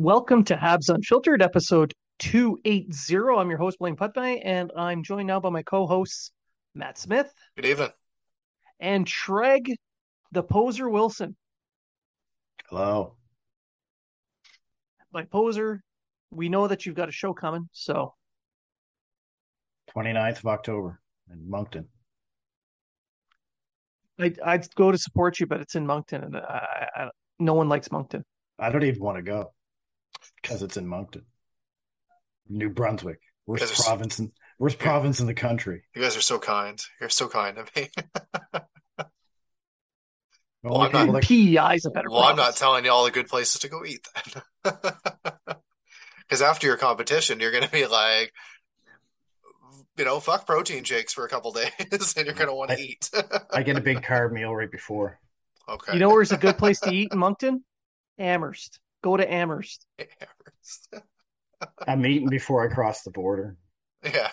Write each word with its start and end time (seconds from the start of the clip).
Welcome 0.00 0.44
to 0.44 0.56
Habs 0.56 0.88
Unfiltered, 0.88 1.42
episode 1.42 1.92
280. 2.20 3.38
I'm 3.38 3.50
your 3.50 3.58
host, 3.58 3.78
Blaine 3.78 3.96
Putney, 3.96 4.40
and 4.40 4.72
I'm 4.74 5.02
joined 5.02 5.26
now 5.26 5.40
by 5.40 5.50
my 5.50 5.62
co 5.62 5.86
hosts, 5.86 6.32
Matt 6.74 6.96
Smith. 6.96 7.30
Good 7.54 7.66
evening. 7.66 7.90
And 8.80 9.04
Treg, 9.04 9.74
the 10.32 10.42
poser 10.42 10.88
Wilson. 10.88 11.36
Hello. 12.70 13.16
By 15.12 15.24
poser, 15.24 15.82
we 16.30 16.48
know 16.48 16.66
that 16.66 16.86
you've 16.86 16.96
got 16.96 17.10
a 17.10 17.12
show 17.12 17.34
coming, 17.34 17.68
so. 17.72 18.14
29th 19.94 20.38
of 20.38 20.46
October 20.46 20.98
in 21.30 21.46
Moncton. 21.46 21.86
I, 24.18 24.32
I'd 24.46 24.74
go 24.76 24.92
to 24.92 24.96
support 24.96 25.40
you, 25.40 25.46
but 25.46 25.60
it's 25.60 25.74
in 25.74 25.86
Moncton, 25.86 26.24
and 26.24 26.36
I, 26.38 26.88
I, 26.96 27.10
no 27.38 27.52
one 27.52 27.68
likes 27.68 27.92
Moncton. 27.92 28.24
I 28.58 28.70
don't 28.70 28.84
even 28.84 29.02
want 29.02 29.18
to 29.18 29.22
go 29.22 29.52
because 30.42 30.62
it's 30.62 30.76
in 30.76 30.86
Moncton, 30.86 31.24
New 32.48 32.70
Brunswick, 32.70 33.20
worst 33.46 33.84
province 33.84 34.18
in 34.18 34.32
worst 34.58 34.78
province 34.78 35.20
in 35.20 35.26
the 35.26 35.34
country. 35.34 35.82
You 35.94 36.02
guys 36.02 36.16
are 36.16 36.22
so 36.22 36.38
kind. 36.38 36.80
You're 37.00 37.10
so 37.10 37.28
kind 37.28 37.56
to 37.56 37.66
me. 37.74 37.88
well, 40.62 40.82
I'm 40.82 41.12
not, 41.12 41.22
PEI 41.22 41.74
is 41.74 41.86
a 41.86 41.90
better. 41.90 42.10
Well, 42.10 42.20
province. 42.20 42.40
I'm 42.40 42.46
not 42.46 42.56
telling 42.56 42.84
you 42.84 42.92
all 42.92 43.04
the 43.04 43.10
good 43.10 43.28
places 43.28 43.60
to 43.60 43.68
go 43.68 43.84
eat 43.84 44.06
then, 44.14 44.74
because 46.20 46.42
after 46.42 46.66
your 46.66 46.76
competition, 46.76 47.40
you're 47.40 47.52
going 47.52 47.64
to 47.64 47.70
be 47.70 47.86
like, 47.86 48.32
you 49.96 50.04
know, 50.04 50.20
fuck 50.20 50.46
protein 50.46 50.84
shakes 50.84 51.12
for 51.12 51.24
a 51.24 51.28
couple 51.28 51.52
days, 51.90 52.14
and 52.16 52.26
you're 52.26 52.34
going 52.34 52.48
to 52.48 52.54
want 52.54 52.70
to 52.70 52.78
eat. 52.78 53.10
I 53.50 53.62
get 53.62 53.76
a 53.76 53.80
big 53.80 54.02
carb 54.02 54.32
meal 54.32 54.54
right 54.54 54.70
before. 54.70 55.18
Okay. 55.68 55.92
You 55.92 55.98
know 56.00 56.08
where's 56.08 56.32
a 56.32 56.36
good 56.36 56.58
place 56.58 56.80
to 56.80 56.90
eat 56.90 57.12
in 57.12 57.18
Moncton? 57.18 57.64
Amherst. 58.18 58.80
Go 59.02 59.16
to 59.16 59.32
Amherst. 59.32 59.86
Amherst. 59.98 60.94
I'm 61.86 62.04
eating 62.06 62.28
before 62.28 62.68
I 62.68 62.72
cross 62.72 63.02
the 63.02 63.10
border. 63.10 63.56
Yeah. 64.02 64.30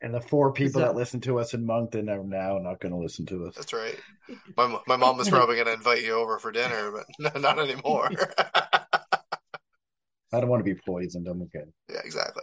and 0.00 0.14
the 0.14 0.20
four 0.20 0.52
people 0.52 0.80
that... 0.80 0.88
that... 0.88 0.96
listen 0.96 1.20
to 1.22 1.38
us 1.38 1.54
in 1.54 1.64
Moncton 1.66 2.08
are 2.08 2.22
now 2.22 2.58
not 2.58 2.80
going 2.80 2.92
to 2.92 2.98
listen 2.98 3.26
to 3.26 3.46
us. 3.46 3.54
That's 3.54 3.72
right. 3.72 3.98
My 4.56 4.78
my 4.86 4.96
mom 4.96 5.16
was 5.16 5.28
probably 5.28 5.56
going 5.56 5.66
to 5.66 5.72
invite 5.72 6.02
you 6.02 6.12
over 6.14 6.38
for 6.38 6.52
dinner, 6.52 6.92
but 6.92 7.06
not 7.40 7.58
anymore. 7.58 8.10
I 10.34 10.40
don't 10.40 10.48
want 10.48 10.64
to 10.64 10.74
be 10.74 10.80
poisoned. 10.86 11.28
I'm 11.28 11.42
okay. 11.42 11.64
Yeah, 11.90 12.00
exactly. 12.04 12.42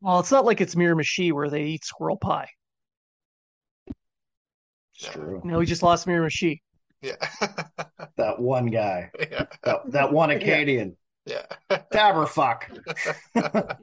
well, 0.00 0.18
it's 0.18 0.32
not 0.32 0.44
like 0.44 0.60
it's 0.60 0.74
Miramichi 0.74 1.32
where 1.32 1.48
they 1.48 1.64
eat 1.64 1.84
squirrel 1.84 2.16
pie. 2.16 2.48
It's 4.94 5.04
yeah. 5.04 5.12
true. 5.12 5.40
No, 5.44 5.58
we 5.58 5.66
just 5.66 5.84
lost 5.84 6.06
Miramichi. 6.06 6.60
Yeah. 7.00 7.16
that 8.16 8.38
one 8.38 8.66
guy. 8.66 9.10
Yeah. 9.18 9.46
That, 9.62 9.90
that 9.92 10.12
one 10.12 10.30
Acadian. 10.30 10.96
Yeah. 11.24 11.46
Dabber 11.92 12.26
fuck. 12.26 12.70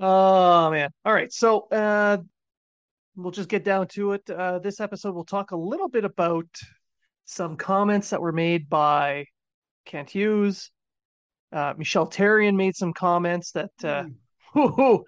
oh 0.00 0.70
man. 0.70 0.90
All 1.04 1.12
right. 1.12 1.32
So 1.32 1.68
uh 1.70 2.18
we'll 3.16 3.32
just 3.32 3.48
get 3.48 3.64
down 3.64 3.88
to 3.88 4.12
it. 4.12 4.28
Uh 4.28 4.58
this 4.58 4.80
episode 4.80 5.14
we'll 5.14 5.24
talk 5.24 5.50
a 5.52 5.56
little 5.56 5.88
bit 5.88 6.04
about 6.04 6.48
some 7.24 7.56
comments 7.56 8.10
that 8.10 8.20
were 8.20 8.32
made 8.32 8.68
by 8.68 9.26
Kent 9.84 10.10
Hughes. 10.10 10.70
Uh 11.52 11.74
Michel 11.76 12.08
Therrien 12.08 12.56
made 12.56 12.74
some 12.74 12.92
comments 12.92 13.52
that 13.52 13.70
uh 13.84 14.04
mm. 14.56 15.04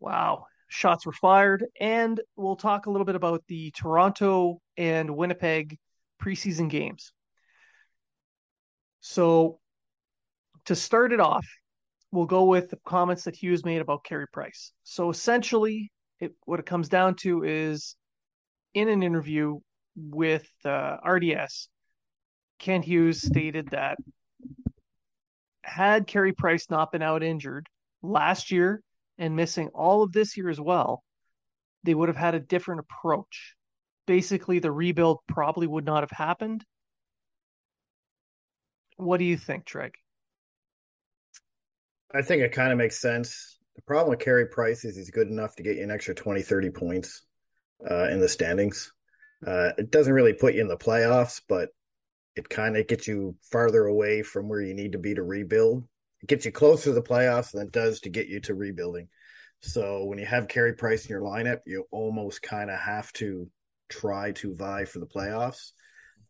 wow, 0.00 0.46
shots 0.68 1.06
were 1.06 1.12
fired. 1.12 1.64
And 1.80 2.20
we'll 2.36 2.56
talk 2.56 2.86
a 2.86 2.90
little 2.90 3.04
bit 3.04 3.14
about 3.14 3.42
the 3.48 3.70
Toronto 3.72 4.60
and 4.76 5.16
Winnipeg 5.16 5.78
preseason 6.22 6.68
games. 6.68 7.12
So, 9.00 9.60
to 10.64 10.74
start 10.74 11.12
it 11.12 11.20
off, 11.20 11.46
we'll 12.10 12.26
go 12.26 12.44
with 12.44 12.70
the 12.70 12.78
comments 12.84 13.24
that 13.24 13.36
Hughes 13.36 13.64
made 13.64 13.80
about 13.80 14.04
Carey 14.04 14.26
Price. 14.32 14.72
So, 14.82 15.10
essentially, 15.10 15.92
it, 16.18 16.34
what 16.44 16.58
it 16.58 16.66
comes 16.66 16.88
down 16.88 17.14
to 17.16 17.44
is 17.44 17.94
in 18.74 18.88
an 18.88 19.02
interview 19.02 19.60
with 19.96 20.48
uh, 20.64 20.96
RDS, 21.04 21.68
Kent 22.58 22.84
Hughes 22.84 23.22
stated 23.22 23.70
that 23.70 23.98
had 25.62 26.06
Carey 26.06 26.32
Price 26.32 26.70
not 26.70 26.92
been 26.92 27.02
out 27.02 27.22
injured 27.22 27.68
last 28.02 28.50
year, 28.50 28.82
and 29.18 29.36
missing 29.36 29.68
all 29.74 30.02
of 30.02 30.12
this 30.12 30.36
year 30.36 30.48
as 30.48 30.60
well, 30.60 31.02
they 31.84 31.94
would 31.94 32.08
have 32.08 32.16
had 32.16 32.34
a 32.34 32.40
different 32.40 32.80
approach. 32.80 33.54
Basically, 34.06 34.58
the 34.58 34.72
rebuild 34.72 35.18
probably 35.26 35.66
would 35.66 35.84
not 35.84 36.02
have 36.02 36.10
happened. 36.10 36.64
What 38.96 39.18
do 39.18 39.24
you 39.24 39.36
think, 39.36 39.64
Treg? 39.64 39.92
I 42.14 42.22
think 42.22 42.42
it 42.42 42.52
kind 42.52 42.72
of 42.72 42.78
makes 42.78 43.00
sense. 43.00 43.58
The 43.74 43.82
problem 43.82 44.10
with 44.10 44.20
Carey 44.20 44.46
Price 44.46 44.84
is 44.84 44.96
he's 44.96 45.10
good 45.10 45.28
enough 45.28 45.56
to 45.56 45.62
get 45.62 45.76
you 45.76 45.82
an 45.82 45.90
extra 45.90 46.14
20, 46.14 46.42
30 46.42 46.70
points 46.70 47.22
uh, 47.88 48.08
in 48.08 48.20
the 48.20 48.28
standings. 48.28 48.92
Uh, 49.46 49.72
it 49.76 49.90
doesn't 49.90 50.14
really 50.14 50.32
put 50.32 50.54
you 50.54 50.62
in 50.62 50.68
the 50.68 50.78
playoffs, 50.78 51.42
but 51.46 51.68
it 52.36 52.48
kind 52.48 52.76
of 52.76 52.86
gets 52.86 53.06
you 53.06 53.36
farther 53.50 53.84
away 53.84 54.22
from 54.22 54.48
where 54.48 54.60
you 54.60 54.74
need 54.74 54.92
to 54.92 54.98
be 54.98 55.14
to 55.14 55.22
rebuild 55.22 55.84
gets 56.26 56.44
you 56.44 56.52
closer 56.52 56.84
to 56.84 56.92
the 56.92 57.02
playoffs 57.02 57.52
than 57.52 57.62
it 57.62 57.72
does 57.72 58.00
to 58.00 58.08
get 58.08 58.28
you 58.28 58.40
to 58.40 58.54
rebuilding. 58.54 59.08
So 59.60 60.04
when 60.04 60.18
you 60.18 60.26
have 60.26 60.48
Carey 60.48 60.74
Price 60.74 61.04
in 61.04 61.10
your 61.10 61.22
lineup, 61.22 61.60
you 61.66 61.84
almost 61.90 62.42
kind 62.42 62.70
of 62.70 62.78
have 62.78 63.12
to 63.14 63.50
try 63.88 64.32
to 64.32 64.54
vie 64.54 64.84
for 64.84 64.98
the 64.98 65.06
playoffs. 65.06 65.72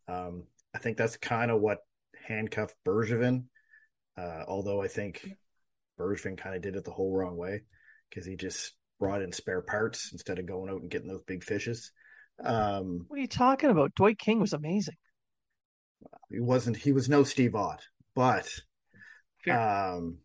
Um, 0.08 0.44
I 0.74 0.78
think 0.78 0.96
that's 0.96 1.16
kind 1.16 1.50
of 1.50 1.60
what 1.60 1.78
handcuffed 2.26 2.76
Bergevin. 2.86 3.44
Uh, 4.16 4.44
although 4.48 4.82
I 4.82 4.88
think 4.88 5.28
Bergevin 5.98 6.38
kind 6.38 6.56
of 6.56 6.62
did 6.62 6.76
it 6.76 6.84
the 6.84 6.90
whole 6.90 7.12
wrong 7.12 7.36
way 7.36 7.62
because 8.08 8.24
he 8.26 8.36
just 8.36 8.72
brought 8.98 9.22
in 9.22 9.32
spare 9.32 9.60
parts 9.60 10.10
instead 10.12 10.38
of 10.38 10.46
going 10.46 10.70
out 10.70 10.80
and 10.80 10.90
getting 10.90 11.08
those 11.08 11.22
big 11.24 11.44
fishes. 11.44 11.92
Um, 12.42 13.04
what 13.08 13.18
are 13.18 13.22
you 13.22 13.28
talking 13.28 13.70
about? 13.70 13.94
Dwight 13.94 14.18
King 14.18 14.40
was 14.40 14.52
amazing. 14.52 14.96
He 16.30 16.40
wasn't. 16.40 16.76
He 16.76 16.92
was 16.92 17.08
no 17.08 17.24
Steve 17.24 17.54
Ott, 17.54 17.82
but 18.14 18.50
um, 19.50 20.18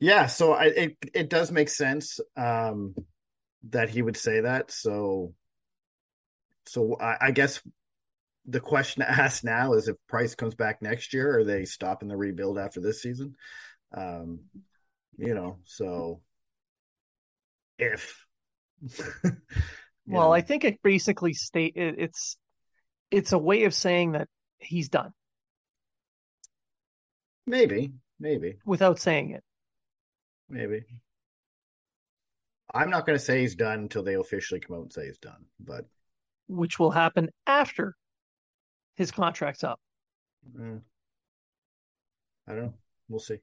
yeah, 0.00 0.26
so 0.26 0.52
I, 0.52 0.64
it 0.64 0.96
it 1.14 1.30
does 1.30 1.50
make 1.50 1.68
sense 1.68 2.20
um, 2.36 2.94
that 3.70 3.88
he 3.88 4.02
would 4.02 4.16
say 4.16 4.40
that. 4.40 4.70
So, 4.70 5.34
so 6.66 6.96
I, 7.00 7.28
I 7.28 7.30
guess 7.30 7.60
the 8.46 8.60
question 8.60 9.02
to 9.04 9.10
ask 9.10 9.44
now 9.44 9.74
is 9.74 9.88
if 9.88 9.96
Price 10.08 10.34
comes 10.34 10.54
back 10.54 10.82
next 10.82 11.14
year, 11.14 11.38
are 11.38 11.44
they 11.44 11.64
stopping 11.64 12.08
the 12.08 12.16
rebuild 12.16 12.58
after 12.58 12.80
this 12.80 13.02
season? 13.02 13.36
Um, 13.96 14.40
you 15.16 15.34
know, 15.34 15.58
so 15.64 16.20
if 17.78 18.24
Well, 20.06 20.28
know. 20.28 20.32
I 20.32 20.42
think 20.42 20.64
it 20.64 20.82
basically 20.82 21.32
state 21.32 21.76
it, 21.76 21.94
it's 21.98 22.36
it's 23.10 23.32
a 23.32 23.38
way 23.38 23.64
of 23.64 23.74
saying 23.74 24.12
that 24.12 24.28
he's 24.58 24.88
done 24.88 25.12
maybe, 27.46 27.92
maybe, 28.18 28.56
without 28.64 28.98
saying 28.98 29.30
it. 29.30 29.42
maybe. 30.48 30.84
I'm 32.72 32.90
not 32.90 33.06
going 33.06 33.16
to 33.18 33.24
say 33.24 33.40
he's 33.40 33.54
done 33.54 33.80
until 33.80 34.02
they 34.02 34.14
officially 34.14 34.58
come 34.60 34.76
out 34.76 34.82
and 34.82 34.92
say 34.92 35.06
he's 35.06 35.18
done, 35.18 35.44
but 35.60 35.84
which 36.48 36.78
will 36.78 36.90
happen 36.90 37.30
after 37.46 37.94
his 38.96 39.10
contract's 39.12 39.62
up. 39.64 39.80
mm, 40.58 40.80
I 42.48 42.52
don't 42.52 42.62
know. 42.62 42.74
We'll 43.08 43.20
see. 43.20 43.38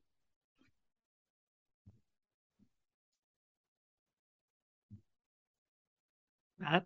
Matt? 6.59 6.85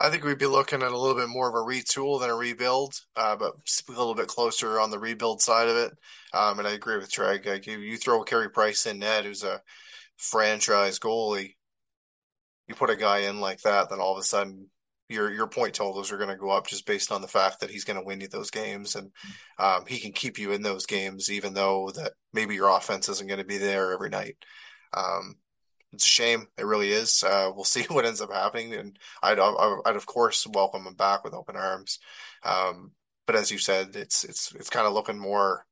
I 0.00 0.08
think 0.08 0.24
we'd 0.24 0.38
be 0.38 0.46
looking 0.46 0.82
at 0.82 0.92
a 0.92 0.98
little 0.98 1.16
bit 1.16 1.28
more 1.28 1.48
of 1.48 1.54
a 1.54 1.58
retool 1.58 2.20
than 2.20 2.30
a 2.30 2.34
rebuild, 2.34 2.94
uh, 3.16 3.36
but 3.36 3.52
a 3.88 3.92
little 3.92 4.14
bit 4.14 4.28
closer 4.28 4.80
on 4.80 4.90
the 4.90 4.98
rebuild 4.98 5.42
side 5.42 5.68
of 5.68 5.76
it. 5.76 5.92
Um, 6.32 6.58
and 6.58 6.66
I 6.66 6.72
agree 6.72 6.96
with 6.96 7.10
Treg. 7.10 7.44
Like 7.46 7.66
you, 7.66 7.78
you 7.78 7.98
throw 7.98 8.22
Carey 8.22 8.50
Price 8.50 8.86
in 8.86 9.00
net, 9.00 9.24
who's 9.24 9.44
a 9.44 9.60
franchise 10.16 10.98
goalie, 10.98 11.54
you 12.66 12.74
put 12.74 12.88
a 12.88 12.96
guy 12.96 13.20
in 13.20 13.40
like 13.40 13.60
that, 13.62 13.90
then 13.90 14.00
all 14.00 14.12
of 14.12 14.18
a 14.18 14.22
sudden 14.22 14.70
your 15.10 15.32
your 15.32 15.48
point 15.48 15.74
totals 15.74 16.12
are 16.12 16.16
going 16.16 16.30
to 16.30 16.36
go 16.36 16.50
up 16.50 16.68
just 16.68 16.86
based 16.86 17.10
on 17.10 17.20
the 17.20 17.28
fact 17.28 17.60
that 17.60 17.70
he's 17.70 17.84
going 17.84 17.98
to 17.98 18.04
win 18.04 18.20
you 18.20 18.28
those 18.28 18.50
games, 18.50 18.94
and 18.94 19.10
um, 19.58 19.84
he 19.86 19.98
can 19.98 20.12
keep 20.12 20.38
you 20.38 20.52
in 20.52 20.62
those 20.62 20.86
games, 20.86 21.30
even 21.30 21.52
though 21.52 21.90
that 21.96 22.12
maybe 22.32 22.54
your 22.54 22.68
offense 22.68 23.08
isn't 23.08 23.26
going 23.26 23.40
to 23.40 23.44
be 23.44 23.58
there 23.58 23.92
every 23.92 24.08
night. 24.08 24.36
Um, 24.96 25.34
it's 25.92 26.04
a 26.04 26.08
shame. 26.08 26.46
It 26.56 26.66
really 26.66 26.90
is. 26.90 27.24
Uh, 27.24 27.50
we'll 27.54 27.64
see 27.64 27.82
what 27.88 28.06
ends 28.06 28.20
up 28.20 28.32
happening, 28.32 28.74
and 28.74 28.98
I'd, 29.22 29.38
I'd 29.38 29.96
of 29.96 30.06
course 30.06 30.46
welcome 30.46 30.86
him 30.86 30.94
back 30.94 31.24
with 31.24 31.34
open 31.34 31.56
arms. 31.56 31.98
Um, 32.44 32.92
but 33.26 33.36
as 33.36 33.50
you 33.50 33.58
said, 33.58 33.94
it's 33.94 34.24
it's 34.24 34.54
it's 34.54 34.70
kind 34.70 34.86
of 34.86 34.92
looking 34.92 35.18
more 35.18 35.66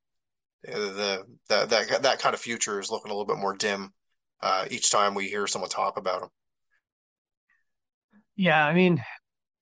uh, 0.67 0.79
the 0.79 1.25
that 1.49 1.71
that 1.71 2.03
that 2.03 2.19
kind 2.21 2.35
of 2.35 2.41
future 2.41 2.81
is 2.81 2.91
looking 2.91 3.11
a 3.11 3.15
little 3.15 3.27
bit 3.27 3.41
more 3.41 3.57
dim 3.57 3.93
uh, 4.41 4.67
each 4.71 4.91
time 4.91 5.15
we 5.15 5.29
hear 5.29 5.47
someone 5.47 5.71
talk 5.71 5.97
about 5.97 6.23
him. 6.23 6.29
Yeah, 8.37 8.65
I 8.65 8.73
mean, 8.75 9.03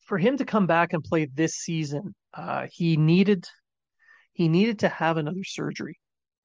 for 0.04 0.18
him 0.18 0.36
to 0.36 0.44
come 0.44 0.66
back 0.66 0.92
and 0.92 1.02
play 1.02 1.26
this 1.32 1.54
season, 1.54 2.14
uh, 2.34 2.66
he 2.70 2.96
needed 2.96 3.46
he 4.32 4.48
needed 4.48 4.80
to 4.80 4.88
have 4.88 5.16
another 5.16 5.44
surgery, 5.44 5.98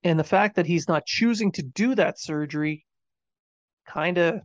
and 0.03 0.17
the 0.19 0.23
fact 0.23 0.55
that 0.55 0.65
he's 0.65 0.87
not 0.87 1.05
choosing 1.05 1.51
to 1.53 1.63
do 1.63 1.95
that 1.95 2.19
surgery 2.19 2.85
kind 3.91 4.17
of 4.17 4.41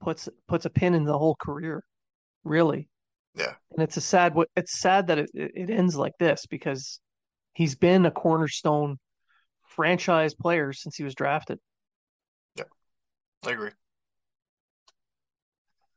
puts 0.00 0.28
puts 0.48 0.64
a 0.64 0.70
pin 0.70 0.94
in 0.94 1.04
the 1.04 1.18
whole 1.18 1.36
career, 1.36 1.82
really. 2.44 2.88
Yeah, 3.34 3.54
And 3.72 3.82
it's 3.82 3.96
a 3.96 4.00
sad 4.00 4.34
it's 4.56 4.78
sad 4.78 5.08
that 5.08 5.18
it, 5.18 5.30
it 5.34 5.70
ends 5.70 5.96
like 5.96 6.14
this 6.18 6.46
because 6.46 7.00
he's 7.52 7.74
been 7.74 8.06
a 8.06 8.10
cornerstone 8.10 8.98
franchise 9.62 10.34
player 10.34 10.72
since 10.72 10.96
he 10.96 11.04
was 11.04 11.14
drafted. 11.14 11.58
Yeah, 12.56 12.64
I 13.46 13.50
agree. 13.50 13.70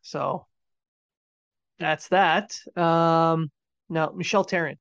So 0.01 0.47
that's 1.77 2.09
that. 2.09 2.57
Um, 2.75 3.51
now, 3.89 4.11
Michel 4.15 4.43
Therrien, 4.43 4.77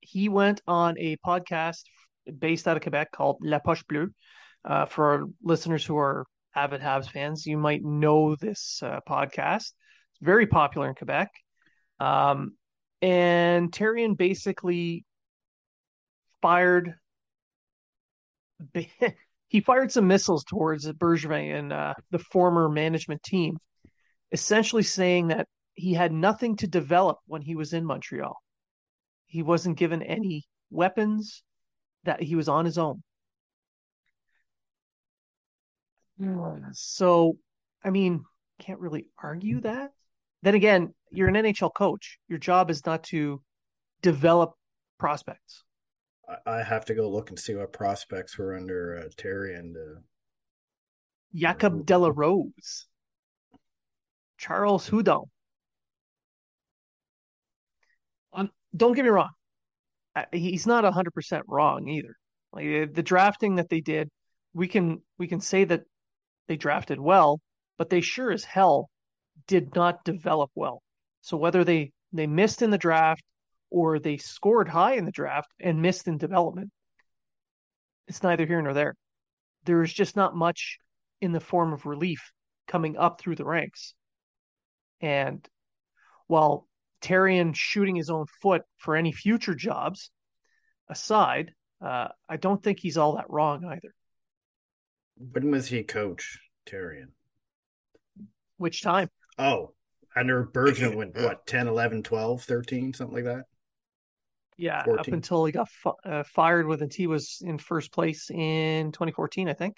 he 0.00 0.28
went 0.28 0.60
on 0.66 0.96
a 0.98 1.16
podcast 1.26 1.82
based 2.38 2.68
out 2.68 2.76
of 2.76 2.82
Quebec 2.82 3.10
called 3.12 3.38
La 3.40 3.58
Poche 3.58 3.84
Bleue. 3.90 4.10
Uh, 4.64 4.84
for 4.86 5.12
our 5.12 5.24
listeners 5.42 5.84
who 5.84 5.96
are 5.96 6.26
avid 6.64 6.80
Habs 6.80 7.10
fans, 7.10 7.46
you 7.46 7.56
might 7.56 7.84
know 7.84 8.34
this 8.36 8.80
uh, 8.82 9.00
podcast. 9.08 9.72
It's 10.12 10.22
very 10.22 10.46
popular 10.46 10.88
in 10.88 10.94
Quebec. 10.94 11.30
Um, 12.00 12.56
and 13.00 13.70
Therrien 13.70 14.16
basically 14.16 15.04
fired 16.42 16.94
he 19.48 19.60
fired 19.60 19.92
some 19.92 20.06
missiles 20.06 20.44
towards 20.44 20.90
Bergevin 20.92 21.58
and 21.58 21.72
uh, 21.72 21.94
the 22.10 22.18
former 22.18 22.68
management 22.68 23.22
team, 23.22 23.56
essentially 24.32 24.82
saying 24.82 25.28
that 25.28 25.46
he 25.74 25.94
had 25.94 26.12
nothing 26.12 26.56
to 26.56 26.66
develop 26.66 27.18
when 27.26 27.40
he 27.40 27.54
was 27.54 27.72
in 27.72 27.84
Montreal. 27.84 28.36
He 29.26 29.42
wasn't 29.42 29.78
given 29.78 30.02
any 30.02 30.46
weapons, 30.70 31.42
that 32.04 32.22
he 32.22 32.34
was 32.34 32.48
on 32.48 32.64
his 32.64 32.78
own. 32.78 33.02
So, 36.72 37.38
I 37.84 37.90
mean, 37.90 38.24
can't 38.58 38.80
really 38.80 39.06
argue 39.22 39.60
that. 39.60 39.90
Then 40.42 40.54
again, 40.54 40.94
you're 41.10 41.28
an 41.28 41.34
NHL 41.34 41.72
coach. 41.74 42.18
Your 42.28 42.38
job 42.38 42.70
is 42.70 42.84
not 42.84 43.04
to 43.04 43.40
develop 44.02 44.52
prospects. 44.98 45.64
I, 46.46 46.62
have 46.62 46.84
to 46.86 46.94
go 46.94 47.08
look 47.08 47.30
and 47.30 47.38
see 47.38 47.54
what 47.54 47.72
prospects 47.72 48.36
were 48.36 48.54
under 48.54 48.98
uh, 48.98 49.08
Therrien 49.16 49.72
uh, 49.76 50.00
Jacob 51.34 51.86
de 51.86 51.96
la 51.96 52.10
Rose, 52.14 52.86
Charles 54.36 54.88
Hudon. 54.90 55.24
Um, 58.34 58.50
don't 58.76 58.92
get 58.94 59.04
me 59.04 59.10
wrong, 59.10 59.30
he's 60.32 60.66
not 60.66 60.84
hundred 60.92 61.14
percent 61.14 61.44
wrong 61.48 61.88
either. 61.88 62.14
Like 62.52 62.92
the 62.92 63.02
drafting 63.02 63.56
that 63.56 63.68
they 63.68 63.80
did, 63.80 64.10
we 64.52 64.68
can 64.68 65.02
we 65.18 65.28
can 65.28 65.40
say 65.40 65.64
that 65.64 65.82
they 66.48 66.56
drafted 66.56 66.98
well, 66.98 67.40
but 67.76 67.90
they 67.90 68.00
sure 68.00 68.32
as 68.32 68.44
hell 68.44 68.90
did 69.46 69.74
not 69.74 70.04
develop 70.04 70.50
well. 70.54 70.82
So 71.20 71.36
whether 71.36 71.64
they 71.64 71.92
they 72.12 72.26
missed 72.26 72.62
in 72.62 72.70
the 72.70 72.78
draft 72.78 73.22
or 73.70 73.98
they 73.98 74.16
scored 74.16 74.68
high 74.68 74.94
in 74.94 75.04
the 75.04 75.12
draft 75.12 75.52
and 75.60 75.82
missed 75.82 76.08
in 76.08 76.16
development, 76.18 76.70
it's 78.06 78.22
neither 78.22 78.46
here 78.46 78.62
nor 78.62 78.72
there. 78.72 78.94
There 79.64 79.82
is 79.82 79.92
just 79.92 80.16
not 80.16 80.34
much 80.34 80.78
in 81.20 81.32
the 81.32 81.40
form 81.40 81.72
of 81.72 81.84
relief 81.84 82.32
coming 82.66 82.96
up 82.96 83.20
through 83.20 83.36
the 83.36 83.44
ranks. 83.44 83.94
And 85.00 85.46
while 86.26 86.66
Therrien 87.02 87.54
shooting 87.54 87.96
his 87.96 88.10
own 88.10 88.26
foot 88.42 88.62
for 88.78 88.96
any 88.96 89.12
future 89.12 89.54
jobs 89.54 90.10
aside, 90.88 91.52
uh, 91.84 92.08
I 92.28 92.36
don't 92.36 92.62
think 92.62 92.80
he's 92.80 92.96
all 92.96 93.16
that 93.16 93.30
wrong 93.30 93.64
either. 93.64 93.94
When 95.18 95.50
was 95.50 95.68
he 95.68 95.82
coach 95.82 96.38
Therrien? 96.66 97.08
Which 98.56 98.82
time? 98.82 99.10
Oh, 99.38 99.72
under 100.16 100.44
Bergevin 100.44 101.14
what 101.22 101.46
10, 101.46 101.68
11, 101.68 102.02
12, 102.02 102.42
13, 102.42 102.94
something 102.94 103.14
like 103.14 103.24
that. 103.24 103.44
Yeah, 104.56 104.80
up 104.98 105.06
until 105.06 105.44
he 105.44 105.52
got 105.52 105.68
fi- 105.68 105.92
uh, 106.04 106.24
fired 106.24 106.66
with 106.66 106.92
he 106.92 107.06
was 107.06 107.38
in 107.40 107.58
first 107.58 107.92
place 107.92 108.28
in 108.28 108.90
2014, 108.90 109.48
I 109.48 109.52
think, 109.52 109.76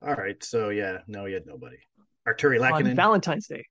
All 0.00 0.14
right, 0.14 0.42
so 0.42 0.70
yeah, 0.70 0.98
no, 1.06 1.26
he 1.26 1.34
had 1.34 1.44
nobody. 1.44 1.76
Artturi 2.26 2.58
on 2.72 2.96
Valentine's 2.96 3.46
Day. 3.46 3.66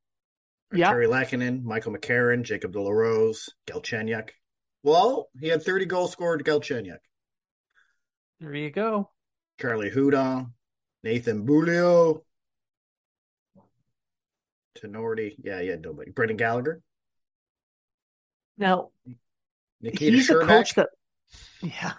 yeah. 0.72 0.94
Artturi 0.94 1.08
Lehkonen, 1.08 1.64
Michael 1.64 1.94
McCarron, 1.94 2.44
Jacob 2.44 2.74
de 2.74 2.80
la 2.82 2.92
Rose, 2.92 3.50
Galchenyuk. 3.66 4.30
Well, 4.84 5.30
he 5.40 5.48
had 5.48 5.64
30 5.64 5.86
goals 5.86 6.12
scored 6.12 6.46
to 6.46 6.52
Galchenyuk. 6.52 6.98
There 8.40 8.54
you 8.54 8.70
go. 8.70 9.10
Charlie 9.60 9.90
Hudon, 9.90 10.52
Nathan 11.04 11.46
Beaulieu, 11.46 12.22
Tinordi. 14.78 15.36
Yeah, 15.44 15.60
yeah, 15.60 15.76
nobody. 15.76 16.12
Brendan 16.12 16.38
Gallagher, 16.38 16.82
Now 18.58 18.90
Nikita 19.82 20.16
he's 20.16 20.30
a 20.30 20.40
coach 20.40 20.76
that, 20.76 20.90
yeah, 21.62 21.94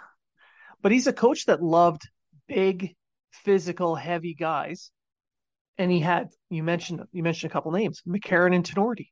but 0.83 0.93
he's 0.93 1.07
a 1.07 1.13
coach 1.13 1.47
that 1.47 1.63
loved 1.63 2.03
big, 2.49 2.95
physical, 3.31 3.95
heavy 3.95 4.35
guys, 4.35 4.91
and 5.77 5.91
he 5.91 6.01
had 6.01 6.29
you 6.51 6.63
mentioned 6.63 7.03
you 7.13 7.23
mentioned 7.23 7.51
a 7.51 7.53
couple 7.53 7.73
names, 7.73 8.01
McCarron 8.09 8.55
and 8.55 8.65
Tinordi. 8.65 9.09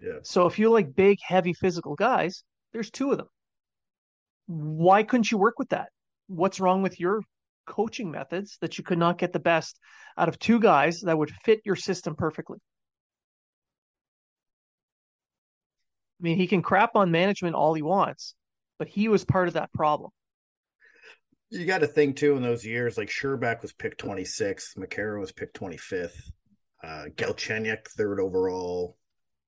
yeah. 0.00 0.18
So 0.22 0.46
if 0.46 0.58
you 0.58 0.70
like 0.70 0.94
big, 0.94 1.18
heavy, 1.20 1.52
physical 1.52 1.96
guys, 1.96 2.44
there's 2.72 2.90
two 2.90 3.10
of 3.10 3.18
them. 3.18 3.28
Why 4.46 5.02
couldn't 5.02 5.32
you 5.32 5.38
work 5.38 5.58
with 5.58 5.70
that? 5.70 5.88
What's 6.28 6.60
wrong 6.60 6.82
with 6.82 7.00
your 7.00 7.22
coaching 7.66 8.10
methods 8.10 8.58
that 8.60 8.78
you 8.78 8.84
could 8.84 8.98
not 8.98 9.18
get 9.18 9.32
the 9.32 9.40
best 9.40 9.78
out 10.16 10.28
of 10.28 10.38
two 10.38 10.60
guys 10.60 11.00
that 11.02 11.18
would 11.18 11.30
fit 11.44 11.60
your 11.64 11.76
system 11.76 12.14
perfectly? 12.14 12.58
I 16.20 16.22
mean, 16.22 16.36
he 16.38 16.46
can 16.46 16.62
crap 16.62 16.96
on 16.96 17.10
management 17.10 17.54
all 17.54 17.74
he 17.74 17.82
wants, 17.82 18.34
but 18.78 18.88
he 18.88 19.08
was 19.08 19.24
part 19.24 19.48
of 19.48 19.54
that 19.54 19.72
problem. 19.72 20.10
You 21.50 21.66
got 21.66 21.78
to 21.80 21.86
think 21.86 22.16
too 22.16 22.36
in 22.36 22.42
those 22.42 22.64
years, 22.64 22.96
like 22.96 23.08
Scherbak 23.08 23.62
was 23.62 23.72
picked 23.72 24.02
26th, 24.02 24.76
McCarron 24.76 25.20
was 25.20 25.32
picked 25.32 25.58
25th, 25.60 26.32
uh, 26.82 27.04
Galchenyuk 27.14 27.86
third 27.88 28.18
overall, 28.18 28.96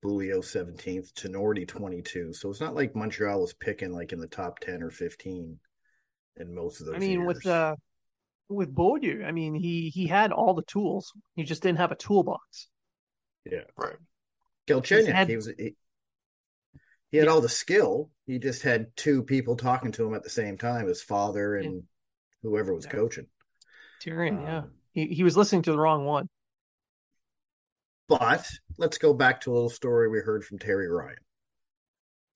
Beaulieu 0.03 0.41
17th, 0.41 1.13
Tinordi 1.15 1.67
22. 1.67 2.33
So 2.33 2.51
it's 2.51 2.61
not 2.61 2.75
like 2.75 2.95
Montreal 2.95 3.41
was 3.41 3.55
picking 3.55 3.93
like 3.93 4.13
in 4.13 4.21
the 4.21 4.29
top 4.29 4.61
10 4.61 4.83
or 4.83 4.91
15 4.91 5.59
in 6.37 6.55
most 6.55 6.81
of 6.81 6.87
those 6.87 6.97
I 6.97 6.99
mean, 6.99 7.23
years. 7.23 7.27
with 7.27 7.47
uh, 7.47 7.75
with 8.49 8.75
Beaulieu, 8.75 9.25
I 9.25 9.33
mean, 9.33 9.55
he 9.55 9.91
he 9.91 10.07
had 10.07 10.33
all 10.33 10.55
the 10.55 10.63
tools. 10.63 11.13
He 11.37 11.45
just 11.45 11.63
didn't 11.63 11.79
have 11.79 11.93
a 11.93 11.97
toolbox. 11.97 12.69
yeah. 13.45 13.65
Right. 13.77 13.97
Galchenyuk, 14.67 15.13
had- 15.13 15.29
he 15.29 15.37
was 15.37 15.47
he, 15.59 15.75
he 17.11 17.17
had 17.19 17.29
all 17.29 17.41
the 17.41 17.49
skill. 17.49 18.11
He 18.27 18.39
just 18.39 18.63
had 18.63 18.95
two 18.97 19.23
people 19.23 19.57
talking 19.57 19.93
to 19.93 20.07
him 20.07 20.15
at 20.15 20.23
the 20.23 20.31
same 20.31 20.59
time, 20.59 20.87
his 20.87 21.03
father 21.03 21.57
and 21.57 21.85
whoever 22.43 22.75
was 22.75 22.85
Yeah. 22.85 22.91
coaching. 22.93 23.27
Therrien, 24.05 24.43
yeah. 24.43 24.59
Um, 24.59 24.73
He 24.93 25.07
he 25.09 25.23
was 25.25 25.37
listening 25.37 25.63
to 25.63 25.73
the 25.73 25.79
wrong 25.79 26.05
one. 26.05 26.29
But 28.09 28.49
let's 28.79 28.97
go 28.99 29.13
back 29.13 29.43
to 29.43 29.51
a 29.51 29.55
little 29.55 29.69
story 29.71 30.09
we 30.09 30.21
heard 30.21 30.45
from 30.45 30.59
Therrien. 30.59 31.17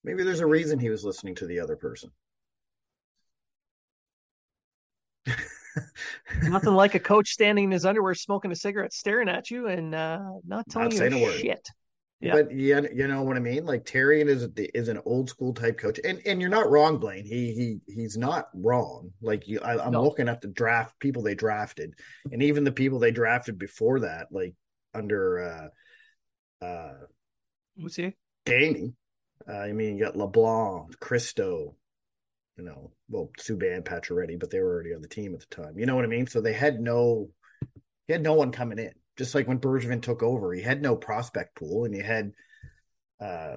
Maybe 0.05 0.23
there's 0.25 0.41
a 0.41 0.47
reason 0.47 0.79
he 0.79 0.91
was 0.91 1.05
listening 1.05 1.35
to 1.37 1.47
the 1.47 1.61
other 1.61 1.77
person. 1.77 2.11
Nothing 6.49 6.75
like 6.75 6.95
a 6.95 7.01
coach 7.01 7.31
standing 7.31 7.65
in 7.65 7.71
his 7.71 7.85
underwear 7.87 8.15
smoking 8.15 8.53
a 8.53 8.57
cigarette, 8.57 8.93
staring 8.93 9.29
at 9.29 9.51
you, 9.51 9.69
and 9.69 9.95
uh, 9.95 10.21
not 10.47 10.69
telling 10.69 10.97
Not 10.97 11.13
you 11.13 11.19
a 11.19 11.23
word. 11.23 11.41
shit. 11.41 11.69
Yeah. 12.21 12.35
But 12.35 12.55
yeah, 12.55 12.83
you 12.95 13.09
know 13.09 13.23
what 13.23 13.37
I 13.37 13.41
mean. 13.41 13.67
Like 13.67 13.85
Terry 13.85 14.21
is 14.23 14.49
is 14.57 14.89
an 14.89 15.01
old 15.05 15.29
school 15.29 15.53
type 15.53 15.77
coach, 15.77 15.99
and 16.05 16.21
and 16.25 16.41
you're 16.41 16.51
not 16.51 16.71
wrong, 16.71 16.99
Blaine. 16.99 17.25
He 17.25 17.53
he 17.53 17.81
he's 17.93 18.17
not 18.17 18.47
wrong. 18.55 19.11
Like 19.21 19.49
you, 19.49 19.59
I, 19.61 19.85
I'm 19.85 19.93
No. 19.93 20.05
looking 20.05 20.29
at 20.29 20.41
the 20.41 20.47
draft 20.49 20.97
people 21.01 21.23
they 21.23 21.35
drafted, 21.35 21.95
and 22.31 22.41
even 22.43 22.63
the 22.63 22.71
people 22.71 23.01
they 23.01 23.11
drafted 23.11 23.59
before 23.59 24.01
that, 24.01 24.29
like 24.31 24.55
under 24.95 25.71
uh 26.63 26.65
uh 26.65 26.93
Who's 27.77 27.97
he? 27.97 28.15
Danny. 28.45 28.93
Uh, 29.49 29.55
I 29.59 29.73
mean, 29.73 29.99
you 29.99 30.05
got 30.05 30.17
LeBlanc, 30.17 30.97
Kristo, 31.01 31.75
you 32.57 32.65
know, 32.65 32.93
well, 33.09 33.31
Subban, 33.39 33.83
Pacioretty, 33.83 34.39
but 34.39 34.51
they 34.51 34.61
were 34.61 34.73
already 34.73 34.95
on 34.95 35.03
the 35.03 35.09
team 35.09 35.35
at 35.35 35.41
the 35.41 35.55
time. 35.55 35.79
You 35.79 35.87
know 35.87 35.95
what 35.95 36.05
I 36.05 36.09
mean? 36.09 36.27
So 36.27 36.41
they 36.41 36.53
had 36.53 36.81
no, 36.81 37.31
he 38.07 38.13
had 38.13 38.23
no 38.23 38.35
one 38.35 38.53
coming 38.53 38.79
in. 38.79 38.93
Just 39.17 39.35
like 39.35 39.47
when 39.47 39.59
Bergevin 39.59 40.03
took 40.03 40.23
over, 40.23 40.53
he 40.53 40.63
had 40.63 40.83
no 40.83 40.97
prospect 40.97 41.57
pool, 41.57 41.85
and 41.85 41.95
he 41.95 42.01
had 42.01 42.33
uh, 43.21 43.57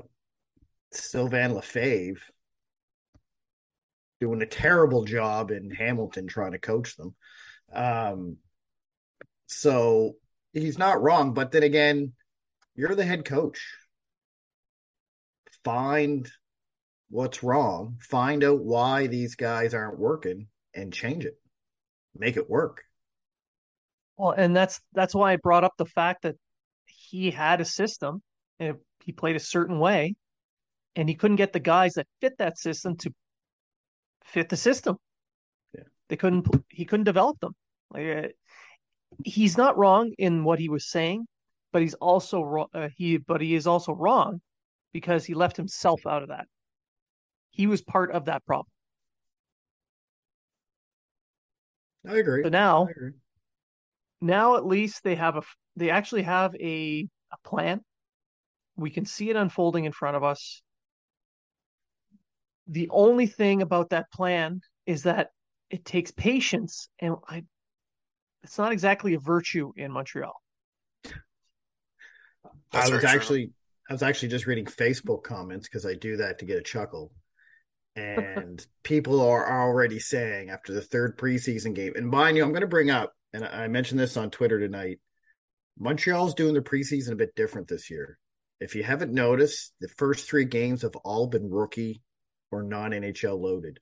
Sylvain 0.91 1.53
Lefebvre 1.53 2.21
doing 4.19 4.41
a 4.41 4.45
terrible 4.45 5.03
job 5.03 5.51
in 5.51 5.71
Hamilton 5.71 6.27
trying 6.27 6.51
to 6.53 6.59
coach 6.59 6.95
them. 6.97 7.15
Um, 7.73 8.37
so 9.47 10.15
he's 10.53 10.77
not 10.77 11.01
wrong, 11.01 11.33
but 11.33 11.51
then 11.51 11.63
again, 11.63 12.13
you're 12.75 12.95
the 12.95 13.05
head 13.05 13.25
coach 13.25 13.61
find 15.65 16.29
what's 17.09 17.43
wrong, 17.43 17.97
find 18.01 18.43
out 18.43 18.63
why 18.63 19.07
these 19.07 19.35
guys 19.35 19.73
aren't 19.73 19.99
working, 19.99 20.47
and 20.73 20.93
change 20.93 21.25
it. 21.25 21.35
Make 22.17 22.37
it 22.37 22.49
work. 22.49 22.83
Well, 24.17 24.31
and 24.31 24.55
that's 24.55 24.79
that's 24.93 25.13
why 25.13 25.33
I 25.33 25.35
brought 25.37 25.63
up 25.63 25.73
the 25.77 25.85
fact 25.85 26.23
that 26.23 26.35
he 26.85 27.31
had 27.31 27.61
a 27.61 27.65
system 27.65 28.21
and 28.59 28.77
he 29.03 29.11
played 29.11 29.35
a 29.35 29.39
certain 29.39 29.79
way, 29.79 30.15
and 30.95 31.09
he 31.09 31.15
couldn't 31.15 31.37
get 31.37 31.53
the 31.53 31.59
guys 31.59 31.93
that 31.93 32.07
fit 32.21 32.37
that 32.37 32.57
system 32.57 32.95
to 32.97 33.13
fit 34.23 34.49
the 34.49 34.57
system. 34.57 34.97
Yeah. 35.73 35.83
They 36.09 36.15
couldn't. 36.15 36.47
He 36.69 36.85
couldn't 36.85 37.03
develop 37.03 37.39
them. 37.39 37.55
Like 37.91 38.07
uh, 38.07 38.27
he's 39.23 39.57
not 39.57 39.77
wrong 39.77 40.13
in 40.17 40.43
what 40.43 40.59
he 40.59 40.69
was 40.69 40.89
saying, 40.89 41.27
but 41.73 41.81
he's 41.81 41.93
also 41.95 42.41
wrong. 42.41 42.67
Uh, 42.73 42.89
he 42.95 43.17
but 43.17 43.41
he 43.41 43.55
is 43.55 43.67
also 43.67 43.93
wrong 43.93 44.41
because 44.93 45.25
he 45.25 45.33
left 45.33 45.57
himself 45.57 46.07
out 46.07 46.23
of 46.23 46.29
that. 46.29 46.47
He 47.55 47.67
was 47.67 47.81
part 47.81 48.11
of 48.11 48.25
that 48.25 48.45
problem. 48.45 48.67
I 52.07 52.17
agree. 52.17 52.43
So 52.43 52.49
now 52.49 52.83
agree. 52.83 53.11
now 54.19 54.57
at 54.57 54.65
least 54.65 55.03
they 55.03 55.15
have 55.15 55.37
a 55.37 55.41
they 55.77 55.89
actually 55.89 56.23
have 56.23 56.53
a, 56.55 57.07
a 57.31 57.37
plan 57.47 57.81
we 58.75 58.89
can 58.89 59.05
see 59.05 59.29
it 59.29 59.37
unfolding 59.37 59.85
in 59.85 59.93
front 59.93 60.17
of 60.17 60.23
us 60.23 60.61
the 62.67 62.89
only 62.91 63.25
thing 63.25 63.61
about 63.61 63.89
that 63.89 64.11
plan 64.11 64.59
is 64.85 65.03
that 65.03 65.29
it 65.69 65.85
takes 65.85 66.11
patience 66.11 66.89
and 66.99 67.15
i 67.29 67.41
it's 68.43 68.57
not 68.57 68.73
exactly 68.73 69.13
a 69.13 69.19
virtue 69.19 69.71
in 69.77 69.91
montreal 69.91 70.35
That's 72.43 72.55
I 72.73 72.79
was 72.79 72.89
very 72.89 73.01
true. 73.01 73.09
actually 73.09 73.51
I 73.89 73.93
was 73.93 74.03
actually 74.03 74.29
just 74.29 74.45
reading 74.45 74.65
Facebook 74.65 75.23
comments 75.23 75.67
because 75.67 75.85
I 75.85 75.93
do 75.93 76.17
that 76.17 76.39
to 76.39 76.45
get 76.45 76.57
a 76.57 76.63
chuckle. 76.63 77.11
And 78.01 78.65
people 78.83 79.21
are 79.21 79.61
already 79.61 79.99
saying 79.99 80.49
after 80.49 80.73
the 80.73 80.81
third 80.81 81.17
preseason 81.17 81.73
game, 81.73 81.93
and 81.95 82.09
mind 82.09 82.35
you, 82.35 82.43
I'm 82.43 82.51
going 82.51 82.61
to 82.61 82.67
bring 82.67 82.89
up, 82.89 83.13
and 83.33 83.45
I 83.45 83.69
mentioned 83.69 83.99
this 83.99 84.17
on 84.17 84.31
Twitter 84.31 84.59
tonight. 84.59 84.99
Montreal's 85.79 86.33
doing 86.33 86.53
the 86.53 86.61
preseason 86.61 87.11
a 87.11 87.15
bit 87.15 87.35
different 87.35 87.69
this 87.69 87.89
year. 87.89 88.17
If 88.59 88.75
you 88.75 88.83
haven't 88.83 89.13
noticed, 89.13 89.73
the 89.79 89.87
first 89.87 90.27
three 90.27 90.45
games 90.45 90.81
have 90.81 90.95
all 90.97 91.27
been 91.27 91.49
rookie 91.49 92.01
or 92.51 92.63
non 92.63 92.91
NHL 92.91 93.39
loaded. 93.39 93.79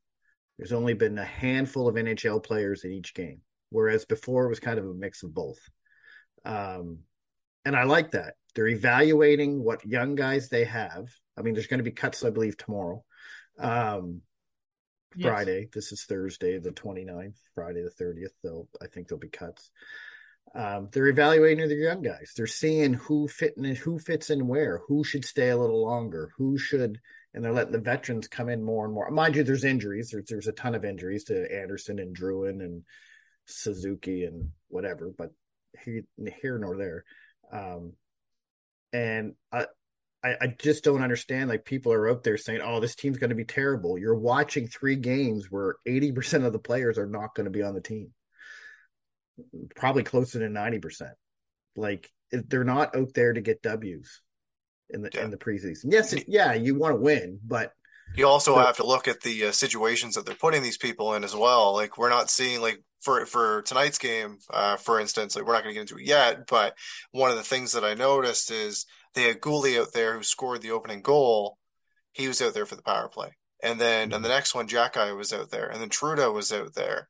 There's 0.58 0.74
only 0.74 0.94
been 0.94 1.18
a 1.18 1.26
handful 1.26 1.88
of 1.88 1.96
NHL 1.96 2.44
players 2.44 2.84
in 2.84 2.92
each 2.92 3.14
game, 3.14 3.42
whereas 3.70 4.06
before 4.06 4.46
it 4.46 4.50
was 4.50 4.60
kind 4.60 4.80
of 4.80 4.86
a 4.86 4.94
mix 4.94 5.24
of 5.24 5.34
both. 5.34 5.60
Um, 6.46 7.00
and 7.66 7.76
I 7.76 7.84
like 7.84 8.12
that. 8.12 8.36
They're 8.56 8.68
evaluating 8.68 9.64
what 9.64 9.86
young 9.86 10.16
guys 10.16 10.50
they 10.50 10.66
have. 10.66 11.08
I 11.38 11.42
mean, 11.42 11.54
there's 11.54 11.68
going 11.68 11.80
to 11.80 11.84
be 11.84 11.92
cuts, 11.92 12.24
I 12.24 12.30
believe, 12.30 12.58
tomorrow. 12.58 13.04
Um, 13.60 14.22
Yes. 15.16 15.30
Friday. 15.30 15.70
This 15.72 15.92
is 15.92 16.04
Thursday, 16.04 16.58
the 16.58 16.72
29th, 16.72 17.36
Friday 17.54 17.84
the 17.84 18.04
30th. 18.04 18.32
They'll, 18.44 18.68
I 18.82 18.88
think 18.88 19.08
there'll 19.08 19.20
be 19.20 19.30
cuts. 19.30 19.70
Um, 20.56 20.90
they're 20.92 21.08
evaluating 21.08 21.68
their 21.68 21.78
young 21.78 22.02
guys. 22.02 22.34
They're 22.36 22.48
seeing 22.48 22.94
who 22.94 23.28
fit 23.28 23.54
in, 23.58 23.76
who 23.76 23.98
fits 24.00 24.30
in 24.30 24.48
where, 24.48 24.82
who 24.88 25.04
should 25.04 25.26
stay 25.26 25.50
a 25.50 25.58
little 25.58 25.84
longer, 25.84 26.32
who 26.38 26.58
should, 26.58 27.00
and 27.34 27.44
they're 27.44 27.54
letting 27.54 27.72
the 27.72 27.80
veterans 27.80 28.28
come 28.28 28.50
in 28.50 28.64
more 28.64 28.86
and 28.86 28.94
more. 28.94 29.10
Mind 29.10 29.36
you, 29.36 29.44
there's 29.44 29.64
injuries. 29.64 30.10
There's 30.12 30.26
there's 30.26 30.48
a 30.48 30.52
ton 30.52 30.76
of 30.76 30.86
injuries 30.86 31.26
to 31.26 31.52
Anderson 31.52 32.00
and 32.00 32.16
Drouin 32.16 32.64
and 32.64 32.84
Suzuki 33.46 34.26
and 34.26 34.50
whatever, 34.68 35.12
but 35.18 35.32
here, 35.84 36.04
here 36.42 36.60
nor 36.60 36.78
there. 36.78 37.04
Um, 37.52 37.94
and 38.92 39.34
I, 39.52 39.66
I, 40.24 40.36
I 40.42 40.48
just 40.48 40.84
don't 40.84 41.02
understand. 41.04 41.50
Like 41.50 41.66
people 41.66 41.92
are 41.92 42.10
out 42.10 42.24
there 42.24 42.38
saying, 42.38 42.62
"Oh, 42.64 42.80
this 42.80 42.96
team's 42.96 43.18
going 43.18 43.30
to 43.32 43.36
be 43.36 43.46
terrible." 43.46 43.98
You're 43.98 44.16
watching 44.16 44.68
three 44.68 44.96
games 44.96 45.48
where 45.52 45.76
80% 45.88 46.46
of 46.46 46.54
the 46.54 46.60
players 46.60 46.98
are 46.98 47.06
not 47.08 47.36
going 47.36 47.46
to 47.46 47.52
be 47.52 47.62
on 47.62 47.74
the 47.74 47.82
team. 47.82 48.14
Probably 49.76 50.04
closer 50.04 50.40
to 50.40 50.46
90%. 50.48 51.12
Like 51.76 52.10
if 52.32 52.48
they're 52.48 52.64
not 52.64 52.96
out 52.96 53.14
there 53.14 53.34
to 53.34 53.42
get 53.42 53.62
W's 53.64 54.22
in 54.90 55.02
the 55.02 55.10
Yeah. 55.14 55.26
in 55.26 55.32
the 55.32 55.38
preseason. 55.38 55.86
Yes, 55.86 56.14
yeah, 56.28 56.54
you 56.54 56.76
want 56.76 56.94
to 56.96 57.02
win, 57.02 57.40
but 57.44 57.74
You 58.16 58.28
also 58.28 58.54
So- 58.56 58.60
have 58.60 58.78
to 58.78 58.86
look 58.86 59.08
at 59.08 59.22
the 59.22 59.46
uh, 59.46 59.52
situations 59.52 60.14
that 60.16 60.26
they're 60.28 60.36
putting 60.36 60.62
these 60.62 60.78
people 60.78 61.16
in 61.16 61.24
as 61.24 61.36
well. 61.36 61.74
Like 61.74 61.98
we're 61.98 62.10
not 62.10 62.30
seeing 62.30 62.62
like 62.62 62.80
for 63.02 63.26
for 63.26 63.64
tonight's 63.64 63.98
game, 63.98 64.38
uh, 64.52 64.76
for 64.78 65.00
instance, 65.00 65.36
like 65.36 65.46
we're 65.46 65.54
not 65.54 65.64
going 65.64 65.74
to 65.74 65.80
get 65.80 65.90
into 65.90 65.98
it 65.98 66.06
yet. 66.06 66.46
But 66.48 66.78
one 67.12 67.32
of 67.32 67.38
the 67.38 67.44
things 67.44 67.72
that 67.72 67.84
I 67.84 67.96
noticed 67.96 68.52
is 68.52 68.86
they 69.14 69.24
had 69.24 69.42
Gooley 69.42 69.78
out 69.78 69.94
there 69.94 70.16
who 70.18 70.24
scored 70.24 70.62
the 70.62 70.72
opening 70.72 71.02
goal. 71.02 71.58
He 72.12 72.28
was 72.28 72.42
out 72.42 72.54
there 72.54 72.66
for 72.66 72.76
the 72.76 72.82
power 72.84 73.08
play, 73.08 73.30
and 73.62 73.80
then 73.80 74.14
and 74.14 74.24
the 74.24 74.30
next 74.30 74.54
one, 74.54 74.68
Xhekaj 74.68 75.16
was 75.18 75.34
out 75.34 75.50
there, 75.50 75.68
and 75.68 75.82
then 75.82 75.90
Trudeau 75.90 76.32
was 76.32 76.52
out 76.52 76.74
there, 76.76 77.10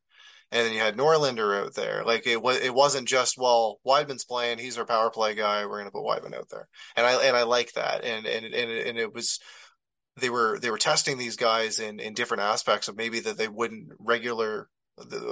and 0.51 0.65
then 0.65 0.73
you 0.73 0.79
had 0.79 0.95
Norlinder 0.95 1.61
out 1.61 1.73
there. 1.75 2.03
Like 2.05 2.25
it 2.27 2.41
was, 2.41 2.57
it 2.59 2.73
wasn't 2.73 3.07
just 3.07 3.37
well, 3.37 3.79
Wideman's 3.85 4.25
playing, 4.25 4.59
he's 4.59 4.77
our 4.77 4.85
power 4.85 5.09
play 5.09 5.35
guy. 5.35 5.65
We're 5.65 5.81
going 5.81 5.85
to 5.85 5.91
put 5.91 6.03
Weidman 6.05 6.37
out 6.37 6.49
there, 6.49 6.67
and 6.95 7.05
I 7.05 7.13
and 7.25 7.35
I 7.35 7.43
like 7.43 7.73
that, 7.73 8.03
and 8.03 8.25
and 8.25 8.45
and 8.45 8.71
and 8.71 8.97
it 8.97 9.13
was 9.13 9.39
they 10.17 10.29
were 10.29 10.59
they 10.59 10.69
were 10.69 10.77
testing 10.77 11.17
these 11.17 11.35
guys 11.35 11.79
in 11.79 11.99
in 11.99 12.13
different 12.13 12.43
aspects 12.43 12.87
of 12.87 12.95
maybe 12.95 13.19
that 13.21 13.37
they 13.37 13.47
wouldn't 13.47 13.89
regular 13.99 14.69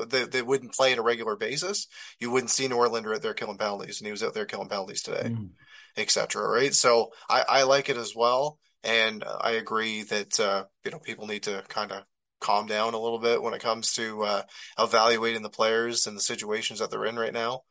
they, 0.10 0.26
they 0.26 0.42
wouldn't 0.42 0.74
play 0.74 0.92
at 0.92 0.98
a 0.98 1.04
regular 1.04 1.36
basis. 1.36 1.88
You 2.20 2.32
wouldn't 2.32 2.50
see 2.50 2.68
Norlinder 2.68 3.14
out 3.14 3.22
there 3.22 3.36
killing 3.36 3.58
penalties, 3.60 4.00
and 4.00 4.08
he 4.08 4.12
was 4.12 4.24
out 4.24 4.34
there 4.34 4.46
killing 4.46 4.70
penalties 4.70 5.04
today, 5.04 5.30
Mm. 5.30 5.50
Etc. 5.98 6.48
Right? 6.48 6.74
So 6.74 7.12
I 7.30 7.44
I 7.48 7.64
like 7.64 7.90
it 7.90 7.98
as 7.98 8.14
well, 8.16 8.60
and 8.84 9.24
I 9.26 9.52
agree 9.52 10.04
that 10.04 10.40
uh, 10.40 10.66
you 10.84 10.92
know 10.92 11.00
people 11.00 11.28
need 11.28 11.44
to 11.44 11.64
kind 11.68 11.92
of 11.92 12.04
calm 12.40 12.66
down 12.68 12.94
a 12.94 13.00
little 13.00 13.20
bit 13.20 13.42
when 13.42 13.54
it 13.54 13.62
comes 13.62 13.94
to 13.94 14.24
uh, 14.24 14.44
evaluating 14.80 15.44
the 15.44 15.50
players 15.50 16.08
and 16.08 16.18
the 16.18 16.22
situations 16.22 16.80
that 16.80 16.90
they're 16.90 17.06
in 17.06 17.18
right 17.18 17.34
now, 17.34 17.62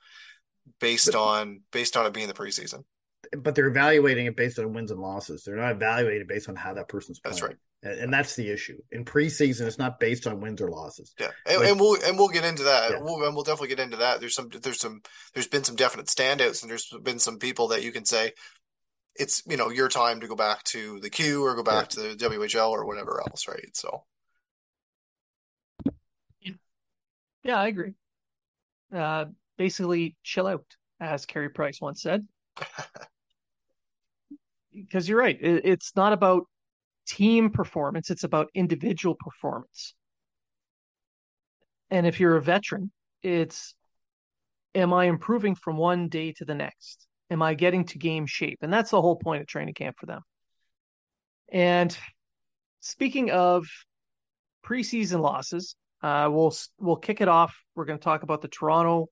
based 0.81 1.15
on 1.15 1.63
based 1.73 1.97
on 1.97 2.07
it 2.07 2.13
being 2.13 2.29
the 2.29 2.35
preseason. 2.35 2.85
but 3.39 3.55
they're 3.55 3.67
evaluating 3.67 4.27
it 4.27 4.37
based 4.37 4.59
on 4.59 4.73
wins 4.73 4.91
and 4.91 5.01
losses. 5.01 5.43
They're 5.45 5.57
not 5.57 5.73
evaluating 5.73 6.23
it 6.23 6.29
based 6.29 6.49
on 6.49 6.57
how 6.57 6.75
that 6.75 6.89
person's 6.89 7.21
playing. 7.21 7.35
That's 7.35 7.43
right. 7.43 7.57
And, 7.83 7.99
and 8.01 8.13
that's 8.13 8.37
the 8.37 8.51
issue. 8.51 8.79
In 8.91 9.05
preseason, 9.05 9.67
it's 9.67 9.79
not 9.79 10.01
based 10.01 10.27
on 10.27 10.41
wins 10.41 10.61
or 10.61 10.71
losses. 10.71 11.15
Yeah, 11.19 11.29
and, 11.47 11.61
Like- 11.61 11.69
and 11.71 11.81
we'll 11.81 12.03
and 12.03 12.19
we'll 12.19 12.29
get 12.29 12.45
into 12.45 12.65
that. 12.65 12.93
Yeah. 12.93 12.99
We'll 13.01 13.25
and 13.25 13.35
we'll 13.35 13.45
definitely 13.45 13.69
get 13.69 13.81
into 13.81 13.99
that. 13.99 14.21
There's 14.21 14.35
some 14.35 14.49
there's 14.49 14.81
some 14.81 15.03
there's 15.35 15.47
been 15.49 15.65
some 15.65 15.77
definite 15.77 16.07
standouts, 16.07 16.63
and 16.63 16.71
there's 16.71 16.93
been 17.03 17.19
some 17.19 17.39
people 17.39 17.69
that 17.69 17.83
you 17.83 17.93
can 17.93 18.05
say 18.05 18.33
it's 19.17 19.43
you 19.47 19.57
know 19.57 19.71
your 19.71 19.89
time 19.89 20.21
to 20.21 20.29
go 20.29 20.37
back 20.37 20.63
to 20.65 21.01
the 21.01 21.11
Q 21.11 21.45
or 21.45 21.55
go 21.55 21.63
back 21.63 21.89
to 21.91 22.01
the 22.01 22.15
WHL 22.17 22.71
or 22.71 22.87
whatever 22.87 23.21
else, 23.21 23.49
right? 23.49 23.75
So 23.75 24.05
yeah 27.43 27.59
i 27.59 27.69
agree 27.69 27.95
uh 28.95 29.25
basically 29.57 30.15
chill 30.23 30.47
out 30.47 30.67
as 31.01 31.25
Carey 31.25 31.49
price 31.49 31.81
once 31.81 32.03
said 32.03 32.27
because 34.75 35.09
you're 35.09 35.19
right. 35.19 35.39
It, 35.41 35.63
it's 35.65 35.93
not 35.97 36.13
about 36.13 36.47
team 37.11 37.51
performance; 37.51 38.11
it's 38.11 38.25
about 38.25 38.51
individual 38.55 39.17
performance. 39.19 39.95
And 41.91 42.07
if 42.07 42.21
you're 42.21 42.37
a 42.37 42.43
veteran, 42.43 42.93
it's 43.23 43.75
am 44.75 44.93
I 44.93 45.07
improving 45.07 45.57
from 45.57 45.77
one 45.77 46.09
day 46.09 46.33
to 46.35 46.45
the 46.45 46.55
next? 46.55 47.07
Am 47.31 47.43
I 47.43 47.55
getting 47.55 47.85
to 47.87 47.99
game 47.99 48.27
shape? 48.27 48.59
And 48.63 48.73
that's 48.73 48.91
the 48.91 49.03
whole 49.03 49.17
point 49.17 49.41
of 49.41 49.49
training 49.49 49.75
camp 49.75 49.97
for 49.99 50.07
them. 50.07 50.23
And 51.53 51.97
speaking 52.81 53.31
of 53.31 53.67
preseason 54.65 55.21
losses, 55.21 55.75
uh, 56.03 56.29
we'll 56.31 56.55
we'll 56.79 56.97
kick 56.97 57.21
it 57.21 57.29
off. 57.29 57.57
We're 57.75 57.87
going 57.87 57.99
to 57.99 58.05
talk 58.05 58.23
about 58.23 58.41
the 58.41 58.49
Toronto 58.49 59.09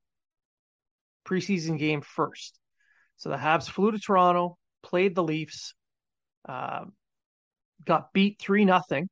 preseason 1.27 1.79
game 1.79 2.01
first. 2.01 2.59
So 3.19 3.29
the 3.29 3.37
Habs 3.37 3.69
flew 3.69 3.91
to 3.91 3.99
Toronto, 3.99 4.57
played 4.83 5.15
the 5.15 5.25
Leafs, 5.25 5.75
uh, 6.49 6.85
got 7.85 8.13
beat 8.13 8.39
three 8.41 8.65
nothing 8.65 9.09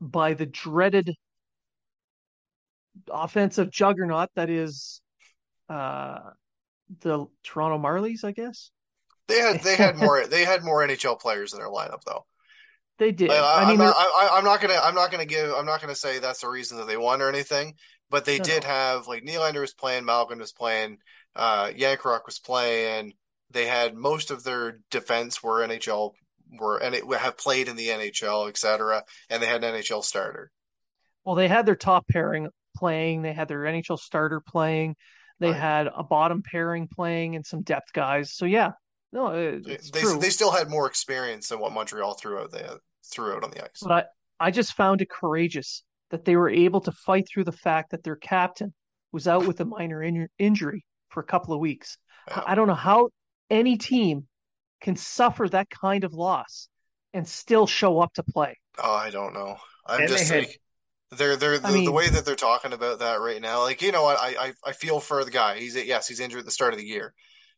by 0.00 0.34
the 0.34 0.46
dreaded 0.46 1.14
offensive 3.10 3.70
juggernaut 3.70 4.30
that 4.34 4.50
is 4.50 5.00
uh, 5.68 6.20
the 7.00 7.26
Toronto 7.44 7.78
Marlies, 7.78 8.24
I 8.24 8.32
guess. 8.32 8.70
They 9.28 9.38
had 9.38 9.62
they 9.62 9.76
had 9.76 9.96
more 9.96 10.26
they 10.26 10.44
had 10.44 10.64
more 10.64 10.82
NHL 10.82 11.14
players 11.20 11.52
in 11.52 11.60
their 11.60 11.68
lineup 11.68 12.02
though. 12.04 12.26
They 12.98 13.12
did. 13.12 13.28
Like, 13.28 13.40
I, 13.40 13.62
I 13.62 13.64
mean, 13.66 13.78
am 13.78 13.78
not, 13.78 13.94
I, 13.96 14.30
I'm 14.32 14.44
not 14.44 14.60
gonna 14.60 14.80
I'm 14.82 14.94
not 14.94 15.10
gonna 15.10 15.26
give 15.26 15.52
I'm 15.52 15.66
not 15.66 15.80
gonna 15.80 15.94
say 15.94 16.18
that's 16.18 16.40
the 16.40 16.48
reason 16.48 16.78
that 16.78 16.86
they 16.86 16.96
won 16.96 17.20
or 17.20 17.28
anything. 17.28 17.74
But 18.10 18.24
they 18.24 18.38
No, 18.38 18.44
did 18.44 18.64
have 18.64 19.06
like 19.06 19.22
Nylander 19.24 19.60
was 19.60 19.74
playing, 19.74 20.06
Malkin 20.06 20.38
was 20.38 20.52
playing, 20.52 20.98
uh, 21.36 21.66
Yankrok 21.66 22.24
was 22.24 22.38
playing. 22.38 23.12
They 23.50 23.66
had 23.66 23.94
most 23.94 24.30
of 24.30 24.44
their 24.44 24.80
defense 24.90 25.42
were 25.42 25.62
NHL 25.62 26.14
were 26.58 26.78
and 26.78 26.94
it 26.94 27.04
have 27.14 27.36
played 27.36 27.68
in 27.68 27.76
the 27.76 27.88
NHL, 27.88 28.48
etc. 28.48 29.04
And 29.30 29.42
they 29.42 29.46
had 29.46 29.62
an 29.64 29.74
NHL 29.74 30.02
starter. 30.04 30.50
well, 31.24 31.34
they 31.34 31.48
had 31.48 31.66
their 31.66 31.76
top 31.76 32.06
pairing 32.08 32.48
playing. 32.76 33.22
They 33.22 33.32
had 33.32 33.48
their 33.48 33.60
NHL 33.60 33.98
starter 33.98 34.40
playing. 34.40 34.96
They 35.40 35.50
Right. 35.50 35.56
had 35.60 35.88
a 35.94 36.02
bottom 36.02 36.42
pairing 36.42 36.88
playing 36.88 37.36
and 37.36 37.44
some 37.46 37.62
depth 37.62 37.92
guys. 37.92 38.32
So 38.34 38.44
yeah, 38.44 38.72
no, 39.12 39.28
it, 39.28 39.64
They 39.64 39.72
it's 39.74 39.90
they, 39.90 40.00
true. 40.00 40.18
they 40.18 40.30
still 40.30 40.50
had 40.50 40.68
more 40.70 40.86
experience 40.86 41.48
than 41.48 41.60
what 41.60 41.72
Montreal 41.72 42.14
threw 42.14 42.38
out 42.38 42.50
they 42.50 42.66
threw 43.04 43.32
out 43.34 43.44
on 43.44 43.50
the 43.50 43.62
ice. 43.64 43.80
but 43.82 44.10
I, 44.40 44.46
I 44.46 44.50
just 44.50 44.72
found 44.74 45.00
it 45.02 45.10
courageous 45.10 45.82
that 46.10 46.24
they 46.24 46.36
were 46.36 46.48
able 46.50 46.80
to 46.82 46.92
fight 46.92 47.26
through 47.28 47.44
the 47.44 47.52
fact 47.52 47.90
that 47.90 48.02
their 48.02 48.16
captain 48.16 48.72
was 49.12 49.28
out 49.28 49.46
with 49.46 49.60
a 49.60 49.64
minor 49.64 50.02
in- 50.02 50.28
injury 50.38 50.84
for 51.08 51.20
a 51.20 51.24
couple 51.26 51.52
of 51.54 51.60
weeks. 51.60 51.98
Yeah. 52.28 52.42
I 52.46 52.54
don't 52.54 52.68
know 52.68 52.74
how 52.74 53.10
any 53.50 53.76
team 53.78 54.26
can 54.80 54.96
suffer 54.96 55.48
that 55.48 55.68
kind 55.70 56.04
of 56.04 56.14
loss 56.14 56.68
and 57.14 57.26
still 57.26 57.66
show 57.66 58.00
up 58.00 58.12
to 58.14 58.22
play. 58.22 58.56
Oh, 58.82 58.94
I 58.94 59.10
don't 59.10 59.34
know. 59.34 59.56
I'm 59.86 60.00
And 60.00 60.08
they 60.08 60.12
just 60.16 60.30
had- 60.30 60.46
they're 61.10 61.36
they're 61.36 61.58
the, 61.58 61.68
I 61.68 61.72
mean- 61.72 61.84
the 61.86 61.92
way 61.92 62.08
that 62.08 62.24
they're 62.26 62.34
talking 62.36 62.72
about 62.74 62.98
that 62.98 63.20
right 63.20 63.40
now. 63.40 63.62
Like 63.62 63.80
you 63.80 63.92
know 63.92 64.02
what, 64.02 64.18
I, 64.20 64.48
I 64.48 64.52
I 64.66 64.72
feel 64.72 65.00
for 65.00 65.24
the 65.24 65.30
guy. 65.30 65.58
He's 65.58 65.74
yes, 65.74 66.06
he's 66.06 66.20
injured 66.20 66.40
at 66.40 66.44
the 66.44 66.50
start 66.50 66.74
of 66.74 66.78
the 66.78 66.84
year. 66.86 67.14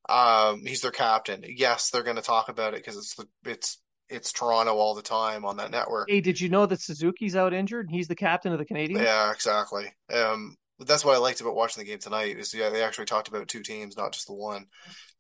Um, 0.09 0.65
he's 0.65 0.81
their 0.81 0.93
captain. 0.93 1.43
Yes, 1.47 1.91
they're 1.91 2.03
going 2.05 2.17
to 2.17 2.23
talk 2.23 2.49
about 2.49 2.75
it 2.75 2.77
because 2.79 2.97
it's 2.97 3.15
the 3.17 3.27
it's 3.45 3.79
it's 4.09 4.33
Toronto 4.33 4.75
all 4.77 4.95
the 4.95 5.03
time 5.03 5.45
on 5.45 5.57
that 5.59 5.71
network. 5.71 6.09
Hey, 6.11 6.21
did 6.21 6.41
you 6.41 6.49
know 6.49 6.65
that 6.67 6.81
Suzuki's 6.81 7.37
out 7.37 7.53
injured? 7.53 7.89
He's 7.91 8.09
the 8.09 8.17
captain 8.17 8.53
of 8.53 8.59
the 8.59 8.65
Canadiens. 8.65 9.03
Yeah, 9.03 9.31
exactly. 9.33 9.87
Um, 10.13 10.57
that's 10.79 11.05
what 11.05 11.15
I 11.15 11.19
liked 11.19 11.41
about 11.41 11.55
watching 11.55 11.83
the 11.85 11.91
game 11.91 11.99
tonight. 11.99 12.39
Is 12.39 12.55
yeah, 12.55 12.71
they 12.71 12.83
actually 12.83 13.05
talked 13.07 13.29
about 13.29 13.49
two 13.49 13.63
teams, 13.63 13.97
not 13.97 14.13
just 14.13 14.27
the 14.27 14.33
one. 14.33 14.67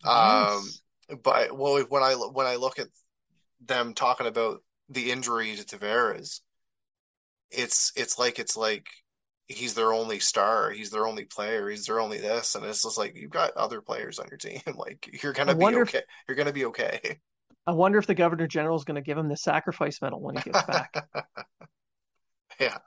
Um, 0.04 0.62
Nice. 0.62 0.80
But 1.22 1.56
well, 1.56 1.82
when 1.88 2.02
I 2.02 2.14
when 2.14 2.46
I 2.46 2.56
look 2.56 2.78
at 2.78 2.88
them 3.64 3.94
talking 3.94 4.26
about 4.26 4.62
the 4.88 5.10
injury 5.10 5.54
to 5.56 5.64
Tavares, 5.64 6.40
it's 7.50 7.92
it's 7.96 8.18
like 8.18 8.38
it's 8.38 8.56
like 8.56 8.86
he's 9.46 9.74
their 9.74 9.92
only 9.92 10.20
star, 10.20 10.70
he's 10.70 10.90
their 10.90 11.06
only 11.06 11.24
player, 11.24 11.68
he's 11.68 11.86
their 11.86 12.00
only 12.00 12.18
this, 12.18 12.54
and 12.54 12.64
it's 12.64 12.82
just 12.82 12.98
like 12.98 13.16
you've 13.16 13.30
got 13.30 13.56
other 13.56 13.80
players 13.80 14.18
on 14.18 14.26
your 14.30 14.38
team. 14.38 14.60
Like 14.76 15.22
you're 15.22 15.32
gonna 15.32 15.52
I 15.52 15.54
be 15.54 15.62
wonder 15.62 15.82
if- 15.82 15.88
okay. 15.88 16.04
You're 16.28 16.36
gonna 16.36 16.52
be 16.52 16.66
okay. 16.66 17.18
I 17.66 17.72
wonder 17.72 17.98
if 17.98 18.06
the 18.06 18.14
Governor 18.14 18.46
General 18.46 18.76
is 18.76 18.84
going 18.84 18.96
to 18.96 19.02
give 19.02 19.18
him 19.18 19.28
the 19.28 19.36
sacrifice 19.36 20.00
medal 20.00 20.20
when 20.20 20.34
he 20.34 20.42
gets 20.42 20.62
back. 20.62 21.06
yeah. 22.60 22.78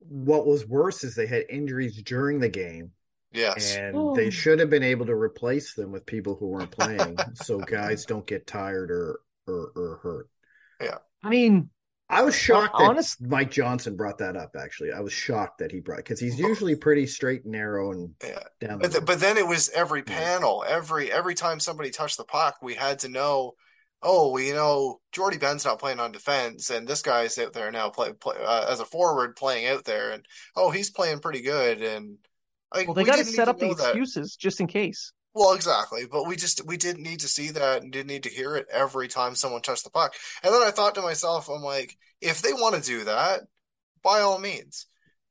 What 0.00 0.46
was 0.46 0.66
worse 0.66 1.02
is 1.04 1.14
they 1.14 1.26
had 1.26 1.44
injuries 1.48 2.00
during 2.02 2.38
the 2.38 2.50
game, 2.50 2.92
Yes. 3.32 3.76
and 3.76 3.96
Oh. 3.96 4.14
they 4.14 4.30
should 4.30 4.58
have 4.58 4.70
been 4.70 4.82
able 4.82 5.06
to 5.06 5.14
replace 5.14 5.74
them 5.74 5.92
with 5.92 6.04
people 6.06 6.34
who 6.36 6.48
weren't 6.48 6.70
playing, 6.70 7.16
so 7.34 7.58
guys 7.58 8.04
don't 8.04 8.26
get 8.26 8.46
tired 8.46 8.90
or 8.90 9.20
or, 9.46 9.72
or 9.74 10.00
hurt. 10.02 10.28
Yeah. 10.80 10.98
I 11.24 11.28
mean, 11.30 11.70
I 12.08 12.22
was 12.22 12.34
shocked 12.34 12.76
that 12.78 12.84
honest- 12.84 13.20
Mike 13.20 13.50
Johnson 13.50 13.96
brought 13.96 14.18
that 14.18 14.36
up. 14.36 14.54
Actually, 14.58 14.92
I 14.92 15.00
was 15.00 15.12
shocked 15.12 15.58
that 15.58 15.70
he 15.72 15.80
brought 15.80 15.98
because 15.98 16.20
he's 16.20 16.38
usually 16.38 16.74
pretty 16.76 17.06
straight 17.06 17.44
and 17.44 17.52
narrow 17.52 17.92
and 17.92 18.14
Yeah. 18.22 18.42
down. 18.60 18.78
But, 18.80 18.92
The 18.92 19.00
but 19.00 19.20
then 19.20 19.36
it 19.38 19.46
was 19.46 19.68
every 19.70 20.02
panel, 20.02 20.64
every 20.66 21.10
every 21.12 21.34
time 21.34 21.60
somebody 21.60 21.90
touched 21.90 22.16
the 22.16 22.24
puck, 22.24 22.56
we 22.62 22.74
had 22.74 22.98
to 23.00 23.08
know. 23.08 23.54
Oh, 24.02 24.30
well, 24.32 24.42
you 24.42 24.54
know, 24.54 25.00
Jordie 25.12 25.36
Benn's 25.36 25.66
not 25.66 25.78
playing 25.78 26.00
on 26.00 26.10
defense, 26.10 26.70
and 26.70 26.88
this 26.88 27.02
guy's 27.02 27.36
out 27.38 27.52
there 27.52 27.70
now 27.70 27.90
play, 27.90 28.12
play 28.14 28.34
uh, 28.42 28.66
as 28.70 28.80
a 28.80 28.86
forward 28.86 29.36
playing 29.36 29.66
out 29.66 29.84
there, 29.84 30.10
and 30.12 30.24
oh, 30.56 30.70
he's 30.70 30.88
playing 30.90 31.18
pretty 31.20 31.42
good. 31.42 31.82
And 31.82 32.16
like, 32.74 32.86
well, 32.86 32.94
they 32.94 33.02
we 33.02 33.06
got 33.06 33.16
to 33.16 33.24
set 33.24 33.48
up 33.48 33.58
the 33.58 33.66
know 33.66 33.74
that. 33.74 33.88
excuses 33.88 34.36
just 34.36 34.60
in 34.60 34.66
case. 34.66 35.12
Well, 35.32 35.52
exactly, 35.54 36.06
but 36.10 36.26
we 36.26 36.36
just 36.36 36.66
we 36.66 36.76
didn't 36.76 37.04
need 37.04 37.20
to 37.20 37.28
see 37.28 37.50
that 37.50 37.82
and 37.82 37.92
didn't 37.92 38.08
need 38.08 38.24
to 38.24 38.30
hear 38.30 38.56
it 38.56 38.66
every 38.70 39.06
time 39.06 39.34
someone 39.34 39.62
touched 39.62 39.84
the 39.84 39.90
puck. 39.90 40.14
And 40.42 40.52
then 40.52 40.62
I 40.62 40.70
thought 40.72 40.96
to 40.96 41.02
myself, 41.02 41.48
I'm 41.48 41.62
like, 41.62 41.96
if 42.20 42.42
they 42.42 42.52
want 42.52 42.74
to 42.74 42.82
do 42.82 43.04
that, 43.04 43.42
by 44.02 44.20
all 44.20 44.40
means, 44.40 44.86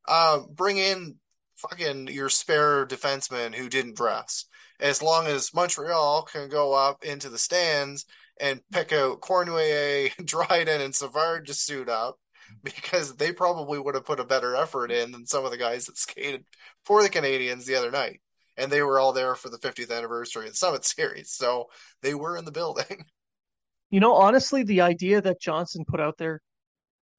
uh, 0.07 0.39
bring 0.39 0.77
in 0.77 1.15
fucking 1.57 2.07
your 2.07 2.29
spare 2.29 2.85
defenseman 2.85 3.53
who 3.53 3.67
didn't 3.67 3.97
dress. 3.97 4.45
As 4.79 5.01
long 5.01 5.27
as 5.27 5.53
Montreal 5.53 6.23
can 6.23 6.47
go 6.47 6.73
up 6.73 7.03
into 7.03 7.27
the 7.27 7.37
stands 7.37 8.05
and 8.39 8.61
pick 8.71 8.93
out 8.93 9.19
Cournoyer, 9.19 10.15
Dryden, 10.25 10.79
and 10.79 10.95
Savard 10.95 11.47
to 11.47 11.53
suit 11.53 11.89
up, 11.89 12.17
because 12.63 13.15
they 13.15 13.31
probably 13.31 13.79
would 13.79 13.95
have 13.95 14.05
put 14.05 14.19
a 14.19 14.25
better 14.25 14.55
effort 14.55 14.91
in 14.91 15.11
than 15.11 15.25
some 15.25 15.45
of 15.45 15.51
the 15.51 15.57
guys 15.57 15.85
that 15.85 15.97
skated 15.97 16.45
for 16.83 17.01
the 17.03 17.09
Canadiens 17.09 17.65
the 17.65 17.75
other 17.75 17.91
night 17.91 18.21
and 18.59 18.69
they 18.71 18.83
were 18.83 18.99
all 18.99 19.13
there 19.13 19.35
for 19.35 19.49
the 19.49 19.57
50th 19.57 19.89
anniversary 19.89 20.45
of 20.45 20.51
the 20.51 20.57
Summit 20.57 20.85
Series, 20.85 21.31
so 21.31 21.69
they 22.01 22.13
were 22.13 22.37
in 22.37 22.45
the 22.45 22.51
building. 22.51 23.05
You 23.91 23.99
know, 23.99 24.13
honestly, 24.13 24.61
the 24.61 24.81
idea 24.81 25.19
that 25.19 25.41
Johnson 25.41 25.83
put 25.83 25.99
out 25.99 26.15
there, 26.19 26.41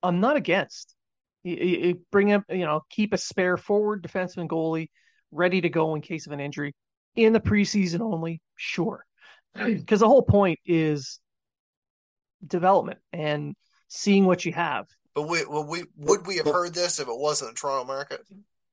I'm 0.05 0.21
not 0.21 0.37
against. 0.37 0.95
You, 1.43 1.57
you- 1.57 2.01
bring 2.13 2.33
up, 2.33 2.45
you 2.49 2.65
know, 2.65 2.83
keep 2.91 3.13
a 3.13 3.19
spare 3.19 3.57
forward 3.57 4.05
defenseman 4.05 4.47
goalie 4.47 4.89
ready 5.33 5.61
to 5.63 5.69
go 5.69 5.97
in 5.97 6.01
case 6.01 6.29
of 6.29 6.33
an 6.33 6.39
injury 6.39 6.73
in 7.17 7.33
the 7.33 7.41
preseason 7.41 8.03
only. 8.03 8.41
Sure, 8.55 9.05
because 9.55 9.99
the 9.99 10.07
whole 10.07 10.23
point 10.23 10.61
is 10.65 11.19
development 12.47 13.01
and 13.13 13.57
seeing 13.89 14.27
what 14.27 14.45
you 14.45 14.53
have. 14.53 14.87
But 15.21 15.29
we, 15.29 15.45
well, 15.45 15.65
we 15.67 15.85
would 15.99 16.27
we 16.27 16.37
have 16.37 16.47
heard 16.47 16.73
this 16.73 16.99
if 16.99 17.07
it 17.07 17.15
wasn't 17.19 17.55
the 17.55 17.61
Toronto 17.61 17.85
market? 17.87 18.25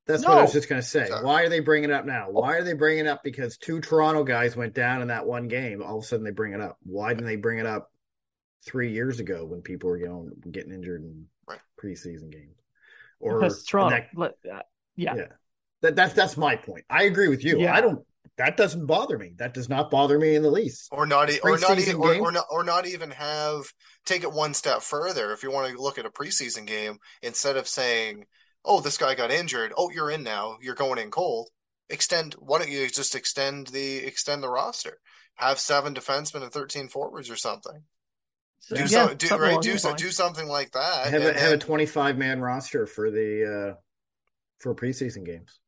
That's 0.05 0.23
what 0.25 0.37
I 0.37 0.41
was 0.43 0.53
just 0.53 0.69
going 0.69 0.81
to 0.81 0.87
say. 0.87 1.07
Sorry. 1.07 1.25
Why 1.25 1.43
are 1.43 1.49
they 1.49 1.59
bringing 1.59 1.89
it 1.89 1.93
up 1.93 2.05
now? 2.05 2.27
Why 2.29 2.55
are 2.55 2.63
they 2.63 2.71
bringing 2.71 3.05
it 3.05 3.09
up? 3.09 3.21
Because 3.21 3.57
two 3.57 3.81
Toronto 3.81 4.23
guys 4.23 4.55
went 4.55 4.73
down 4.73 5.01
in 5.01 5.09
that 5.09 5.25
one 5.25 5.49
game. 5.49 5.83
All 5.83 5.97
of 5.97 6.03
a 6.05 6.07
sudden, 6.07 6.23
they 6.23 6.31
bring 6.31 6.53
it 6.53 6.61
up. 6.61 6.77
Why 6.83 7.09
didn't 7.09 7.25
they 7.25 7.35
bring 7.35 7.59
it 7.59 7.65
up 7.65 7.91
three 8.65 8.93
years 8.93 9.19
ago 9.19 9.43
when 9.43 9.61
people 9.61 9.89
were 9.89 9.97
going 9.97 10.31
getting 10.49 10.71
injured 10.71 11.01
in 11.01 11.25
Right. 11.45 11.59
preseason 11.83 12.31
games? 12.31 12.55
Or 13.19 13.41
Because 13.41 13.65
Toronto, 13.65 13.97
that- 13.97 14.07
let- 14.15 14.37
uh, 14.49 14.61
yeah. 14.95 15.15
yeah, 15.15 15.25
that, 15.81 15.97
that's 15.97 16.13
that's 16.13 16.37
my 16.37 16.55
point. 16.55 16.85
I 16.89 17.03
agree 17.03 17.27
with 17.27 17.43
you. 17.43 17.59
Yeah. 17.59 17.75
I 17.75 17.81
don't. 17.81 18.05
That 18.37 18.55
doesn't 18.55 18.85
bother 18.85 19.17
me. 19.17 19.33
That 19.37 19.53
does 19.55 19.67
not 19.67 19.89
bother 19.89 20.19
me 20.19 20.35
in 20.35 20.43
the 20.43 20.51
least. 20.51 20.89
Or 20.91 21.07
not, 21.07 21.31
e- 21.31 21.39
or 21.43 21.57
not, 21.57 21.79
e- 21.79 21.93
or, 21.93 22.15
or 22.19 22.31
not, 22.31 22.45
or 22.51 22.63
not 22.63 22.85
even 22.85 23.09
have 23.11 23.65
take 24.05 24.23
it 24.23 24.31
one 24.31 24.53
step 24.53 24.83
further. 24.83 25.31
If 25.31 25.41
you 25.41 25.51
want 25.51 25.71
to 25.71 25.81
look 25.81 25.97
at 25.97 26.05
a 26.05 26.11
preseason 26.11 26.67
game, 26.67 26.99
instead 27.23 27.57
of 27.57 27.67
saying, 27.67 28.25
"Oh, 28.63 28.79
this 28.79 28.97
guy 28.97 29.15
got 29.15 29.31
injured. 29.31 29.73
Oh, 29.75 29.89
you're 29.89 30.11
in 30.11 30.23
now. 30.23 30.57
You're 30.61 30.75
going 30.75 30.99
in 30.99 31.09
cold." 31.09 31.49
Extend. 31.89 32.35
Why 32.35 32.59
don't 32.59 32.69
you 32.69 32.87
just 32.89 33.15
extend 33.15 33.67
the 33.67 33.97
extend 34.05 34.43
the 34.43 34.49
roster? 34.49 34.99
Have 35.35 35.57
seven 35.57 35.95
defensemen 35.95 36.43
and 36.43 36.51
thirteen 36.51 36.89
forwards 36.89 37.31
or 37.31 37.37
something. 37.37 37.83
So, 38.59 38.75
Do 38.75 38.81
yeah, 38.81 38.87
some, 38.87 39.17
do 39.17 39.27
something 39.27 39.47
right. 39.55 39.61
Do 39.61 39.77
so, 39.77 39.95
do 39.95 40.11
something 40.11 40.47
like 40.47 40.71
that. 40.71 41.07
have 41.07 41.21
a 41.23 41.29
and 41.29 41.37
have 41.37 41.53
a 41.53 41.57
twenty 41.57 41.85
five 41.87 42.17
man 42.17 42.39
roster 42.39 42.85
for 42.85 43.09
the 43.09 43.71
uh 43.73 43.81
for 44.59 44.75
preseason 44.75 45.25
games. 45.25 45.59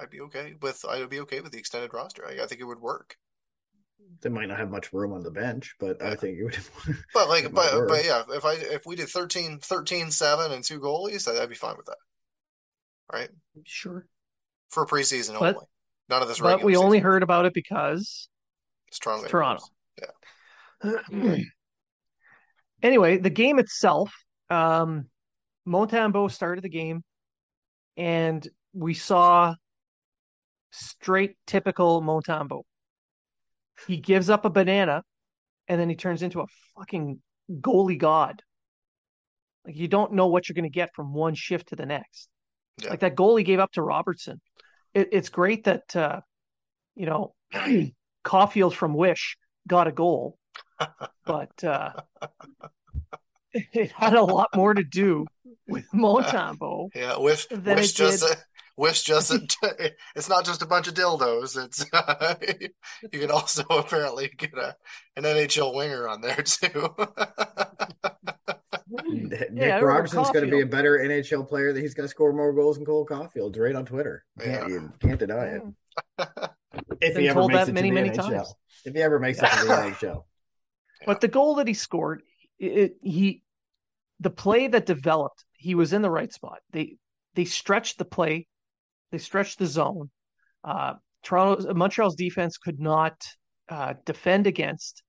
I'd 0.00 0.10
be 0.10 0.20
okay 0.22 0.54
with 0.60 0.84
I'd 0.88 1.08
be 1.10 1.20
okay 1.20 1.40
with 1.40 1.52
the 1.52 1.58
extended 1.58 1.92
roster. 1.94 2.26
I, 2.26 2.42
I 2.42 2.46
think 2.46 2.60
it 2.60 2.64
would 2.64 2.80
work. 2.80 3.16
They 4.20 4.28
might 4.28 4.48
not 4.48 4.58
have 4.58 4.70
much 4.70 4.92
room 4.92 5.12
on 5.12 5.22
the 5.22 5.30
bench, 5.30 5.74
but 5.80 6.02
I 6.02 6.14
think 6.14 6.38
it 6.38 6.44
would. 6.44 6.58
But 7.14 7.28
like, 7.28 7.52
but 7.52 7.72
work. 7.74 7.88
but 7.88 8.04
yeah, 8.04 8.22
if 8.30 8.44
I 8.44 8.54
if 8.54 8.84
we 8.86 8.96
did 8.96 9.08
13, 9.08 9.58
13 9.60 10.10
7 10.10 10.52
and 10.52 10.62
two 10.64 10.80
goalies, 10.80 11.26
I'd 11.28 11.48
be 11.48 11.54
fine 11.54 11.76
with 11.76 11.86
that. 11.86 11.96
Right 13.12 13.28
Sure. 13.64 14.06
for 14.70 14.86
preseason 14.86 15.38
But- 15.38 15.56
only. 15.56 15.66
None 16.10 16.20
of 16.20 16.28
this. 16.28 16.38
But 16.38 16.62
we 16.62 16.76
only 16.76 16.98
season. 16.98 17.04
heard 17.10 17.22
about 17.22 17.46
it 17.46 17.54
because 17.54 18.28
It's 18.88 18.98
Toronto. 18.98 19.26
Toronto. 19.26 19.64
anyway, 22.82 23.16
the 23.18 23.30
game 23.30 23.58
itself, 23.58 24.12
um, 24.50 25.06
Montembeault 25.66 26.30
started 26.30 26.62
the 26.62 26.68
game, 26.68 27.02
and 27.96 28.46
we 28.74 28.92
saw 28.92 29.54
straight 30.74 31.36
typical 31.46 32.02
Montembeault. 32.02 32.64
He 33.86 33.96
gives 33.96 34.30
up 34.30 34.44
a 34.44 34.50
banana, 34.50 35.02
and 35.68 35.80
then 35.80 35.88
he 35.88 35.96
turns 35.96 36.22
into 36.22 36.40
a 36.40 36.46
fucking 36.76 37.20
goalie 37.50 37.98
god. 37.98 38.42
Like 39.66 39.76
you 39.76 39.88
don't 39.88 40.12
know 40.12 40.26
what 40.26 40.48
you're 40.48 40.54
going 40.54 40.64
to 40.64 40.68
get 40.68 40.94
from 40.94 41.14
one 41.14 41.34
shift 41.34 41.68
to 41.68 41.76
the 41.76 41.86
next. 41.86 42.28
Yeah. 42.82 42.90
Like 42.90 43.00
that 43.00 43.14
goal 43.14 43.36
he 43.36 43.44
gave 43.44 43.60
up 43.60 43.72
to 43.72 43.82
Robertson. 43.82 44.40
It, 44.92 45.08
it's 45.12 45.28
great 45.28 45.64
that 45.64 45.94
uh, 45.96 46.20
you 46.94 47.06
know 47.06 47.34
Caufield 48.24 48.74
from 48.74 48.94
Wish 48.94 49.36
got 49.66 49.86
a 49.86 49.92
goal, 49.92 50.38
but 51.24 51.64
uh, 51.64 51.92
it 53.52 53.92
had 53.92 54.14
a 54.14 54.22
lot 54.22 54.48
more 54.54 54.74
to 54.74 54.84
do 54.84 55.26
with 55.66 55.86
Montembeault. 55.92 56.90
Yeah, 56.94 57.18
wish 57.18 57.46
Than 57.46 57.76
wish 57.76 57.90
it 57.90 57.96
just 57.96 58.26
did- 58.26 58.38
wish 58.76 59.02
just 59.02 59.32
it's 60.16 60.28
not 60.28 60.44
just 60.44 60.62
a 60.62 60.66
bunch 60.66 60.88
of 60.88 60.94
dildos. 60.94 61.62
It's 61.62 61.84
you 63.12 63.20
can 63.20 63.30
also 63.30 63.62
apparently 63.70 64.30
get 64.36 64.54
a 64.54 64.76
an 65.16 65.24
NHL 65.24 65.74
winger 65.74 66.08
on 66.08 66.20
there 66.20 66.42
too. 66.42 66.94
Nick 69.06 69.50
Yeah, 69.52 69.78
I 69.78 69.80
Robertson's 69.82 70.30
going 70.30 70.44
to 70.44 70.50
be 70.50 70.60
a 70.60 70.66
better 70.66 70.98
NHL 70.98 71.48
player. 71.48 71.72
That 71.72 71.80
he's 71.80 71.94
going 71.94 72.04
to 72.04 72.10
score 72.10 72.32
more 72.32 72.52
goals 72.52 72.76
than 72.76 72.84
Cole 72.84 73.06
Caufield. 73.06 73.58
Right 73.58 73.74
on 73.74 73.84
Twitter. 73.86 74.24
Can't, 74.38 74.68
Yeah. 74.68 74.74
you 74.74 74.92
can't 75.00 75.18
deny 75.18 75.46
it. 75.46 75.62
Mm. 76.18 76.48
If 77.00 77.16
he 77.16 77.28
ever 77.28 77.40
told 77.40 77.52
makes 77.52 77.66
that 77.66 77.68
it 77.70 77.72
many, 77.74 77.90
to 77.90 77.94
the 77.94 78.00
many 78.00 78.16
NHL. 78.16 78.30
times. 78.30 78.54
If 78.84 78.94
he 78.94 79.02
ever 79.02 79.18
makes 79.18 79.38
it 79.38 79.46
to 79.48 79.64
the 79.66 79.72
NHL. 79.72 80.24
But 81.06 81.20
the 81.20 81.28
goal 81.28 81.56
that 81.56 81.68
he 81.68 81.74
scored, 81.74 82.22
it, 82.58 82.96
he, 83.02 83.42
the 84.20 84.30
play 84.30 84.68
that 84.68 84.86
developed, 84.86 85.44
he 85.52 85.74
was 85.74 85.92
in 85.92 86.02
the 86.02 86.10
right 86.10 86.32
spot. 86.32 86.58
They 86.70 86.96
they 87.34 87.44
stretched 87.44 87.98
the 87.98 88.04
play, 88.04 88.46
they 89.14 89.18
stretched 89.18 89.60
the 89.60 89.66
zone. 89.66 90.10
Uh, 90.64 90.94
Toronto, 91.22 91.72
Montreal's 91.72 92.16
defense 92.16 92.58
could 92.58 92.80
not 92.80 93.14
uh, 93.68 93.94
defend 94.04 94.48
against 94.48 95.04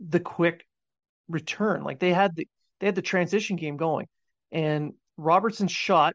the 0.00 0.18
quick 0.18 0.66
return. 1.28 1.84
Like 1.84 2.00
they 2.00 2.12
had 2.12 2.34
the 2.34 2.48
they 2.80 2.86
had 2.86 2.96
the 2.96 3.02
transition 3.02 3.54
game 3.54 3.76
going, 3.76 4.08
and 4.50 4.94
Robertson's 5.16 5.70
shot 5.70 6.14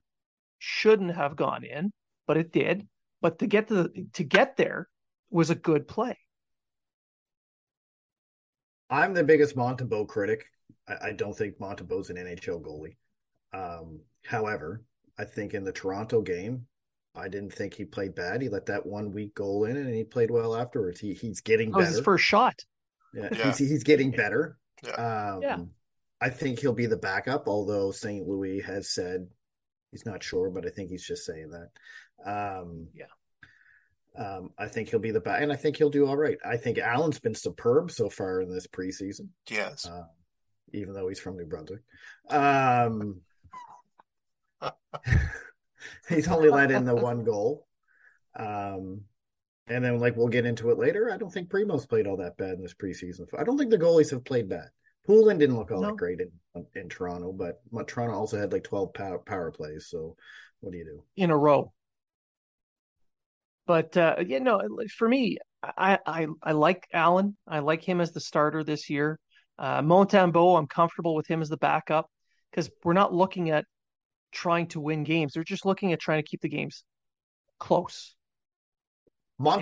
shouldn't 0.57 1.15
have 1.15 1.37
gone 1.37 1.63
in, 1.63 1.93
but 2.27 2.35
it 2.35 2.51
did. 2.51 2.85
But 3.21 3.39
to 3.39 3.47
get 3.47 3.69
to 3.69 3.73
the, 3.83 4.07
to 4.15 4.23
get 4.25 4.57
there 4.57 4.89
was 5.31 5.49
a 5.49 5.55
good 5.55 5.87
play. 5.87 6.17
I'm 8.89 9.13
the 9.13 9.23
biggest 9.23 9.55
Montembeault 9.55 10.09
critic. 10.09 10.43
I, 10.87 11.13
don't 11.13 11.37
think 11.37 11.57
Montembeault's 11.59 12.09
an 12.09 12.17
NHL 12.17 12.61
goalie. 12.61 12.97
Um, 13.53 14.01
however, 14.25 14.83
I 15.19 15.25
think 15.25 15.53
in 15.53 15.63
the 15.63 15.71
Toronto 15.71 16.21
game, 16.21 16.65
I 17.19 17.27
didn't 17.27 17.53
think 17.53 17.73
he 17.73 17.85
played 17.85 18.15
bad. 18.15 18.41
He 18.41 18.49
let 18.49 18.65
that 18.67 18.85
one 18.85 19.11
weak 19.11 19.35
goal 19.35 19.65
in, 19.65 19.77
and 19.77 19.93
he 19.93 20.03
played 20.03 20.31
well 20.31 20.55
afterwards. 20.55 20.99
He 20.99 21.13
he's 21.13 21.41
getting 21.41 21.71
That 21.71 21.77
was 21.77 21.85
better. 21.87 21.95
his 21.97 22.05
first 22.05 22.23
shot. 22.25 22.63
Yeah, 23.13 23.29
Yeah. 23.31 23.45
He's, 23.47 23.57
he's 23.57 23.83
getting 23.83 24.11
better. 24.11 24.57
Yeah. 24.83 24.91
Um, 25.33 25.41
Yeah. 25.41 25.57
I 26.21 26.29
think 26.29 26.59
he'll 26.59 26.73
be 26.73 26.85
the 26.85 26.97
backup, 26.97 27.47
although 27.47 27.91
St. 27.91 28.27
Louis 28.27 28.59
has 28.61 28.89
said 28.89 29.27
he's 29.91 30.05
not 30.05 30.21
sure, 30.21 30.49
but 30.49 30.65
I 30.65 30.69
think 30.69 30.89
he's 30.89 31.05
just 31.05 31.25
saying 31.25 31.51
that. 31.51 31.69
Um, 32.25 32.87
Yeah. 32.93 33.05
Um, 34.17 34.49
I 34.57 34.67
think 34.67 34.89
he'll 34.89 34.99
be 34.99 35.11
the 35.11 35.21
back, 35.21 35.41
and 35.41 35.51
I 35.51 35.55
think 35.55 35.77
he'll 35.77 35.89
do 35.89 36.05
all 36.07 36.17
right. 36.17 36.37
I 36.43 36.57
think 36.57 36.77
Allen's 36.77 37.19
been 37.19 37.35
superb 37.35 37.89
so 37.91 38.09
far 38.09 38.41
in 38.41 38.51
this 38.51 38.67
preseason, 38.67 39.29
yes. 39.49 39.85
uh, 39.85 40.03
even 40.73 40.93
though 40.93 41.07
he's 41.07 41.19
from 41.19 41.37
New 41.37 41.45
Brunswick. 41.45 41.81
Um, 42.29 43.21
he's 46.09 46.27
only 46.27 46.49
let 46.49 46.71
in 46.71 46.85
the 46.85 46.95
one 46.95 47.23
goal. 47.23 47.67
Um, 48.37 49.01
and 49.67 49.83
then, 49.83 49.99
like, 49.99 50.15
we'll 50.15 50.27
get 50.27 50.45
into 50.45 50.71
it 50.71 50.77
later. 50.79 51.11
I 51.11 51.17
don't 51.17 51.31
think 51.31 51.49
Primeau's 51.49 51.85
played 51.85 52.07
all 52.07 52.17
that 52.17 52.37
bad 52.37 52.53
in 52.55 52.61
this 52.61 52.73
preseason. 52.73 53.27
I 53.37 53.43
don't 53.43 53.57
think 53.57 53.69
the 53.69 53.77
goalies 53.77 54.09
have 54.11 54.23
played 54.25 54.49
bad. 54.49 54.69
Poulin 55.05 55.37
didn't 55.37 55.57
look 55.57 55.71
all 55.71 55.81
No. 55.81 55.89
that 55.89 55.97
great 55.97 56.19
in 56.21 56.31
in 56.75 56.89
Toronto, 56.89 57.31
but 57.31 57.61
Toronto 57.87 58.15
also 58.15 58.37
had 58.37 58.51
like 58.51 58.63
twelve 58.63 58.93
power, 58.93 59.19
power 59.19 59.51
plays. 59.51 59.87
So, 59.89 60.15
what 60.59 60.71
do 60.71 60.77
you 60.77 60.85
do? 60.85 61.03
in 61.15 61.29
a 61.31 61.37
row. 61.37 61.71
But 63.65 63.95
uh, 63.95 64.15
you 64.25 64.39
know, 64.39 64.61
for 64.97 65.07
me, 65.07 65.37
I, 65.63 65.99
I 66.05 66.27
I 66.43 66.51
like 66.53 66.87
Allen. 66.91 67.37
I 67.47 67.59
like 67.59 67.83
him 67.83 68.01
as 68.01 68.11
the 68.11 68.19
starter 68.19 68.63
this 68.63 68.89
year. 68.89 69.19
Uh, 69.57 69.81
Montembeault, 69.81 70.57
I'm 70.57 70.67
comfortable 70.67 71.15
with 71.15 71.27
him 71.27 71.41
as 71.41 71.49
the 71.49 71.57
backup 71.57 72.09
because 72.49 72.69
we're 72.83 72.93
not 72.93 73.13
looking 73.13 73.49
at 73.51 73.65
trying 74.31 74.67
to 74.67 74.79
win 74.79 75.03
games. 75.03 75.33
They're 75.33 75.43
just 75.43 75.65
looking 75.65 75.93
at 75.93 75.99
trying 75.99 76.21
to 76.23 76.27
keep 76.27 76.41
the 76.41 76.49
games 76.49 76.83
close. 77.59 78.15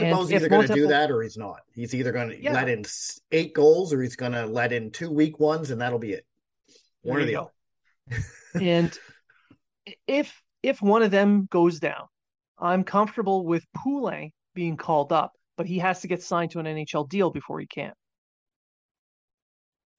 And 0.01 0.11
either 0.31 0.49
going 0.49 0.67
to 0.67 0.73
do 0.73 0.87
that 0.87 1.11
or 1.11 1.21
he's 1.21 1.37
not. 1.37 1.59
He's 1.73 1.93
either 1.93 2.11
going 2.11 2.29
to 2.29 2.41
Yeah. 2.41 2.53
let 2.53 2.67
in 2.67 2.83
eight 3.31 3.53
goals 3.53 3.93
or 3.93 4.01
he's 4.01 4.15
going 4.15 4.31
to 4.31 4.45
let 4.45 4.73
in 4.73 4.91
two 4.91 5.11
weak 5.11 5.39
ones, 5.39 5.69
and 5.69 5.79
that'll 5.79 5.99
be 5.99 6.13
it. 6.13 6.25
One 7.03 7.21
or 7.21 7.25
the 7.25 7.35
other. 7.35 7.51
and 8.61 8.97
if 10.07 10.41
if 10.63 10.81
one 10.81 11.03
of 11.03 11.11
them 11.11 11.47
goes 11.51 11.79
down, 11.79 12.07
I'm 12.57 12.83
comfortable 12.83 13.45
with 13.45 13.65
Poulin 13.75 14.31
being 14.55 14.77
called 14.77 15.13
up, 15.13 15.33
but 15.55 15.67
he 15.67 15.77
has 15.79 16.01
to 16.01 16.07
get 16.07 16.23
signed 16.23 16.51
to 16.51 16.59
an 16.59 16.65
NHL 16.65 17.07
deal 17.07 17.29
before 17.29 17.59
he 17.59 17.67
can. 17.67 17.93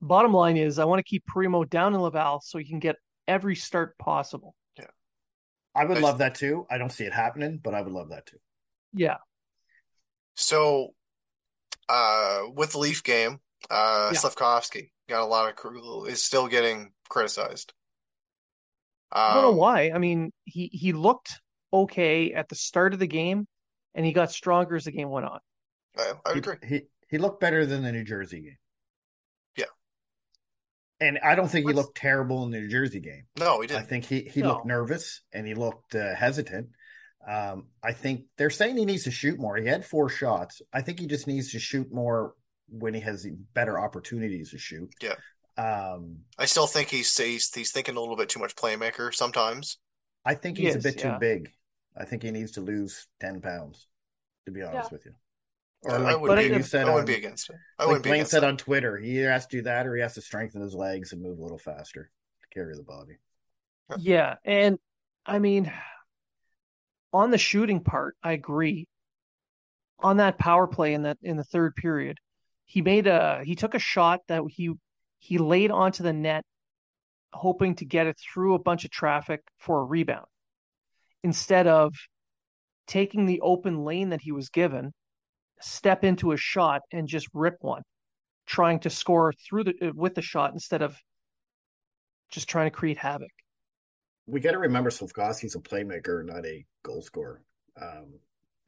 Bottom 0.00 0.32
line 0.32 0.56
is, 0.56 0.78
I 0.78 0.84
want 0.84 0.98
to 0.98 1.04
keep 1.04 1.24
Primeau 1.26 1.64
down 1.64 1.94
in 1.94 2.00
Laval 2.00 2.40
so 2.40 2.58
he 2.58 2.64
can 2.64 2.78
get 2.78 2.96
every 3.28 3.54
start 3.54 3.96
possible. 3.98 4.56
Yeah. 4.76 4.86
I 5.74 5.84
would 5.84 5.98
I- 5.98 6.00
love 6.00 6.18
that 6.18 6.34
too. 6.34 6.66
I 6.70 6.78
don't 6.78 6.90
see 6.90 7.04
it 7.04 7.12
happening, 7.12 7.58
but 7.62 7.74
I 7.74 7.82
would 7.82 7.92
love 7.92 8.08
that 8.10 8.26
too. 8.26 8.38
Yeah, 8.94 9.18
So, 10.34 10.94
uh, 11.88 12.44
with 12.54 12.72
the 12.72 12.78
Leaf 12.78 13.02
game, 13.04 13.40
uh, 13.70 14.10
Yeah. 14.12 14.18
Slavkovsky 14.18 14.92
got 15.08 15.22
a 15.22 15.26
lot 15.26 15.48
of 15.64 16.06
is 16.08 16.24
still 16.24 16.48
getting 16.48 16.92
criticized. 17.08 17.74
I 19.12 19.34
don't 19.34 19.42
know 19.42 19.48
Um, 19.50 19.56
why. 19.56 19.90
I 19.90 19.98
mean, 19.98 20.32
he 20.44 20.68
he 20.68 20.92
looked 20.92 21.40
okay 21.72 22.32
at 22.32 22.48
the 22.48 22.54
start 22.54 22.92
of 22.94 22.98
the 22.98 23.06
game, 23.06 23.46
and 23.94 24.04
he 24.06 24.12
got 24.12 24.30
stronger 24.32 24.76
as 24.76 24.84
the 24.84 24.92
game 24.92 25.10
went 25.10 25.26
on. 25.26 25.40
I, 25.96 26.12
I 26.24 26.32
He, 26.34 26.38
agree. 26.38 26.56
he 26.66 26.82
he 27.08 27.18
looked 27.18 27.40
better 27.40 27.66
than 27.66 27.82
the 27.82 27.92
New 27.92 28.04
Jersey 28.04 28.40
game. 28.40 28.58
Yeah. 31.00 31.06
And 31.08 31.18
I 31.22 31.34
don't 31.34 31.48
think 31.48 31.66
he 31.66 31.72
looked 31.72 31.96
terrible 31.96 32.44
in 32.44 32.50
the 32.50 32.58
New 32.60 32.68
Jersey 32.68 33.00
game. 33.00 33.24
No, 33.38 33.60
he 33.60 33.66
didn't. 33.66 33.82
I 33.82 33.84
think 33.84 34.04
he, 34.04 34.22
he 34.22 34.40
No. 34.42 34.48
looked 34.54 34.66
nervous 34.66 35.22
and 35.32 35.46
he 35.46 35.54
looked 35.54 35.94
uh, 35.94 36.14
hesitant. 36.14 36.68
Um, 37.26 37.66
I 37.82 37.92
think 37.92 38.22
they're 38.36 38.50
saying 38.50 38.76
he 38.76 38.84
needs 38.84 39.04
to 39.04 39.10
shoot 39.10 39.38
more. 39.38 39.56
He 39.56 39.66
had 39.66 39.84
four 39.84 40.08
shots. 40.08 40.62
I 40.72 40.82
think 40.82 40.98
he 40.98 41.06
just 41.06 41.26
needs 41.26 41.52
to 41.52 41.58
shoot 41.58 41.92
more 41.92 42.34
when 42.68 42.94
he 42.94 43.00
has 43.00 43.26
better 43.54 43.78
opportunities 43.78 44.50
to 44.50 44.58
shoot. 44.58 44.90
Yeah. 45.02 45.14
Um, 45.56 46.18
I 46.38 46.46
still 46.46 46.66
think 46.68 46.88
he's 46.88 47.14
he's 47.16 47.52
he's 47.52 47.72
thinking 47.72 47.96
a 47.96 48.00
little 48.00 48.16
bit 48.16 48.28
too 48.28 48.38
much 48.40 48.54
playmaker 48.54 49.12
sometimes. 49.12 49.78
I 50.24 50.34
think 50.34 50.56
He 50.56 50.64
he's 50.66 50.76
a 50.76 50.80
bit 50.80 51.00
yeah. 51.02 51.14
too 51.14 51.18
big. 51.18 51.50
I 51.96 52.04
think 52.04 52.22
he 52.22 52.30
needs 52.30 52.52
to 52.52 52.60
lose 52.60 53.06
10 53.20 53.40
pounds, 53.40 53.88
to 54.46 54.52
be 54.52 54.62
honest 54.62 54.90
Yeah. 54.90 54.96
with 54.96 55.04
you. 55.06 55.12
I- 55.84 55.88
Or 55.88 55.94
I 55.94 55.98
like 55.98 56.20
wouldn't 56.20 56.48
be- 56.50 56.56
you 56.56 56.62
said 56.62 56.82
I 56.82 56.94
wouldn't 56.94 57.00
on, 57.00 57.06
be 57.06 57.14
against 57.14 57.50
it. 57.50 57.56
I 57.78 57.82
like 57.84 57.88
wouldn't 57.88 58.02
Blaine 58.04 58.14
against 58.14 58.30
said 58.32 58.42
it. 58.42 58.46
on 58.46 58.56
Twitter, 58.56 58.96
he 58.96 59.18
either 59.18 59.30
has 59.30 59.46
to 59.46 59.56
do 59.58 59.62
that 59.62 59.86
or 59.86 59.94
he 59.94 60.02
has 60.02 60.14
to 60.14 60.20
strengthen 60.22 60.60
his 60.60 60.74
legs 60.74 61.12
and 61.12 61.22
move 61.22 61.38
a 61.38 61.42
little 61.42 61.58
faster 61.58 62.10
to 62.40 62.48
carry 62.52 62.74
the 62.76 62.82
body. 62.82 63.14
Yeah, 63.98 64.36
and 64.44 64.78
I 65.24 65.38
mean, 65.38 65.72
on 67.12 67.30
the 67.30 67.38
shooting 67.38 67.80
part, 67.82 68.16
I 68.22 68.32
agree. 68.32 68.86
On 70.00 70.18
that 70.18 70.38
power 70.38 70.66
play 70.66 70.94
in 70.94 71.02
that 71.02 71.18
in 71.22 71.36
the 71.36 71.44
third 71.44 71.74
period, 71.76 72.18
he 72.66 72.82
made 72.82 73.06
a 73.06 73.42
he 73.44 73.54
took 73.54 73.74
a 73.74 73.78
shot 73.78 74.20
that 74.28 74.42
he 74.48 74.72
he 75.20 75.38
laid 75.38 75.70
onto 75.70 76.02
the 76.02 76.12
net, 76.12 76.44
hoping 77.32 77.76
to 77.76 77.84
get 77.84 78.06
it 78.06 78.18
through 78.18 78.54
a 78.54 78.58
bunch 78.58 78.84
of 78.84 78.90
traffic 78.90 79.40
for 79.58 79.80
a 79.80 79.84
rebound, 79.84 80.26
instead 81.24 81.66
of 81.66 81.94
taking 82.86 83.26
the 83.26 83.40
open 83.40 83.84
lane 83.84 84.10
that 84.10 84.20
he 84.20 84.32
was 84.32 84.48
given, 84.50 84.92
step 85.60 86.04
into 86.04 86.32
a 86.32 86.36
shot 86.36 86.82
and 86.92 87.08
just 87.08 87.28
rip 87.34 87.56
one, 87.60 87.82
trying 88.46 88.80
to 88.80 88.90
score 88.90 89.32
through 89.32 89.64
the 89.64 89.92
with 89.94 90.14
the 90.14 90.22
shot 90.22 90.52
instead 90.52 90.82
of 90.82 90.96
just 92.30 92.48
trying 92.48 92.66
to 92.66 92.76
create 92.76 92.98
havoc. 92.98 93.30
we 94.26 94.40
got 94.40 94.52
to 94.52 94.58
remember 94.58 94.90
Slavkovsky's 94.90 95.54
a 95.54 95.60
playmaker, 95.60 96.24
not 96.24 96.44
a 96.46 96.64
goal 96.82 97.02
scorer. 97.02 97.42
Um, 97.80 98.14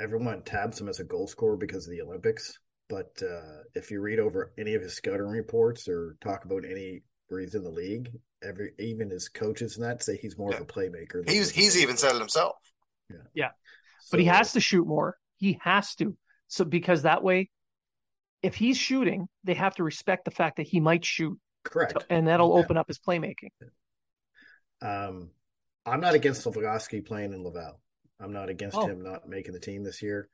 everyone 0.00 0.42
tabs 0.42 0.80
him 0.80 0.88
as 0.88 1.00
a 1.00 1.04
goal 1.04 1.26
scorer 1.26 1.56
because 1.56 1.86
of 1.86 1.92
the 1.92 2.02
Olympics. 2.02 2.58
But 2.88 3.10
uh, 3.22 3.62
if 3.74 3.90
you 3.90 4.00
read 4.00 4.18
over 4.18 4.52
any 4.58 4.74
of 4.74 4.82
his 4.82 4.94
scouting 4.96 5.26
reports 5.26 5.86
or 5.88 6.16
talk 6.20 6.44
about 6.44 6.64
any 6.64 7.02
where 7.28 7.40
he's 7.40 7.54
in 7.54 7.62
the 7.62 7.70
league, 7.70 8.10
every 8.42 8.72
even 8.78 9.10
his 9.10 9.28
coaches 9.28 9.76
and 9.76 9.84
that 9.84 10.02
say 10.02 10.16
he's 10.16 10.38
more 10.38 10.52
of 10.52 10.60
a 10.60 10.64
playmaker. 10.64 11.24
than 11.24 11.34
He's 11.34 11.50
he's 11.50 11.76
even 11.78 11.96
scorer. 11.96 11.96
said 11.96 12.16
it 12.16 12.18
himself. 12.18 12.56
Yeah, 13.10 13.16
yeah, 13.34 13.50
so, 13.98 14.08
but 14.10 14.20
he 14.20 14.26
has 14.26 14.52
to 14.52 14.60
shoot 14.60 14.86
more. 14.86 15.16
He 15.36 15.58
has 15.62 15.94
to. 15.96 16.16
So 16.50 16.64
because 16.64 17.02
that 17.02 17.22
way, 17.22 17.48
if 18.42 18.56
he's 18.56 18.76
shooting, 18.76 19.28
they 19.44 19.54
have 19.54 19.74
to 19.76 19.84
respect 19.84 20.24
the 20.24 20.30
fact 20.32 20.56
that 20.56 20.66
he 20.66 20.80
might 20.80 21.04
shoot 21.04 21.38
Correct. 21.62 22.04
and 22.10 22.26
that'll 22.26 22.48
Yeah. 22.54 22.64
open 22.64 22.76
up 22.76 22.88
his 22.88 22.98
playmaking. 22.98 23.50
Um, 24.82 25.30
I'm 25.86 26.00
not 26.00 26.14
against 26.14 26.42
Slavkovsky 26.42 27.00
playing 27.02 27.32
in 27.32 27.44
Laval. 27.44 27.80
I'm 28.18 28.32
not 28.32 28.48
against 28.48 28.76
Oh. 28.76 28.86
him 28.86 29.02
not 29.02 29.28
making 29.28 29.52
the 29.52 29.60
team 29.60 29.84
this 29.84 30.02
year. 30.02 30.28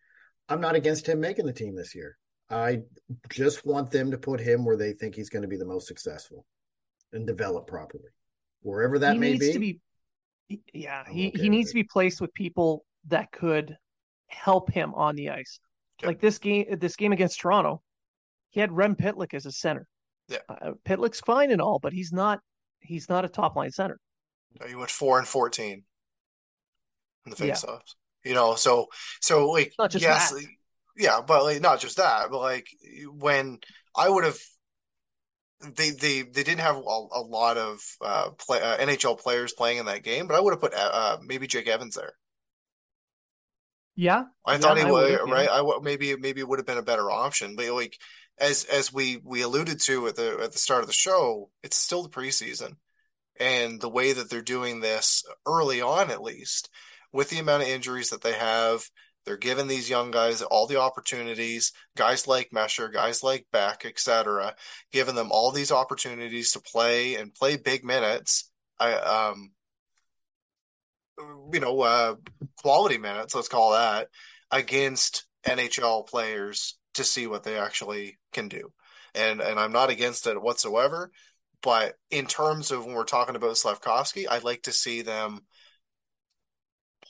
I'm 0.49 0.61
not 0.61 0.75
against 0.75 1.07
him 1.09 1.21
making 1.21 1.47
the 1.47 1.53
team 1.53 1.75
this 1.75 1.95
year. 1.95 2.17
I 2.49 2.83
just 3.29 3.67
want 3.67 3.91
them 3.91 4.13
to 4.13 4.19
put 4.19 4.41
him 4.41 4.65
where 4.65 4.77
they 4.77 4.93
think 4.93 5.15
he's 5.17 5.29
going 5.31 5.43
to 5.43 5.49
be 5.49 5.57
the 5.57 5.65
most 5.67 5.87
successful 5.89 6.47
and 7.13 7.27
develop 7.27 7.67
properly, 7.67 8.11
wherever 8.63 8.99
that 9.01 9.15
he 9.15 9.19
may 9.19 9.33
needs 9.33 9.47
be. 9.47 9.53
to 9.53 9.59
be 9.59 9.81
yeah 10.73 11.03
I'm 11.05 11.13
he, 11.13 11.29
okay 11.29 11.43
he 11.43 11.49
needs 11.49 11.71
it. 11.71 11.73
to 11.73 11.75
be 11.75 11.83
placed 11.85 12.21
with 12.21 12.33
people 12.33 12.85
that 13.09 13.33
could 13.33 13.77
help 14.29 14.71
him 14.71 14.95
on 14.95 15.17
the 15.17 15.31
ice 15.31 15.59
Yep. 16.03 16.07
like 16.07 16.21
this 16.21 16.39
game 16.39 16.67
this 16.79 16.97
game 16.97 17.13
against 17.13 17.41
toronto 17.41 17.83
he 18.51 18.61
had 18.61 18.71
rem 18.73 18.97
pitlick 18.97 19.35
as 19.35 19.47
a 19.47 19.53
center 19.53 19.87
Yeah. 20.29 20.39
uh, 20.49 20.73
pitlick's 20.85 21.21
fine 21.21 21.51
and 21.51 21.61
all 21.63 21.79
but 21.79 21.93
he's 21.93 22.13
not 22.13 22.41
he's 22.81 23.09
not 23.09 23.25
a 23.25 23.29
top 23.29 23.57
line 23.57 23.71
center 23.73 23.99
You 24.69 24.79
went 24.79 24.91
four 24.91 25.19
and 25.19 25.27
fourteen 25.29 25.85
in 27.25 27.33
the 27.33 27.47
Yeah. 27.47 27.55
faceoffs. 27.55 27.95
You 28.25 28.35
know, 28.35 28.55
so 28.57 28.87
so 29.21 29.49
like 29.51 29.73
Not 29.79 29.91
just 29.91 30.03
yes, 30.03 30.33
that. 30.33 30.45
yeah, 30.97 31.21
but 31.27 31.45
like 31.45 31.61
not 31.61 31.79
just 31.81 31.97
that, 31.99 32.29
but 32.31 32.41
like 32.41 32.67
when 33.11 33.59
I 33.95 34.09
would 34.09 34.25
have 34.25 34.39
they 35.61 35.91
they 35.91 36.23
they 36.23 36.43
didn't 36.43 36.61
have 36.61 36.77
a, 36.77 36.81
a 36.81 37.23
lot 37.23 37.57
of 37.57 37.81
uh, 38.01 38.31
play, 38.31 38.61
uh, 38.61 38.77
NHL 38.79 39.19
players 39.19 39.53
playing 39.53 39.79
in 39.79 39.87
that 39.87 40.03
game, 40.03 40.27
but 40.27 40.35
I 40.37 40.41
would 40.41 40.53
have 40.53 40.61
put 40.61 40.75
uh, 40.75 40.91
uh, 40.93 41.17
maybe 41.23 41.47
Jake 41.47 41.69
Evans 41.69 41.95
there. 41.95 42.15
Yeah 43.97 44.25
I 44.45 44.57
Yeah, 44.57 44.59
thought 44.59 44.79
he 44.79 44.85
I 44.85 44.91
would, 44.91 45.21
yeah. 45.27 45.33
right? 45.33 45.49
I 45.49 45.57
w- 45.59 45.81
maybe 45.83 46.17
maybe 46.17 46.41
it 46.41 46.49
would 46.49 46.59
have 46.59 46.67
been 46.67 46.79
a 46.79 46.83
better 46.83 47.11
option, 47.11 47.57
but 47.57 47.69
like 47.73 47.99
as 48.39 48.65
as 48.65 48.93
we 48.93 49.19
we 49.25 49.43
alluded 49.43 49.81
to 49.87 50.07
at 50.09 50.17
the 50.17 50.39
at 50.43 50.53
the 50.53 50.59
start 50.59 50.83
of 50.83 50.87
the 50.87 50.93
show, 50.93 51.51
it's 51.63 51.77
still 51.77 52.03
the 52.03 52.09
preseason, 52.09 52.77
and 53.39 53.81
the 53.81 53.89
way 53.89 54.13
that 54.13 54.31
they're 54.31 54.43
doing 54.43 54.81
this 54.81 55.25
early 55.47 55.81
on, 55.83 56.11
at 56.11 56.23
least 56.23 56.71
with 57.13 57.31
the 57.31 57.39
amount 57.39 57.63
of 57.63 57.69
injuries 57.69 58.11
that 58.11 58.23
they 58.23 58.35
have, 58.35 58.85
they're 59.25 59.37
giving 59.37 59.67
these 59.69 59.91
young 59.91 60.11
guys 60.11 60.43
all 60.43 60.67
the 60.67 60.81
opportunities. 60.81 61.73
Guys 61.97 62.27
like 62.29 62.51
Mesar, 62.55 62.93
guys 62.93 63.23
like 63.23 63.47
Beck, 63.53 63.85
etc., 63.87 64.55
giving 64.93 65.15
them 65.15 65.33
all 65.33 65.51
these 65.53 65.73
opportunities 65.73 66.53
to 66.53 66.61
play 66.61 67.17
and 67.17 67.35
play 67.35 67.57
big 67.57 67.85
minutes. 67.85 68.51
I 68.79 68.95
um 68.95 69.53
you 71.53 71.61
know, 71.61 71.81
uh, 71.81 72.15
quality 72.59 72.99
minutes, 72.99 73.35
let's 73.35 73.49
call 73.49 73.73
that, 73.73 74.09
against 74.51 75.27
NHL 75.47 76.07
players 76.07 76.79
to 76.95 77.05
see 77.05 77.27
what 77.27 77.43
they 77.43 77.59
actually 77.59 78.19
can 78.33 78.49
do. 78.49 78.73
And 79.15 79.41
and 79.41 79.59
I'm 79.59 79.73
not 79.73 79.91
against 79.91 80.27
it 80.27 80.41
whatsoever, 80.41 81.11
but 81.63 81.95
in 82.11 82.27
terms 82.27 82.71
of 82.71 82.85
when 82.85 82.95
we're 82.95 83.05
talking 83.05 83.37
about 83.37 83.57
Slavkovsky, 83.57 84.29
I'd 84.29 84.45
like 84.45 84.63
to 84.63 84.73
see 84.73 85.03
them 85.03 85.41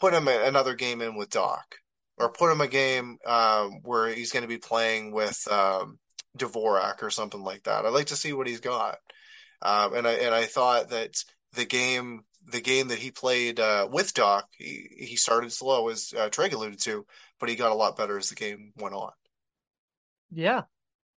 put 0.00 0.14
him 0.14 0.28
another 0.28 0.74
game 0.74 1.00
in 1.00 1.16
with 1.16 1.30
Dach, 1.30 1.64
or 2.18 2.30
put 2.30 2.52
him 2.52 2.60
a 2.60 2.68
game 2.68 3.18
um, 3.26 3.80
where 3.82 4.08
he's 4.08 4.32
going 4.32 4.42
to 4.42 4.48
be 4.48 4.58
playing 4.58 5.12
with 5.12 5.46
um, 5.50 5.98
Dvorak 6.38 7.02
or 7.02 7.10
something 7.10 7.42
like 7.42 7.64
that. 7.64 7.84
I'd 7.84 7.92
like 7.92 8.06
to 8.06 8.16
see 8.16 8.32
what 8.32 8.46
he's 8.46 8.60
got. 8.60 8.98
Um, 9.62 9.94
and 9.94 10.06
I 10.06 10.12
and 10.12 10.34
I 10.34 10.44
thought 10.44 10.90
that 10.90 11.16
the 11.54 11.64
game 11.64 12.24
the 12.50 12.60
game 12.60 12.88
that 12.88 12.98
he 12.98 13.10
played 13.10 13.58
uh, 13.60 13.88
with 13.90 14.14
Dach, 14.14 14.44
he, 14.56 14.88
he 14.98 15.16
started 15.16 15.52
slow, 15.52 15.88
as 15.88 16.12
uh, 16.16 16.28
Treg 16.30 16.52
alluded 16.52 16.80
to, 16.82 17.04
but 17.40 17.48
he 17.48 17.56
got 17.56 17.72
a 17.72 17.74
lot 17.74 17.96
better 17.96 18.16
as 18.18 18.28
the 18.28 18.34
game 18.34 18.72
went 18.76 18.94
on. 18.94 19.10
yeah 20.32 20.62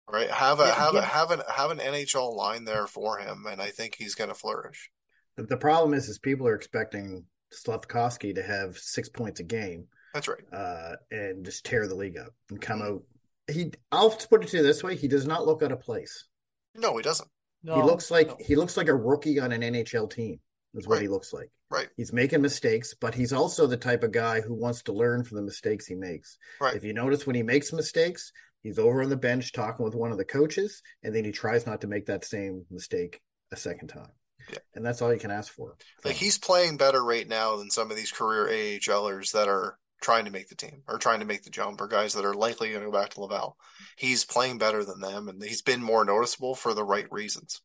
Right? 0.10 0.30
Have 0.32 0.62
a 0.62 0.68
Yeah, 0.68 0.74
have 0.76 0.94
yeah. 0.94 1.00
a 1.02 1.04
have 1.04 1.32
an 1.32 1.42
have 1.54 1.72
an 1.72 1.80
NHL 1.80 2.34
line 2.34 2.63
there 2.63 2.88
for 2.88 3.18
him, 3.18 3.46
and 3.50 3.62
I 3.62 3.68
think 3.72 3.96
he's 3.96 4.16
going 4.16 4.30
to 4.30 4.36
flourish. 4.36 4.90
The- 5.36 5.44
The 5.44 5.58
problem 5.58 5.94
is, 5.94 6.08
is 6.08 6.18
people 6.18 6.48
are 6.48 6.56
expecting 6.56 7.26
Slavkovsky 7.52 8.34
to 8.34 8.42
have 8.44 8.78
six 8.78 9.10
points 9.10 9.42
a 9.42 9.44
game 9.44 9.88
That's 10.13 10.30
right. 10.30 10.44
uh, 10.54 10.96
and 11.12 11.44
just 11.44 11.66
tear 11.66 11.88
the 11.88 11.96
league 11.96 12.18
up 12.18 12.34
and 12.50 12.62
come 12.62 12.82
out. 12.82 13.04
He, 13.52 13.72
I'll 13.92 14.10
put 14.12 14.44
it 14.46 14.50
to 14.52 14.58
you 14.58 14.63
this 14.63 14.82
way: 14.82 14.96
he 14.96 15.10
does 15.10 15.28
not 15.28 15.46
look 15.46 15.62
out 15.62 15.74
of 15.74 15.82
place. 15.82 16.26
No, 16.74 16.96
he 16.96 17.04
doesn't. 17.04 17.30
no, 17.63 17.76
he 17.76 17.82
looks 17.82 18.10
like 18.10 18.28
no. 18.30 18.38
he 18.40 18.56
looks 18.56 18.78
like 18.78 18.88
a 18.88 18.96
rookie 18.96 19.42
on 19.42 19.52
an 19.52 19.62
NHL 19.62 20.10
team. 20.10 20.40
Is 20.78 20.88
what 20.88 20.96
Right. 20.96 21.02
he 21.02 21.08
looks 21.08 21.34
like. 21.34 21.50
Right. 21.70 21.90
He's 21.98 22.13
making 22.13 22.42
mistakes, 22.42 22.94
but 22.94 23.16
he's 23.16 23.34
also 23.34 23.66
the 23.68 23.76
type 23.78 24.04
of 24.04 24.12
guy 24.12 24.42
who 24.42 24.54
wants 24.54 24.84
to 24.84 24.94
learn 24.94 25.24
from 25.24 25.38
the 25.38 25.44
mistakes 25.44 25.88
he 25.88 25.96
makes. 25.96 26.38
Right. 26.62 26.76
If 26.76 26.84
you 26.84 26.94
notice 26.94 27.26
when 27.26 27.36
he 27.36 27.44
makes 27.44 27.74
mistakes, 27.74 28.32
he's 28.62 28.78
over 28.80 29.02
on 29.02 29.10
the 29.10 29.18
bench 29.18 29.52
talking 29.52 29.84
with 29.84 29.96
one 29.96 30.12
of 30.12 30.18
the 30.18 30.24
coaches, 30.26 30.82
and 31.04 31.13
then 31.16 31.26
he 31.26 31.32
tries 31.32 31.66
not 31.66 31.82
to 31.82 31.88
make 31.88 32.06
that 32.06 32.24
same 32.24 32.66
mistake 32.70 33.20
a 33.52 33.58
second 33.58 33.88
time. 33.88 34.12
Yeah. 34.52 34.60
And 34.76 34.86
that's 34.86 35.02
all 35.02 35.12
you 35.12 35.20
can 35.20 35.32
ask 35.32 35.52
for. 35.52 35.76
Like 36.06 36.16
he's 36.16 36.38
playing 36.38 36.78
better 36.78 37.04
right 37.04 37.28
now 37.28 37.58
than 37.58 37.70
some 37.72 37.90
of 37.92 37.98
these 37.98 38.12
career 38.12 38.48
AHLers 38.48 39.32
that 39.32 39.48
are 39.50 39.78
trying 40.00 40.26
to 40.26 40.32
make 40.32 40.48
the 40.48 40.56
team 40.56 40.84
or 40.88 41.00
trying 41.00 41.22
to 41.22 41.26
make 41.26 41.44
the 41.44 41.50
jump 41.50 41.82
or 41.82 41.88
guys 41.88 42.13
that 42.13 42.24
are 42.24 42.36
likely 42.36 42.70
going 42.70 42.84
to 42.84 42.92
go 42.92 42.98
back 42.98 43.10
to 43.10 43.22
Laval. 43.22 43.58
He's 43.98 44.24
playing 44.26 44.60
better 44.60 44.86
than 44.86 45.00
them 45.02 45.28
and 45.28 45.42
he's 45.44 45.63
been 45.63 45.82
more 45.82 46.06
noticeable 46.06 46.54
for 46.54 46.74
the 46.76 46.84
right 46.84 47.12
reasons. 47.12 47.62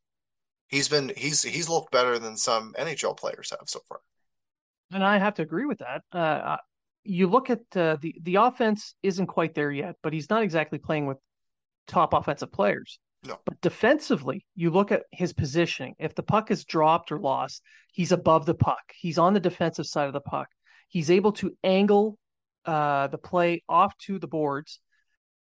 He's 0.72 0.88
been 0.88 1.12
he's 1.16 1.42
he's 1.42 1.68
looked 1.68 1.92
better 1.92 2.18
than 2.18 2.36
some 2.36 2.74
NHL 2.78 3.16
players 3.16 3.50
have 3.50 3.68
so 3.68 3.80
far. 3.88 4.00
and 4.90 5.04
I 5.04 5.18
have 5.18 5.34
to 5.34 5.42
agree 5.42 5.66
with 5.66 5.78
that. 5.78 6.02
Uh, 6.10 6.56
you 7.04 7.28
look 7.28 7.50
at 7.50 7.60
uh, 7.76 7.98
the 8.00 8.14
the 8.22 8.36
offense 8.36 8.94
isn't 9.02 9.26
quite 9.26 9.54
there 9.54 9.70
yet, 9.70 9.96
but 10.02 10.14
he's 10.14 10.30
not 10.30 10.42
exactly 10.42 10.78
playing 10.78 11.06
with 11.06 11.18
top 11.86 12.14
offensive 12.14 12.50
players. 12.50 12.98
No. 13.24 13.38
But 13.44 13.60
defensively, 13.60 14.46
you 14.56 14.70
look 14.70 14.90
at 14.90 15.04
his 15.12 15.34
positioning. 15.34 15.94
If 15.98 16.14
the 16.14 16.22
puck 16.22 16.50
is 16.50 16.64
dropped 16.64 17.12
or 17.12 17.20
lost, 17.20 17.62
he's 17.92 18.10
above 18.10 18.46
the 18.46 18.54
puck. 18.54 18.82
He's 18.96 19.18
on 19.18 19.34
the 19.34 19.40
defensive 19.40 19.86
side 19.86 20.06
of 20.06 20.12
the 20.12 20.20
puck. 20.20 20.48
He's 20.88 21.10
able 21.10 21.32
to 21.32 21.52
angle 21.62 22.18
uh, 22.64 23.08
the 23.08 23.18
play 23.18 23.62
off 23.68 23.96
to 24.06 24.18
the 24.18 24.26
boards 24.26 24.80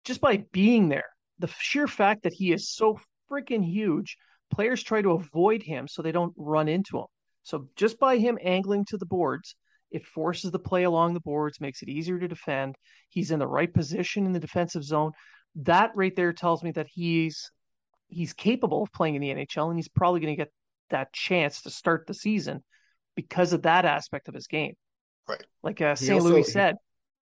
just 0.03 0.21
by 0.21 0.43
being 0.51 0.89
there. 0.89 1.09
The 1.39 1.47
sheer 1.59 1.87
fact 1.87 2.23
that 2.23 2.33
he 2.33 2.51
is 2.51 2.69
so 2.69 2.99
freaking 3.31 3.65
huge, 3.65 4.17
players 4.51 4.83
try 4.83 5.01
to 5.01 5.11
avoid 5.11 5.63
him 5.63 5.87
so 5.87 6.01
they 6.01 6.11
don't 6.11 6.33
run 6.37 6.67
into 6.67 6.97
him. 6.97 7.05
So 7.43 7.67
just 7.75 7.99
by 7.99 8.17
him 8.17 8.37
angling 8.43 8.85
to 8.85 8.97
the 8.97 9.05
boards, 9.05 9.55
it 9.89 10.05
forces 10.05 10.51
the 10.51 10.59
play 10.59 10.83
along 10.83 11.13
the 11.13 11.19
boards, 11.19 11.59
makes 11.59 11.81
it 11.81 11.89
easier 11.89 12.19
to 12.19 12.27
defend. 12.27 12.75
He's 13.09 13.31
in 13.31 13.39
the 13.39 13.47
right 13.47 13.71
position 13.73 14.25
in 14.25 14.31
the 14.31 14.39
defensive 14.39 14.83
zone. 14.83 15.11
That 15.55 15.91
right 15.95 16.15
there 16.15 16.33
tells 16.33 16.63
me 16.63 16.71
that 16.71 16.87
he's 16.89 17.51
he's 18.07 18.33
capable 18.33 18.83
of 18.83 18.91
playing 18.93 19.15
in 19.15 19.21
the 19.21 19.29
NHL, 19.29 19.69
and 19.69 19.77
he's 19.77 19.89
probably 19.89 20.21
going 20.21 20.33
to 20.33 20.41
get 20.41 20.51
that 20.91 21.11
chance 21.13 21.61
to 21.63 21.69
start 21.69 22.05
the 22.07 22.13
season 22.13 22.63
because 23.15 23.53
of 23.53 23.63
that 23.63 23.85
aspect 23.85 24.27
of 24.27 24.33
his 24.33 24.47
game. 24.47 24.73
Right. 25.27 25.43
Like 25.63 25.81
uh, 25.81 25.95
St. 25.95 26.23
Louis 26.23 26.43
said, 26.43 26.75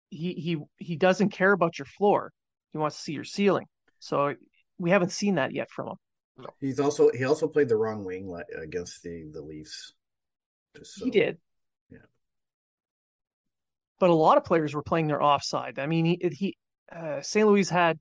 he 0.10 0.34
he 0.34 0.58
he 0.78 0.96
doesn't 0.96 1.30
care 1.30 1.52
about 1.52 1.78
your 1.78 1.86
floor. 1.86 2.32
He 2.72 2.78
wants 2.78 2.98
to 2.98 3.04
see 3.04 3.14
your 3.14 3.24
ceiling. 3.24 3.66
So 4.00 4.36
we 4.78 4.90
haven't 4.90 5.12
seen 5.12 5.36
that 5.36 5.54
yet 5.54 5.70
from 5.70 5.90
him. 5.90 5.96
He's 6.60 6.80
also 6.80 7.10
he 7.12 7.24
also 7.24 7.48
played 7.48 7.70
the 7.70 7.76
wrong 7.76 8.04
wing 8.06 8.34
against 8.62 9.04
the 9.04 9.30
the 9.32 9.42
Leafs. 9.42 9.94
So- 10.84 11.06
He 11.06 11.12
did. 11.12 11.38
Yeah. 11.90 11.98
But 14.00 14.10
a 14.10 14.14
lot 14.16 14.38
of 14.38 14.44
players 14.46 14.74
were 14.74 14.84
playing 14.84 15.08
their 15.08 15.22
offside. 15.22 15.80
I 15.80 15.86
mean, 15.88 16.06
he, 16.06 16.30
he 16.32 16.58
uh, 16.96 17.22
St. 17.22 17.48
Louis 17.48 17.70
had 17.70 17.98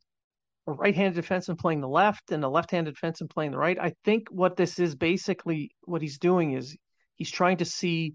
a 0.67 0.73
right-handed 0.73 1.23
defenseman 1.25 1.59
playing 1.59 1.81
the 1.81 1.89
left 1.89 2.31
and 2.31 2.45
a 2.45 2.49
left-handed 2.49 2.95
defenseman 2.95 3.31
playing 3.31 3.53
the 3.53 3.59
right. 3.59 3.79
I 3.81 3.95
think 4.05 4.29
what 4.31 4.57
this 4.57 4.79
is 4.79 4.95
basically 4.95 5.71
what 5.83 6.03
he's 6.03 6.19
doing 6.19 6.53
is 6.53 6.77
he's 7.17 7.31
trying 7.31 7.57
to 7.59 7.65
see 7.65 8.15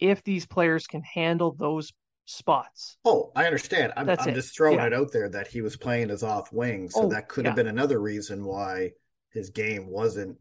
if 0.00 0.22
these 0.24 0.46
players 0.46 0.86
can 0.86 1.02
handle 1.02 1.52
those 1.58 1.92
spots. 2.26 2.98
Oh, 3.04 3.30
I 3.36 3.46
understand. 3.46 3.92
I'm, 3.96 4.10
I'm 4.10 4.34
just 4.34 4.54
throwing 4.56 4.78
Yeah. 4.78 4.86
it 4.86 4.92
out 4.92 5.12
there 5.12 5.28
that 5.28 5.46
he 5.46 5.62
was 5.62 5.76
playing 5.76 6.10
as 6.10 6.22
off 6.24 6.52
wing, 6.52 6.90
so 6.90 7.04
Oh, 7.04 7.08
that 7.10 7.28
could 7.28 7.46
have 7.46 7.54
been 7.56 7.68
another 7.68 8.00
reason 8.00 8.44
why 8.44 8.90
his 9.36 9.50
game 9.50 9.86
wasn't 9.88 10.38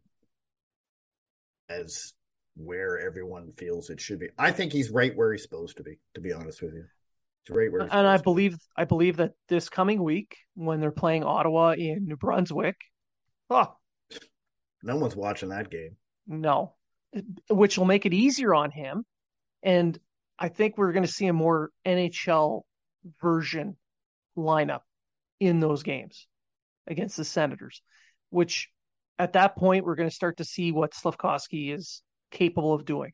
as 1.69 2.13
where 2.55 2.97
everyone 2.99 3.51
feels 3.51 3.89
it 3.89 3.99
should 3.99 4.19
be. 4.19 4.29
I 4.38 4.51
think 4.51 4.71
he's 4.71 4.89
right 4.89 5.15
where 5.15 5.34
he's 5.34 5.43
supposed 5.43 5.77
to 5.77 5.84
be. 5.84 5.99
To 6.15 6.21
be 6.21 6.31
honest 6.31 6.62
with 6.62 6.73
you, 6.73 6.86
he's 7.43 7.55
right 7.55 7.71
where. 7.71 7.81
And 7.81 7.91
I 7.91 8.17
supposed 8.17 8.19
to 8.19 8.19
be. 8.19 8.23
believe 8.23 8.58
I 8.77 8.86
believe 8.86 9.17
that 9.17 9.34
this 9.49 9.69
coming 9.69 10.01
week 10.01 10.38
when 10.53 10.79
they're 10.79 10.91
playing 10.91 11.23
Ottawa 11.23 11.73
in 11.73 12.08
New 12.08 12.15
Brunswick, 12.15 12.77
oh 13.49 13.75
no 14.81 14.95
one's 14.95 15.15
watching 15.15 15.49
that 15.49 15.69
game. 15.69 15.97
No, 16.25 16.75
which 17.49 17.77
will 17.77 17.86
make 17.86 18.05
it 18.05 18.13
easier 18.13 18.55
on 18.55 18.71
him. 18.71 19.03
And 19.62 19.99
I 20.39 20.47
think 20.47 20.77
we're 20.77 20.93
going 20.93 21.05
to 21.05 21.12
see 21.12 21.27
a 21.27 21.34
more 21.34 21.71
NHL 21.86 22.62
version 23.21 23.75
lineup 24.38 24.81
in 25.39 25.60
those 25.60 25.84
games 25.84 26.27
against 26.88 27.17
the 27.17 27.25
Senators, 27.25 27.81
which 28.29 28.69
at 29.17 29.34
that 29.34 29.56
point 29.56 29.86
we're 29.86 29.95
going 29.95 30.10
to 30.10 30.15
start 30.15 30.38
to 30.38 30.43
see 30.43 30.71
what 30.71 30.93
Slavkovsky 30.93 31.71
is 31.71 32.01
capable 32.32 32.73
of 32.73 32.86
doing. 32.86 33.12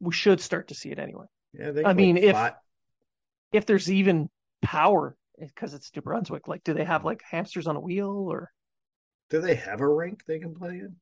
We 0.00 0.12
should 0.12 0.40
start 0.40 0.68
to 0.68 0.74
see 0.74 0.90
it 0.90 0.98
anyway. 0.98 1.26
Yeah, 1.52 1.72
they 1.72 1.84
I 1.84 1.92
mean, 1.92 2.16
if- 2.16 2.32
fight- 2.32 2.54
If 3.52 3.66
there's 3.66 3.90
even 3.90 4.30
power, 4.62 5.16
because 5.38 5.74
it's 5.74 5.90
New 5.94 6.02
Brunswick, 6.02 6.46
like 6.48 6.62
do 6.64 6.72
they 6.74 6.84
have 6.84 7.04
like 7.04 7.22
hamsters 7.28 7.66
on 7.66 7.76
a 7.76 7.80
wheel 7.80 8.26
or 8.30 8.50
do 9.28 9.40
they 9.40 9.54
have 9.54 9.80
a 9.80 9.88
rink 9.88 10.24
they 10.26 10.38
can 10.38 10.54
play 10.54 10.70
in? 10.78 10.96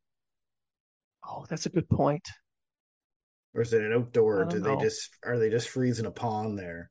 Oh, 1.27 1.45
that's 1.49 1.67
a 1.67 1.71
good 1.71 1.89
point. 1.89 2.27
Or 3.55 3.63
is 3.63 3.73
it 3.73 3.83
an 3.83 3.93
outdoor? 3.93 4.45
Do 4.45 4.61
they 4.61 4.77
just 4.77 5.11
are 5.25 5.39
they 5.39 5.51
just 5.51 5.69
freezing 5.69 6.07
a 6.07 6.11
pond 6.11 6.59
there? 6.59 6.91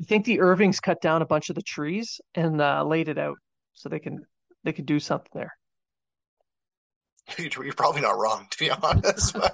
I 0.00 0.04
think 0.04 0.24
the 0.26 0.40
Irvings 0.40 0.80
cut 0.80 1.00
down 1.00 1.22
a 1.22 1.26
bunch 1.26 1.48
of 1.48 1.54
the 1.54 1.62
trees 1.62 2.20
and 2.34 2.60
uh, 2.60 2.84
laid 2.84 3.08
it 3.08 3.16
out 3.18 3.38
so 3.72 3.88
they 3.88 3.98
can 3.98 4.24
they 4.64 4.72
can 4.72 4.84
do 4.84 5.00
something 5.00 5.30
there. 5.34 5.56
You're 7.38 7.72
probably 7.74 8.00
not 8.02 8.18
wrong, 8.18 8.46
to 8.50 8.58
be 8.58 8.70
honest. 8.82 9.36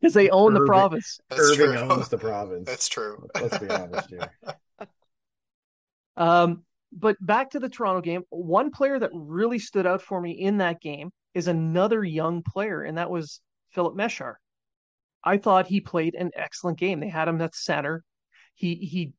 Because 0.00 0.14
they 0.14 0.28
own 0.28 0.52
the 0.52 0.66
province. 0.66 1.18
That's 1.30 1.40
Irving 1.40 1.78
true. 1.78 1.90
owns 1.90 2.10
the 2.10 2.18
province. 2.18 2.66
That's 2.68 2.88
true. 2.88 3.26
Let's 3.40 3.56
be 3.56 3.70
honest 3.70 4.10
here. 4.10 4.30
Um, 6.18 6.64
but 6.92 7.16
back 7.24 7.52
to 7.52 7.58
the 7.58 7.70
Toronto 7.70 8.02
game, 8.02 8.24
one 8.28 8.70
player 8.70 8.98
that 8.98 9.10
really 9.14 9.58
stood 9.58 9.86
out 9.86 10.02
for 10.02 10.20
me 10.20 10.32
in 10.32 10.58
that 10.58 10.82
game 10.82 11.10
is 11.32 11.48
another 11.48 12.04
young 12.04 12.42
player, 12.42 12.82
and 12.82 12.98
that 12.98 13.08
was 13.10 13.40
Filip 13.70 13.94
Mesar. 13.94 14.34
I 15.24 15.38
thought 15.38 15.68
he 15.68 15.80
played 15.80 16.14
an 16.14 16.32
excellent 16.36 16.78
game. 16.78 17.00
They 17.00 17.08
had 17.08 17.26
him 17.28 17.40
at 17.40 17.54
center. 17.54 18.04
He 18.54 18.74
he 18.74 19.14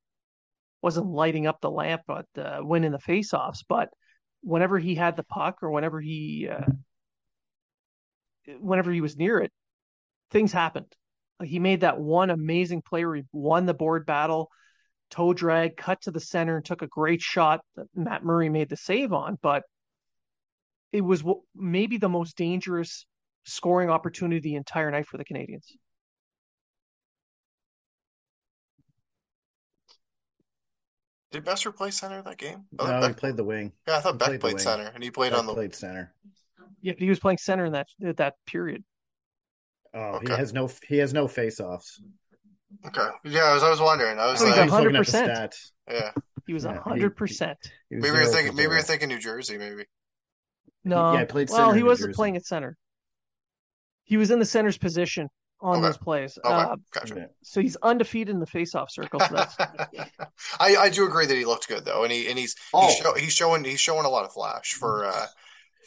wasn't 0.83 1.07
lighting 1.07 1.47
up 1.47 1.61
the 1.61 1.71
lamp 1.71 2.03
at 2.09 2.25
uh, 2.37 2.59
winning 2.61 2.91
the 2.91 2.99
faceoffs, 2.99 3.63
but 3.67 3.89
whenever 4.45 4.77
he 4.77 4.95
had 4.95 5.17
the 5.17 5.23
puck 5.23 5.63
or 5.63 5.71
whenever 5.71 5.99
he 5.99 6.47
uh, 6.49 6.61
whenever 8.59 8.91
he 8.91 9.01
was 9.01 9.17
near 9.17 9.39
it, 9.39 9.51
things 10.31 10.53
happened. 10.53 10.95
Like 11.39 11.49
he 11.49 11.59
made 11.59 11.81
that 11.81 11.99
one 11.99 12.29
amazing 12.29 12.83
play 12.83 13.03
where 13.03 13.15
he 13.15 13.23
won 13.33 13.65
the 13.65 13.73
board 13.73 14.05
battle, 14.05 14.49
toe 15.09 15.33
drag, 15.33 15.75
cut 15.75 16.01
to 16.03 16.11
the 16.11 16.19
center, 16.19 16.55
and 16.55 16.63
took 16.63 16.83
a 16.83 16.87
great 16.87 17.21
shot 17.21 17.61
that 17.75 17.87
Matt 17.95 18.23
Murray 18.23 18.49
made 18.49 18.69
the 18.69 18.77
save 18.77 19.11
on. 19.11 19.37
But 19.41 19.63
it 20.91 21.01
was 21.01 21.23
maybe 21.55 21.97
the 21.97 22.07
most 22.07 22.37
dangerous 22.37 23.05
scoring 23.43 23.89
opportunity 23.89 24.39
the 24.39 24.55
entire 24.55 24.91
night 24.91 25.07
for 25.07 25.17
the 25.17 25.25
Canadiens. 25.25 25.65
Did 31.31 31.45
Mesar 31.45 31.75
play 31.75 31.91
center 31.91 32.21
that 32.21 32.37
game? 32.37 32.65
I 32.79 32.83
No, 32.83 33.01
thought 33.01 33.07
he 33.09 33.13
played 33.15 33.37
the 33.37 33.43
wing. 33.43 33.73
yeah, 33.87 33.97
I 33.97 33.99
thought 34.01 34.13
he 34.13 34.17
Beck 34.19 34.27
played 34.27 34.41
played 34.41 34.61
center, 34.61 34.91
and 34.93 35.03
he 35.03 35.11
played 35.11 35.31
Beck 35.31 35.39
on 35.39 35.45
the. 35.47 35.53
played 35.53 35.75
center. 35.75 36.13
Yeah, 36.81 36.93
but 36.93 37.01
he 37.01 37.09
was 37.09 37.19
playing 37.19 37.39
center 37.39 37.65
in 37.65 37.73
that 37.73 37.87
that 38.17 38.35
period. 38.45 38.83
Oh, 39.93 40.19
he 40.19 40.29
has 40.29 40.53
no 40.53 40.69
he 40.87 40.97
has 40.97 41.13
no 41.13 41.27
face 41.27 41.59
offs. 41.59 42.01
Okay, 42.87 43.07
yeah, 43.23 43.45
I 43.45 43.53
was, 43.53 43.63
I 43.63 43.69
was 43.69 43.79
wondering. 43.79 44.19
I 44.19 44.27
was 44.31 44.41
Oh, 44.41 44.45
he's 44.47 44.57
like, 44.57 44.69
a 44.69 44.71
hundred 44.71 44.95
percent. 44.95 45.31
stats. 45.31 45.71
yeah, 45.89 46.11
He 46.45 46.53
was 46.53 46.65
Yeah, 46.65 46.79
hundred 46.81 47.15
percent. 47.15 47.57
Maybe 47.89 48.07
you're 48.07 48.25
thinking, 48.25 48.55
maybe 48.55 48.63
you're 48.63 48.71
zero. 48.73 48.81
thinking 48.83 49.09
New 49.09 49.19
Jersey, 49.19 49.57
maybe. 49.57 49.85
No, 50.83 51.13
yeah, 51.13 51.19
he 51.21 51.25
played 51.25 51.49
well, 51.49 51.71
he 51.71 51.83
wasn't 51.83 52.09
Jersey. 52.09 52.15
playing 52.15 52.35
at 52.35 52.45
center. 52.45 52.77
He 54.03 54.17
was 54.17 54.29
in 54.31 54.39
the 54.39 54.45
center's 54.45 54.77
position 54.77 55.29
on 55.61 55.77
Okay. 55.77 55.87
those 55.87 55.97
plays. 55.97 56.37
Okay, 56.43 56.53
Uh, 56.53 56.75
gotcha. 56.91 57.29
So 57.43 57.61
he's 57.61 57.75
undefeated 57.77 58.33
in 58.33 58.39
the 58.39 58.45
faceoff 58.45 58.89
circle. 58.91 59.19
So 59.19 59.33
that's 59.33 59.55
I, 60.59 60.75
I 60.75 60.89
do 60.89 61.05
agree 61.07 61.25
that 61.25 61.35
he 61.37 61.45
looked 61.45 61.67
good 61.67 61.85
though, 61.85 62.03
and 62.03 62.11
he 62.11 62.27
and 62.29 62.37
he's 62.37 62.55
Oh. 62.73 62.87
he's, 62.87 62.97
show, 62.97 63.13
he's 63.13 63.33
showing 63.33 63.63
he's 63.63 63.79
showing 63.79 64.05
a 64.05 64.09
lot 64.09 64.25
of 64.25 64.33
flash 64.33 64.73
for 64.73 65.05
uh 65.05 65.27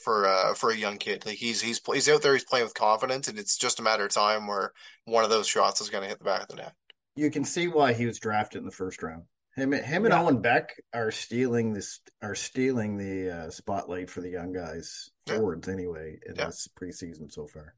for 0.04 0.26
uh 0.26 0.54
for 0.54 0.70
a 0.70 0.76
young 0.76 0.96
kid. 0.98 1.26
Like 1.26 1.36
he's 1.38 1.60
he's 1.60 1.80
he's 1.92 2.08
out 2.08 2.22
there, 2.22 2.32
he's 2.32 2.44
playing 2.44 2.64
with 2.64 2.74
confidence, 2.74 3.28
and 3.28 3.38
it's 3.38 3.56
just 3.56 3.78
a 3.78 3.82
matter 3.82 4.04
of 4.06 4.12
time 4.12 4.46
where 4.46 4.72
one 5.04 5.24
of 5.24 5.30
those 5.30 5.46
shots 5.46 5.80
is 5.80 5.90
going 5.90 6.02
to 6.02 6.08
hit 6.08 6.18
the 6.18 6.24
back 6.24 6.42
of 6.42 6.48
the 6.48 6.56
net. 6.56 6.72
You 7.16 7.30
can 7.30 7.44
see 7.44 7.66
why 7.68 7.92
he 7.94 8.06
was 8.06 8.18
drafted 8.18 8.60
in 8.60 8.64
the 8.64 8.70
first 8.70 9.02
round. 9.02 9.24
Him, 9.56 9.72
him 9.72 10.04
and 10.04 10.12
Yeah. 10.14 10.22
Owen 10.22 10.40
Beck 10.40 10.80
are 10.94 11.10
stealing 11.10 11.72
this 11.72 12.00
are 12.22 12.36
stealing 12.36 12.96
the 12.96 13.30
uh, 13.46 13.50
spotlight 13.50 14.08
for 14.08 14.20
the 14.20 14.30
young 14.30 14.52
guys 14.52 15.10
Yeah. 15.26 15.36
forwards 15.36 15.68
anyway 15.68 16.18
in 16.26 16.36
Yeah. 16.36 16.46
this 16.46 16.68
preseason 16.80 17.30
so 17.32 17.46
far. 17.48 17.74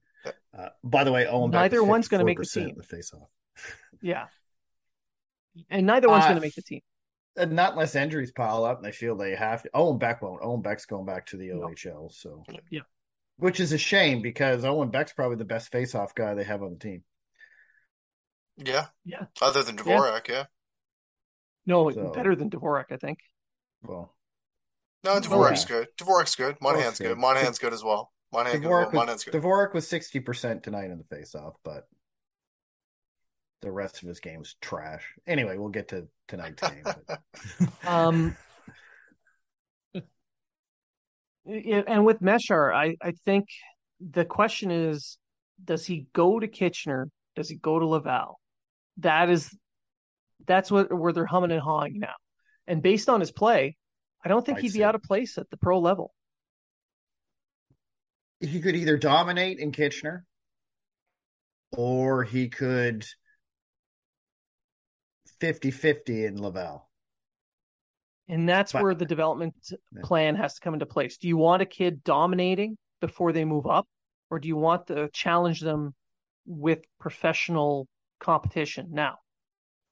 Yeah. 0.54 0.60
Uh, 0.60 0.68
by 0.84 1.04
the 1.04 1.12
way, 1.12 1.26
Owen 1.26 1.50
Neither 1.50 1.82
one's 1.84 2.08
gonna 2.08 2.24
make 2.24 2.38
the 2.38 2.44
team. 2.46 2.70
in 2.70 2.74
The 2.76 2.82
faceoff. 2.84 3.26
yeah. 4.02 4.26
And 5.68 5.86
neither 5.86 6.08
one's 6.08 6.24
Uh, 6.24 6.28
going 6.28 6.36
to 6.36 6.40
make 6.42 6.54
the 6.54 6.62
team. 6.62 6.80
Not 7.36 7.72
unless 7.72 7.94
injuries 7.96 8.30
pile 8.32 8.64
up 8.64 8.76
and 8.78 8.84
they 8.84 8.92
feel 8.92 9.16
they 9.16 9.34
have 9.34 9.62
to. 9.64 9.70
Owen 9.74 9.98
Beck 9.98 10.22
won't. 10.22 10.40
Owen 10.42 10.62
Beck's 10.62 10.86
going 10.86 11.04
back 11.06 11.26
to 11.26 11.36
the 11.36 11.48
No. 11.48 11.68
OHL. 11.68 12.08
So 12.12 12.44
Yeah. 12.70 12.82
which 13.36 13.58
is 13.58 13.72
a 13.72 13.78
shame 13.78 14.22
because 14.22 14.64
Owen 14.64 14.90
Beck's 14.90 15.12
probably 15.12 15.36
the 15.36 15.44
best 15.44 15.72
face-off 15.72 16.14
guy 16.14 16.34
they 16.34 16.44
have 16.44 16.62
on 16.62 16.74
the 16.74 16.78
team. 16.78 17.04
Yeah, 18.56 18.86
Yeah. 19.04 19.26
other 19.42 19.62
than 19.62 19.76
Dvorak, 19.76 20.28
yeah. 20.28 20.46
No, 21.66 21.90
So- 21.90 22.10
better 22.12 22.36
than 22.36 22.50
Dvorak, 22.50 22.92
I 22.92 22.96
think. 22.96 23.18
Well, 23.82 24.14
No, 25.02 25.12
Oh, 25.14 25.20
Dvorak's 25.20 25.62
yeah. 25.62 25.68
good. 25.68 25.88
Dvorak's 25.96 26.36
good. 26.36 26.60
Monahan's 26.60 26.98
good. 26.98 27.08
good. 27.08 27.18
Monahan's 27.18 27.58
good 27.58 27.72
as 27.72 27.82
well. 27.82 28.12
Monahan 28.32 28.60
good. 28.60 28.68
Dvorak 28.70 28.92
was, 28.92 29.24
Dvorak 29.24 29.74
was 29.74 29.88
sixty 29.88 30.20
percent 30.20 30.62
tonight 30.62 30.90
in 30.90 30.98
the 30.98 31.16
faceoff, 31.16 31.54
but 31.64 31.86
the 33.62 33.70
rest 33.70 34.02
of 34.02 34.08
his 34.08 34.20
game 34.20 34.38
was 34.38 34.54
trash. 34.60 35.04
Anyway, 35.26 35.58
we'll 35.58 35.68
get 35.68 35.88
to 35.88 36.06
tonight's 36.28 36.62
game. 36.62 36.82
but- 36.84 37.20
Um, 37.86 38.36
and 41.46 42.04
with 42.04 42.20
Mesar, 42.20 42.74
I, 42.74 42.96
I 43.02 43.12
think 43.24 43.46
the 44.00 44.24
question 44.24 44.70
is, 44.70 45.18
does 45.62 45.84
he 45.84 46.06
go 46.12 46.38
to 46.38 46.48
Kitchener? 46.48 47.08
Does 47.36 47.48
he 47.48 47.56
go 47.56 47.78
to 47.78 47.86
Laval? 47.86 48.38
That 48.98 49.30
is, 49.30 49.54
that's 50.46 50.70
what 50.70 50.92
where 50.96 51.12
they're 51.12 51.26
humming 51.26 51.50
and 51.50 51.60
hawing 51.60 51.98
now. 51.98 52.14
And 52.66 52.82
based 52.82 53.08
on 53.08 53.20
his 53.20 53.32
play, 53.32 53.76
I 54.24 54.28
don't 54.28 54.44
think 54.44 54.58
I'd 54.58 54.64
he'd 54.64 54.72
be 54.74 54.84
out 54.84 54.94
of 54.94 55.02
place 55.02 55.38
at 55.38 55.50
the 55.50 55.56
pro 55.56 55.80
level. 55.80 56.12
He 58.40 58.60
could 58.60 58.74
either 58.76 58.96
dominate 58.96 59.58
in 59.58 59.72
Kitchener, 59.72 60.24
or 61.72 62.24
he 62.24 62.48
could 62.48 63.06
50-50 65.40 66.26
in 66.26 66.40
Laval. 66.40 66.88
And 68.28 68.48
that's 68.48 68.72
But- 68.72 68.82
where 68.82 68.94
the 68.94 69.04
development 69.06 69.54
plan 70.02 70.36
has 70.36 70.54
to 70.54 70.60
come 70.60 70.74
into 70.74 70.86
place. 70.86 71.16
Do 71.18 71.28
you 71.28 71.36
want 71.36 71.62
a 71.62 71.66
kid 71.66 72.04
dominating 72.04 72.78
before 73.00 73.32
they 73.32 73.44
move 73.44 73.66
up, 73.66 73.88
or 74.30 74.38
do 74.38 74.48
you 74.48 74.56
want 74.56 74.86
to 74.88 75.08
challenge 75.12 75.60
them 75.60 75.94
with 76.46 76.84
professional 76.98 77.88
competition 78.20 78.88
now? 78.92 79.18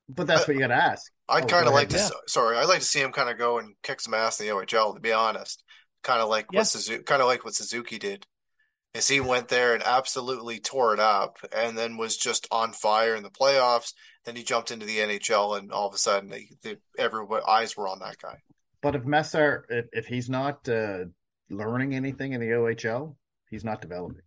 But 0.09 0.27
that's 0.27 0.47
what 0.47 0.55
you 0.55 0.61
got 0.61 0.69
to 0.69 0.75
ask. 0.75 1.13
I'd 1.29 1.45
Oh, 1.45 1.47
kind 1.49 1.67
of 1.67 1.75
like 1.75 1.91
to. 1.91 1.97
ahead. 1.97 2.13
s 2.13 2.33
Sorry, 2.33 2.57
I'd 2.57 2.69
like 2.69 2.79
to 2.81 2.85
see 2.85 3.01
him 3.01 3.13
kind 3.13 3.29
of 3.29 3.37
go 3.37 3.59
and 3.59 3.75
kick 3.83 4.01
some 4.01 4.15
ass 4.15 4.41
in 4.41 4.47
the 4.47 4.53
OHL. 4.53 4.95
To 4.95 5.01
be 5.01 5.13
honest, 5.13 5.63
kind 6.03 6.23
of 6.23 6.29
like 6.29 6.47
Yeah. 6.51 6.61
what 6.61 6.67
Suzuki, 6.67 7.03
kind 7.03 7.21
of 7.21 7.29
like 7.29 7.45
what 7.45 7.55
Suzuki 7.55 7.99
did. 7.99 8.27
Is 8.95 9.07
he 9.07 9.21
went 9.21 9.49
there 9.49 9.75
and 9.75 9.83
absolutely 9.83 10.59
tore 10.61 10.95
it 10.95 11.01
up, 11.01 11.39
and 11.55 11.77
then 11.77 11.97
was 11.97 12.17
just 12.17 12.49
on 12.51 12.73
fire 12.73 13.15
in 13.15 13.23
the 13.23 13.31
playoffs. 13.31 13.93
Then 14.25 14.35
he 14.35 14.43
jumped 14.43 14.71
into 14.71 14.87
the 14.87 14.99
NHL, 14.99 15.59
and 15.59 15.71
all 15.71 15.89
of 15.89 15.95
a 15.95 15.99
sudden, 15.99 16.31
they, 16.31 16.49
they, 16.63 16.77
everyone 16.99 17.43
eyes 17.47 17.77
were 17.77 17.87
on 17.87 17.99
that 18.01 18.19
guy. 18.19 18.39
But 18.81 18.95
if 18.95 19.03
Mesar, 19.03 19.63
if, 19.69 19.87
if 19.93 20.07
he's 20.07 20.31
not 20.31 20.69
uh, 20.69 21.05
learning 21.51 21.95
anything 21.95 22.33
in 22.33 22.41
the 22.41 22.49
OHL, 22.49 23.17
he's 23.51 23.65
not 23.65 23.81
developing. 23.81 24.23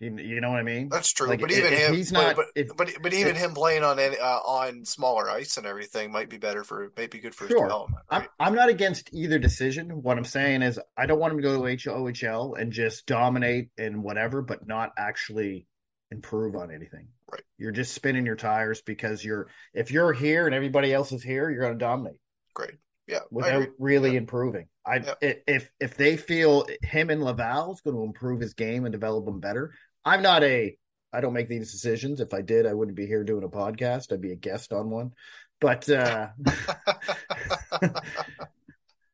You, 0.00 0.40
know 0.40 0.50
what 0.50 0.60
I 0.60 0.62
mean? 0.62 0.88
That's 0.90 1.10
true, 1.12 1.26
Like, 1.26 1.40
but 1.40 1.50
even 1.50 1.72
if 1.72 1.78
him, 1.88 1.94
he's 1.94 2.12
not- 2.12 2.36
but, 2.36 2.46
if- 2.54 2.76
but 2.76 2.88
but 3.02 3.12
even 3.12 3.34
if- 3.34 3.42
him 3.42 3.52
playing 3.52 3.82
on 3.82 3.98
any, 3.98 4.16
uh, 4.16 4.38
on 4.38 4.84
smaller 4.84 5.28
ice 5.28 5.56
and 5.56 5.66
everything 5.66 6.12
might 6.12 6.28
be 6.30 6.38
better 6.38 6.62
for, 6.62 6.92
might 6.96 7.10
be 7.10 7.18
good 7.18 7.34
for 7.34 7.44
his 7.46 7.50
Sure. 7.52 7.64
development. 7.64 8.04
I'm, 8.08 8.26
I'm 8.38 8.54
not 8.54 8.68
against 8.68 9.12
either 9.12 9.40
decision. 9.40 10.02
What 10.02 10.16
I'm 10.16 10.24
saying 10.24 10.62
is, 10.62 10.78
I 10.96 11.06
don't 11.06 11.18
want 11.18 11.32
him 11.32 11.38
to 11.38 11.42
go 11.42 11.56
to 11.60 11.66
H- 11.66 11.86
OHL 11.88 12.54
and 12.60 12.72
just 12.72 13.06
dominate 13.06 13.70
and 13.76 14.04
whatever, 14.04 14.40
but 14.40 14.68
not 14.68 14.92
actually 14.96 15.66
improve 16.12 16.54
on 16.54 16.70
anything. 16.70 17.08
Right. 17.30 17.42
You're 17.58 17.72
just 17.72 17.92
spinning 17.92 18.24
your 18.24 18.36
tires 18.36 18.80
because 18.80 19.24
you're 19.24 19.48
if 19.74 19.90
you're 19.90 20.12
here 20.12 20.46
and 20.46 20.54
everybody 20.54 20.94
else 20.94 21.10
is 21.12 21.22
here, 21.24 21.50
you're 21.50 21.60
going 21.60 21.78
to 21.78 21.84
dominate 21.84 22.20
Great, 22.54 22.76
yeah, 23.06 23.18
without 23.30 23.68
really 23.78 24.12
Yeah. 24.12 24.18
improving. 24.18 24.68
I 24.86 24.96
Yeah. 25.20 25.34
if 25.48 25.70
if 25.80 25.96
they 25.98 26.16
feel 26.16 26.66
him 26.82 27.10
and 27.10 27.22
Laval 27.22 27.74
is 27.74 27.82
going 27.82 27.94
to 27.96 28.02
improve 28.04 28.40
his 28.40 28.54
game 28.54 28.86
and 28.86 28.92
develop 28.92 29.28
him 29.28 29.40
better. 29.40 29.74
I'm 30.08 30.22
not 30.22 30.42
a 30.42 30.74
I 31.12 31.20
don't 31.20 31.34
make 31.34 31.48
these 31.48 31.72
decisions. 31.72 32.20
If 32.20 32.34
I 32.34 32.42
did, 32.42 32.66
I 32.66 32.74
wouldn't 32.74 32.96
be 32.96 33.06
here 33.06 33.24
doing 33.24 33.44
a 33.44 33.48
podcast. 33.48 34.12
I'd 34.12 34.20
be 34.20 34.32
a 34.32 34.36
guest 34.36 34.72
on 34.72 34.90
one. 34.90 35.12
But 35.60 35.88
uh 35.90 36.28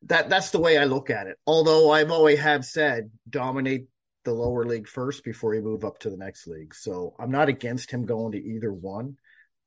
that 0.03 0.28
that's 0.28 0.51
the 0.51 0.61
way 0.61 0.78
I 0.78 0.84
look 0.84 1.11
at 1.11 1.26
it. 1.26 1.36
Although 1.47 1.90
I've 1.90 2.12
always 2.12 2.38
have 2.38 2.64
said 2.64 3.11
dominate 3.28 3.88
the 4.24 4.32
lower 4.32 4.64
league 4.64 4.88
first 4.88 5.24
before 5.24 5.55
you 5.55 5.62
move 5.62 5.84
up 5.84 5.99
to 6.01 6.11
the 6.11 6.16
next 6.16 6.47
league. 6.47 6.74
So 6.74 7.14
I'm 7.18 7.30
not 7.30 7.49
against 7.49 7.90
him 7.90 8.07
going 8.07 8.32
to 8.32 8.38
either 8.38 8.72
one. 8.72 9.16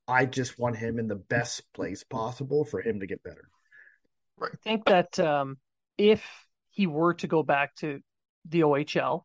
I 0.07 0.25
just 0.25 0.57
want 0.57 0.77
him 0.77 0.99
in 0.99 1.07
the 1.07 1.15
best 1.15 1.61
place 1.73 2.03
possible 2.03 2.63
for 2.63 2.81
him 2.81 3.01
to 3.01 3.07
get 3.07 3.21
better. 3.21 3.49
I 4.41 4.55
think 4.63 4.85
that 4.85 5.19
um, 5.19 5.57
if 5.97 6.23
he 6.69 6.87
were 6.87 7.15
to 7.15 7.27
go 7.27 7.43
back 7.43 7.75
to 7.77 7.99
the 8.47 8.61
OHL 8.61 9.23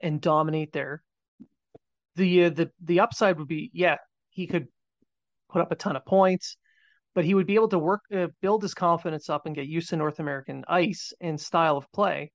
and 0.00 0.20
dominate 0.20 0.72
there, 0.72 1.02
the 2.20 2.44
uh, 2.44 2.50
the 2.50 2.70
the 2.84 3.00
upside 3.00 3.38
would 3.38 3.48
be 3.48 3.70
yeah 3.72 3.96
he 4.28 4.46
could 4.46 4.68
put 5.50 5.62
up 5.62 5.72
a 5.72 5.74
ton 5.74 5.96
of 5.96 6.04
points, 6.04 6.56
but 7.14 7.24
he 7.24 7.34
would 7.34 7.46
be 7.46 7.56
able 7.56 7.68
to 7.68 7.78
work 7.78 8.02
uh, 8.14 8.28
build 8.40 8.62
his 8.62 8.74
confidence 8.74 9.28
up 9.28 9.46
and 9.46 9.54
get 9.54 9.66
used 9.66 9.88
to 9.90 9.96
North 9.96 10.20
American 10.20 10.64
ice 10.68 11.12
and 11.20 11.40
style 11.40 11.76
of 11.76 11.90
play, 11.92 12.30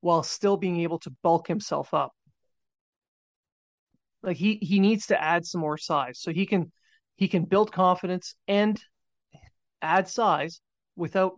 while 0.00 0.22
still 0.22 0.56
being 0.56 0.80
able 0.80 0.98
to 1.00 1.10
bulk 1.22 1.48
himself 1.48 1.92
up. 1.92 2.12
Like 4.22 4.36
he 4.36 4.58
he 4.62 4.80
needs 4.80 5.06
to 5.06 5.22
add 5.22 5.44
some 5.44 5.60
more 5.60 5.78
size 5.78 6.20
so 6.20 6.32
he 6.32 6.46
can 6.46 6.72
he 7.16 7.28
can 7.28 7.44
build 7.44 7.72
confidence 7.72 8.34
and 8.48 8.80
add 9.82 10.08
size 10.08 10.60
without 10.96 11.32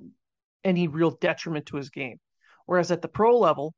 any 0.62 0.88
real 0.88 1.10
detriment 1.10 1.66
to 1.66 1.76
his 1.76 1.90
game. 1.90 2.18
Whereas 2.66 2.90
at 2.90 3.02
the 3.02 3.08
pro 3.08 3.38
level, 3.38 3.74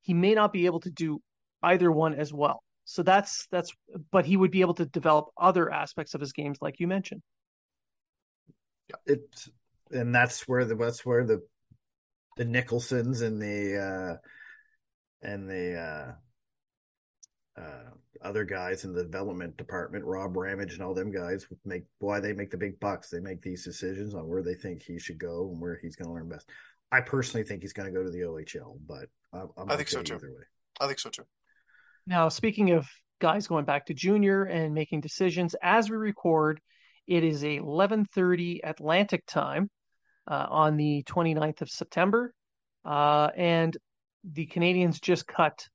he 0.00 0.14
may 0.14 0.34
not 0.34 0.52
be 0.52 0.66
able 0.66 0.80
to 0.80 0.90
do 0.90 1.20
either 1.62 1.90
one 1.90 2.14
as 2.14 2.32
well. 2.32 2.62
So 2.86 3.02
that's 3.02 3.48
that's 3.50 3.72
but 4.12 4.24
he 4.24 4.36
would 4.36 4.52
be 4.52 4.60
able 4.60 4.74
to 4.74 4.86
develop 4.86 5.26
other 5.36 5.70
aspects 5.72 6.14
of 6.14 6.20
his 6.20 6.32
games 6.32 6.58
like 6.60 6.78
you 6.78 6.86
mentioned. 6.86 7.20
It 9.04 9.22
and 9.90 10.14
that's 10.14 10.46
where 10.46 10.64
the 10.64 10.76
that's 10.76 11.04
where 11.04 11.24
the 11.24 11.42
the 12.36 12.44
Nicholsons 12.44 13.22
and 13.22 13.42
the 13.42 14.20
uh 15.22 15.26
and 15.26 15.50
the 15.50 15.74
uh 15.74 16.12
uh, 17.60 17.90
other 18.22 18.44
guys 18.44 18.84
in 18.84 18.92
the 18.92 19.02
development 19.02 19.56
department, 19.56 20.04
Rob 20.04 20.36
Ramage 20.36 20.74
and 20.74 20.82
all 20.82 20.94
them 20.94 21.10
guys, 21.10 21.46
make 21.64 21.84
why 21.98 22.20
they 22.20 22.32
make 22.32 22.50
the 22.50 22.56
big 22.56 22.78
bucks. 22.80 23.08
They 23.08 23.20
make 23.20 23.40
these 23.40 23.64
decisions 23.64 24.14
on 24.14 24.28
where 24.28 24.42
they 24.42 24.54
think 24.54 24.82
he 24.82 24.98
should 24.98 25.18
go 25.18 25.48
and 25.50 25.60
where 25.60 25.78
he's 25.80 25.96
going 25.96 26.08
to 26.08 26.14
learn 26.14 26.28
best. 26.28 26.48
I 26.92 27.00
personally 27.00 27.44
think 27.44 27.62
he's 27.62 27.72
going 27.72 27.92
to 27.92 27.98
go 27.98 28.04
to 28.04 28.10
the 28.10 28.20
OHL, 28.20 28.78
but 28.86 29.08
I'm, 29.32 29.48
I'm 29.56 29.70
i 29.70 29.76
think 29.76 29.88
so 29.88 30.02
too. 30.02 30.16
Either 30.16 30.32
way. 30.32 30.44
I 30.80 30.86
think 30.86 30.98
so 30.98 31.10
too. 31.10 31.24
Now, 32.06 32.28
speaking 32.28 32.70
of 32.70 32.86
guys 33.20 33.46
going 33.46 33.64
back 33.64 33.86
to 33.86 33.94
junior 33.94 34.44
and 34.44 34.74
making 34.74 35.00
decisions, 35.00 35.54
as 35.62 35.90
we 35.90 35.96
record, 35.96 36.60
it 37.06 37.24
is 37.24 37.42
11:30 37.42 38.60
Atlantic 38.64 39.24
time 39.26 39.70
uh, 40.28 40.46
on 40.48 40.76
the 40.76 41.02
29th 41.04 41.62
of 41.62 41.70
September, 41.70 42.34
uh, 42.84 43.30
and 43.36 43.76
the 44.24 44.46
Canadiens 44.46 45.00
just 45.00 45.26
cut 45.26 45.68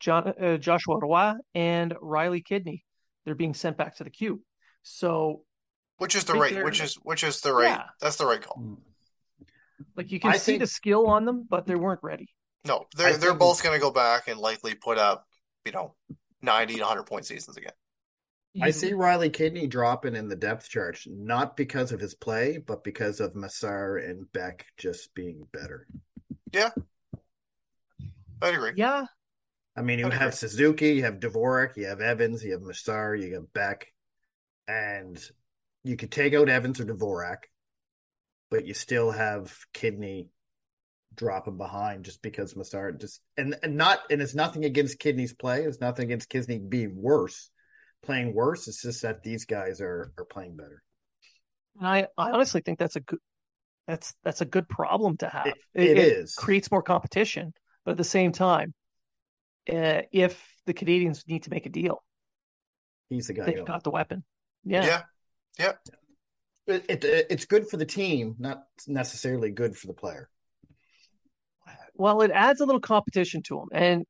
John, 0.00 0.32
uh, 0.40 0.56
Joshua 0.56 0.98
Roy 0.98 1.34
and 1.54 1.94
Riley 2.00 2.42
Kidney. 2.42 2.84
They're 3.24 3.34
being 3.34 3.54
sent 3.54 3.76
back 3.76 3.96
to 3.96 4.04
the 4.04 4.10
queue. 4.10 4.42
So, 4.82 5.42
which 5.98 6.14
is 6.14 6.24
the 6.24 6.34
right, 6.34 6.64
which 6.64 6.80
is 6.80 6.94
which 7.02 7.24
is 7.24 7.40
the 7.40 7.52
right. 7.52 7.68
Yeah. 7.68 7.84
That's 8.00 8.16
the 8.16 8.26
right 8.26 8.40
call. 8.40 8.56
Hmm. 8.56 8.74
Like 9.96 10.10
you 10.10 10.20
can 10.20 10.32
I 10.32 10.36
see 10.36 10.52
think, 10.52 10.60
the 10.60 10.66
skill 10.66 11.06
on 11.06 11.24
them, 11.24 11.46
but 11.48 11.66
they 11.66 11.74
weren't 11.74 12.00
ready. 12.02 12.28
No, 12.64 12.86
they're 12.96 13.16
they're 13.16 13.34
both 13.34 13.62
going 13.62 13.74
to 13.74 13.80
go 13.80 13.90
back 13.90 14.28
and 14.28 14.38
likely 14.38 14.74
put 14.74 14.98
up, 14.98 15.26
you 15.64 15.72
know, 15.72 15.94
ninety 16.42 16.76
to 16.76 16.84
hundred 16.84 17.04
point 17.04 17.26
seasons 17.26 17.56
again. 17.56 17.72
I 18.56 18.68
mm-hmm. 18.68 18.70
see 18.70 18.92
Riley 18.92 19.30
Kidney 19.30 19.66
dropping 19.66 20.16
in 20.16 20.28
the 20.28 20.36
depth 20.36 20.68
chart, 20.68 21.00
not 21.06 21.56
because 21.56 21.92
of 21.92 22.00
his 22.00 22.14
play, 22.14 22.58
but 22.58 22.82
because 22.82 23.20
of 23.20 23.34
Mesar 23.34 24.08
and 24.08 24.30
Beck 24.32 24.66
just 24.76 25.14
being 25.14 25.46
better. 25.52 25.86
Yeah, 26.52 26.70
I'd 28.42 28.54
agree. 28.54 28.72
Yeah, 28.76 29.04
I 29.78 29.82
mean, 29.82 30.00
you 30.00 30.06
okay. 30.06 30.16
have 30.16 30.34
Suzuki, 30.34 30.94
you 30.94 31.04
have 31.04 31.20
Dvorak, 31.20 31.76
you 31.76 31.86
have 31.86 32.00
Evans, 32.00 32.42
you 32.42 32.52
have 32.52 32.62
Mesar, 32.62 33.20
you 33.20 33.34
have 33.34 33.52
Beck, 33.52 33.92
and 34.66 35.22
you 35.84 35.96
could 35.96 36.10
take 36.10 36.34
out 36.34 36.48
Evans 36.48 36.80
or 36.80 36.84
Dvorak, 36.84 37.44
but 38.50 38.66
you 38.66 38.74
still 38.74 39.12
have 39.12 39.56
Kidney 39.72 40.30
dropping 41.18 41.58
behind 41.58 42.04
just 42.04 42.22
because 42.22 42.54
Mesar 42.54 42.98
just 42.98 43.20
and, 43.36 43.56
and 43.62 43.76
not 43.76 44.00
and 44.10 44.22
it's 44.22 44.34
nothing 44.34 44.64
against 44.64 44.98
Kidney's 44.98 45.34
play. 45.34 45.64
It's 45.64 45.80
nothing 45.80 46.06
against 46.06 46.30
Kidney 46.30 46.58
being 46.58 46.94
worse, 46.96 47.50
playing 48.02 48.34
worse. 48.34 48.68
It's 48.68 48.80
just 48.80 49.02
that 49.02 49.22
these 49.22 49.44
guys 49.44 49.80
are 49.80 50.12
are 50.16 50.24
playing 50.24 50.56
better. 50.56 50.82
And 51.78 51.86
I, 51.86 52.06
I 52.16 52.30
honestly 52.30 52.62
think 52.62 52.78
that's 52.78 52.96
a 52.96 53.00
good 53.00 53.18
that's 53.86 54.14
that's 54.24 54.40
a 54.40 54.46
good 54.46 54.68
problem 54.68 55.18
to 55.18 55.28
have. 55.28 55.48
it, 55.48 55.56
it, 55.74 55.90
it 55.90 55.98
is 55.98 56.34
creates 56.34 56.70
more 56.70 56.82
competition, 56.82 57.52
but 57.84 57.92
at 57.92 57.96
the 57.98 58.04
same 58.04 58.32
time, 58.32 58.72
uh, 59.70 60.02
if 60.12 60.42
the 60.66 60.74
Canadiens 60.74 61.26
need 61.26 61.42
to 61.44 61.50
make 61.50 61.66
a 61.66 61.70
deal. 61.70 62.02
He's 63.10 63.26
the 63.26 63.32
guy. 63.32 63.46
They've 63.46 63.64
got 63.64 63.82
the 63.82 63.90
weapon. 63.90 64.22
Yeah. 64.64 64.84
Yeah. 64.84 65.02
Yeah. 65.58 65.72
It, 66.66 67.04
it, 67.04 67.26
it's 67.30 67.46
good 67.46 67.68
for 67.68 67.78
the 67.78 67.86
team, 67.86 68.36
not 68.38 68.64
necessarily 68.86 69.50
good 69.50 69.74
for 69.74 69.86
the 69.86 69.94
player. 69.94 70.28
Well, 71.98 72.22
it 72.22 72.30
adds 72.30 72.60
a 72.60 72.64
little 72.64 72.80
competition 72.80 73.42
to 73.44 73.60
him, 73.60 73.68
and 73.72 74.06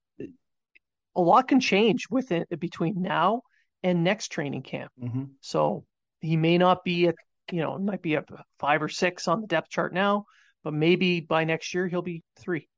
a 1.16 1.20
lot 1.20 1.49
can 1.49 1.59
change 1.59 2.07
within 2.11 2.45
between 2.59 3.01
now 3.01 3.43
and 3.82 4.05
next 4.05 4.28
training 4.28 4.62
camp. 4.62 4.93
Mm-hmm. 5.03 5.24
So 5.41 5.84
he 6.20 6.36
may 6.36 6.59
not 6.59 6.84
be 6.84 7.09
at 7.09 7.14
you 7.51 7.62
know 7.62 7.78
might 7.78 8.03
be 8.03 8.16
at 8.16 8.28
five 8.59 8.82
or 8.82 8.91
six 8.91 9.26
on 9.26 9.41
the 9.41 9.47
depth 9.47 9.70
chart 9.70 9.95
now, 9.95 10.26
but 10.62 10.74
maybe 10.74 11.20
by 11.20 11.45
next 11.45 11.72
year 11.72 11.89
he'll 11.89 12.03
be 12.03 12.22
three. 12.39 12.68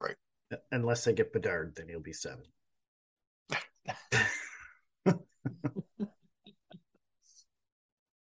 Right, 0.00 0.16
Unless 0.70 1.04
they 1.04 1.14
get 1.14 1.32
Bedard, 1.32 1.74
then 1.76 1.88
he'll 1.88 2.00
be 2.00 2.12
seven. 2.12 2.44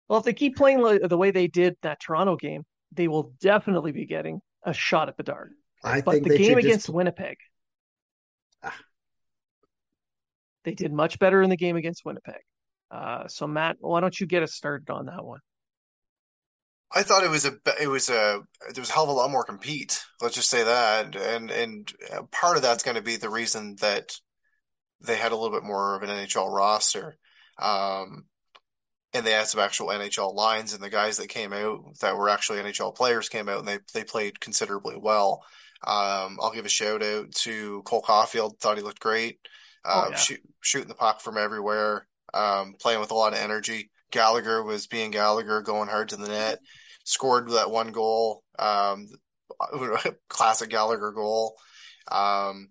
well, 0.09 0.19
if 0.19 0.25
they 0.25 0.33
keep 0.33 0.57
playing 0.57 0.81
the 0.81 1.19
way 1.19 1.33
they 1.33 1.49
did 1.49 1.77
that 1.83 1.99
Toronto 1.99 2.37
game, 2.37 2.63
they 2.93 3.09
will 3.09 3.35
definitely 3.41 3.91
be 3.91 4.07
getting 4.07 4.41
a 4.63 4.73
shot 4.73 5.09
at 5.09 5.17
Bedard. 5.17 5.53
I 5.85 6.01
but 6.01 6.13
think 6.13 6.29
the 6.29 6.39
game 6.39 6.59
against 6.59 6.87
just... 6.87 6.95
Winnipeg, 6.95 7.37
ah. 8.63 8.75
they 10.65 10.75
did 10.75 10.93
much 10.93 11.19
better 11.19 11.43
in 11.43 11.51
the 11.51 11.57
game 11.57 11.77
against 11.77 12.05
Winnipeg. 12.05 12.41
Uh, 12.91 13.29
so, 13.29 13.47
Matt, 13.47 13.77
why 13.81 14.01
don't 14.01 14.19
you 14.19 14.27
get 14.27 14.43
us 14.43 14.55
started 14.55 14.89
on 14.91 15.07
that 15.07 15.25
one? 15.25 15.41
I 16.95 17.03
thought 17.03 17.25
it 17.25 17.31
was 17.31 17.45
a 17.45 17.55
it 17.81 17.89
was 17.89 18.09
a 18.09 18.41
there 18.73 18.81
was 18.81 18.91
a 18.91 18.93
hell 18.93 19.05
of 19.05 19.09
a 19.09 19.13
lot 19.13 19.31
more 19.31 19.45
compete. 19.45 20.01
Let's 20.21 20.37
just 20.37 20.49
say 20.49 20.63
that, 20.63 21.17
and 21.17 21.51
and 21.51 21.93
uh, 22.13 22.23
part 22.31 22.57
of 22.57 22.63
that's 22.63 22.85
going 22.85 22.97
to 22.97 23.03
be 23.03 23.17
the 23.17 23.31
reason 23.31 23.77
that 23.81 24.13
they 25.01 25.17
had 25.17 25.33
a 25.33 25.37
little 25.37 25.55
bit 25.55 25.67
more 25.67 25.97
of 25.97 26.03
an 26.03 26.09
NHL 26.09 26.55
roster, 26.55 27.17
um, 27.59 28.27
and 29.13 29.27
they 29.27 29.33
had 29.33 29.49
some 29.49 29.61
actual 29.61 29.89
NHL 29.89 30.35
lines, 30.35 30.73
and 30.73 30.83
the 30.83 30.91
guys 30.91 31.17
that 31.17 31.29
came 31.29 31.53
out 31.53 31.81
that 32.01 32.17
were 32.17 32.29
actually 32.29 32.61
NHL 32.61 32.95
players 32.95 33.29
came 33.29 33.49
out 33.49 33.59
and 33.59 33.67
they 33.67 33.79
they 33.93 34.05
played 34.05 34.39
considerably 34.39 34.97
well. 34.97 35.45
Um, 35.87 36.39
I'll 36.41 36.53
give 36.55 36.67
a 36.67 36.71
shout 36.71 37.03
out 37.03 37.33
to 37.33 37.83
Cole 37.83 38.03
Caufield. 38.03 38.59
Thought 38.59 38.79
he 38.79 38.83
looked 38.83 39.01
great, 39.01 39.39
uh, 39.85 40.05
oh, 40.07 40.11
yeah. 40.11 40.17
shoot, 40.17 40.41
shooting 40.61 40.89
the 40.89 40.95
puck 40.95 41.21
from 41.21 41.37
everywhere, 41.37 42.07
um, 42.33 42.75
playing 42.81 43.01
with 43.01 43.11
a 43.11 43.15
lot 43.15 43.33
of 43.33 43.39
energy. 43.39 43.91
Gallagher 44.11 44.63
was 44.63 44.87
being 44.87 45.11
Gallagher, 45.11 45.61
going 45.61 45.89
hard 45.89 46.11
to 46.11 46.17
the 46.17 46.29
net 46.29 46.59
scored 47.05 47.51
that 47.51 47.71
one 47.71 47.93
goal, 47.93 48.43
um, 48.59 49.09
classic 50.29 50.71
Gallagher 50.71 51.13
goal. 51.13 51.57
Um, 52.11 52.71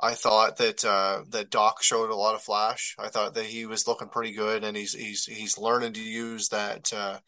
I 0.00 0.12
thought 0.12 0.58
that 0.58 0.84
uh, 0.84 1.22
that 1.30 1.50
Dach 1.50 1.80
showed 1.80 2.10
a 2.10 2.14
lot 2.14 2.34
of 2.34 2.42
flash. 2.42 2.94
I 2.98 3.08
thought 3.08 3.34
that 3.34 3.46
he 3.46 3.66
was 3.66 3.88
looking 3.88 4.08
pretty 4.08 4.32
good, 4.32 4.62
and 4.62 4.76
he's 4.76 4.92
he's 4.92 5.24
he's 5.24 5.58
learning 5.58 5.94
to 5.94 6.02
use 6.02 6.48
that 6.50 6.92
uh, 6.92 7.18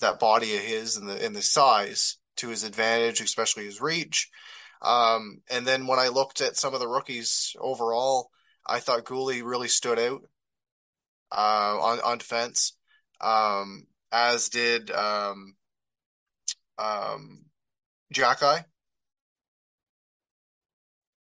that 0.00 0.20
body 0.20 0.54
of 0.56 0.62
his 0.62 0.96
and 0.96 1.08
the 1.08 1.24
and 1.24 1.34
the 1.34 1.42
size 1.42 2.18
to 2.36 2.48
his 2.48 2.64
advantage, 2.64 3.20
especially 3.20 3.64
his 3.64 3.80
reach. 3.80 4.30
Um, 4.82 5.42
and 5.50 5.66
then 5.66 5.86
when 5.86 5.98
I 5.98 6.08
looked 6.08 6.40
at 6.40 6.56
some 6.56 6.74
of 6.74 6.80
the 6.80 6.88
rookies 6.88 7.56
overall, 7.58 8.30
I 8.66 8.80
thought 8.80 9.04
Guhle 9.04 9.42
really 9.42 9.68
stood 9.68 9.98
out 9.98 10.22
uh, 11.32 11.78
on 11.80 12.00
on 12.00 12.18
defense. 12.18 12.76
Um, 13.20 13.86
as 14.12 14.48
did 14.48 14.90
um, 14.90 15.56
um. 16.78 17.44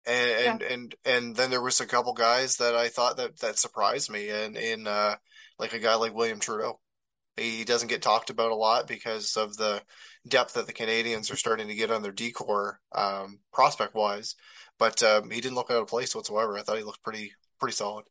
And, 0.07 0.29
yeah. 0.29 0.53
and 0.53 0.63
and 0.63 0.95
and 1.07 1.37
then 1.37 1.51
there 1.51 1.63
was 1.63 1.81
a 1.81 1.87
couple 1.87 2.13
guys 2.13 2.57
that 2.57 2.75
I 2.75 2.89
thought 2.89 3.17
that 3.17 3.39
that 3.41 3.59
surprised 3.59 4.11
me, 4.11 4.29
and 4.29 4.57
in 4.57 4.87
uh, 4.87 5.17
like 5.59 5.73
a 5.73 5.79
guy 5.79 5.95
like 5.95 6.15
William 6.15 6.41
Trudeau, 6.41 6.79
he 7.37 7.65
doesn't 7.65 7.89
get 7.89 8.03
talked 8.03 8.31
about 8.31 8.53
a 8.53 8.57
lot 8.57 8.87
because 8.87 9.37
of 9.37 9.57
the 9.57 9.83
depth 10.27 10.55
that 10.55 10.67
the 10.67 10.73
Canadiens 10.73 11.33
are 11.33 11.37
starting 11.37 11.69
to 11.69 11.75
get 11.75 11.91
on 11.91 12.03
their 12.03 12.13
decor 12.13 12.81
um, 12.95 13.41
prospect 13.53 13.95
wise. 13.95 14.35
But 14.79 15.03
um, 15.03 15.31
he 15.31 15.41
didn't 15.41 15.57
look 15.57 15.71
out 15.71 15.83
of 15.83 15.89
place 15.89 16.15
whatsoever. 16.15 16.57
I 16.57 16.63
thought 16.63 16.79
he 16.79 16.85
looked 16.85 17.03
pretty 17.03 17.33
pretty 17.59 17.75
solid. 17.75 18.05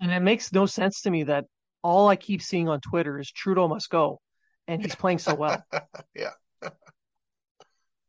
And 0.00 0.12
it 0.12 0.20
makes 0.20 0.52
no 0.52 0.66
sense 0.66 1.02
to 1.02 1.10
me 1.10 1.24
that 1.24 1.46
all 1.82 2.08
I 2.08 2.16
keep 2.16 2.42
seeing 2.42 2.68
on 2.68 2.80
Twitter 2.80 3.18
is 3.18 3.30
Trudeau 3.30 3.68
must 3.68 3.90
go, 3.90 4.20
and 4.66 4.80
he's 4.80 4.94
playing 4.94 5.18
so 5.18 5.34
well. 5.34 5.64
yeah, 6.14 6.32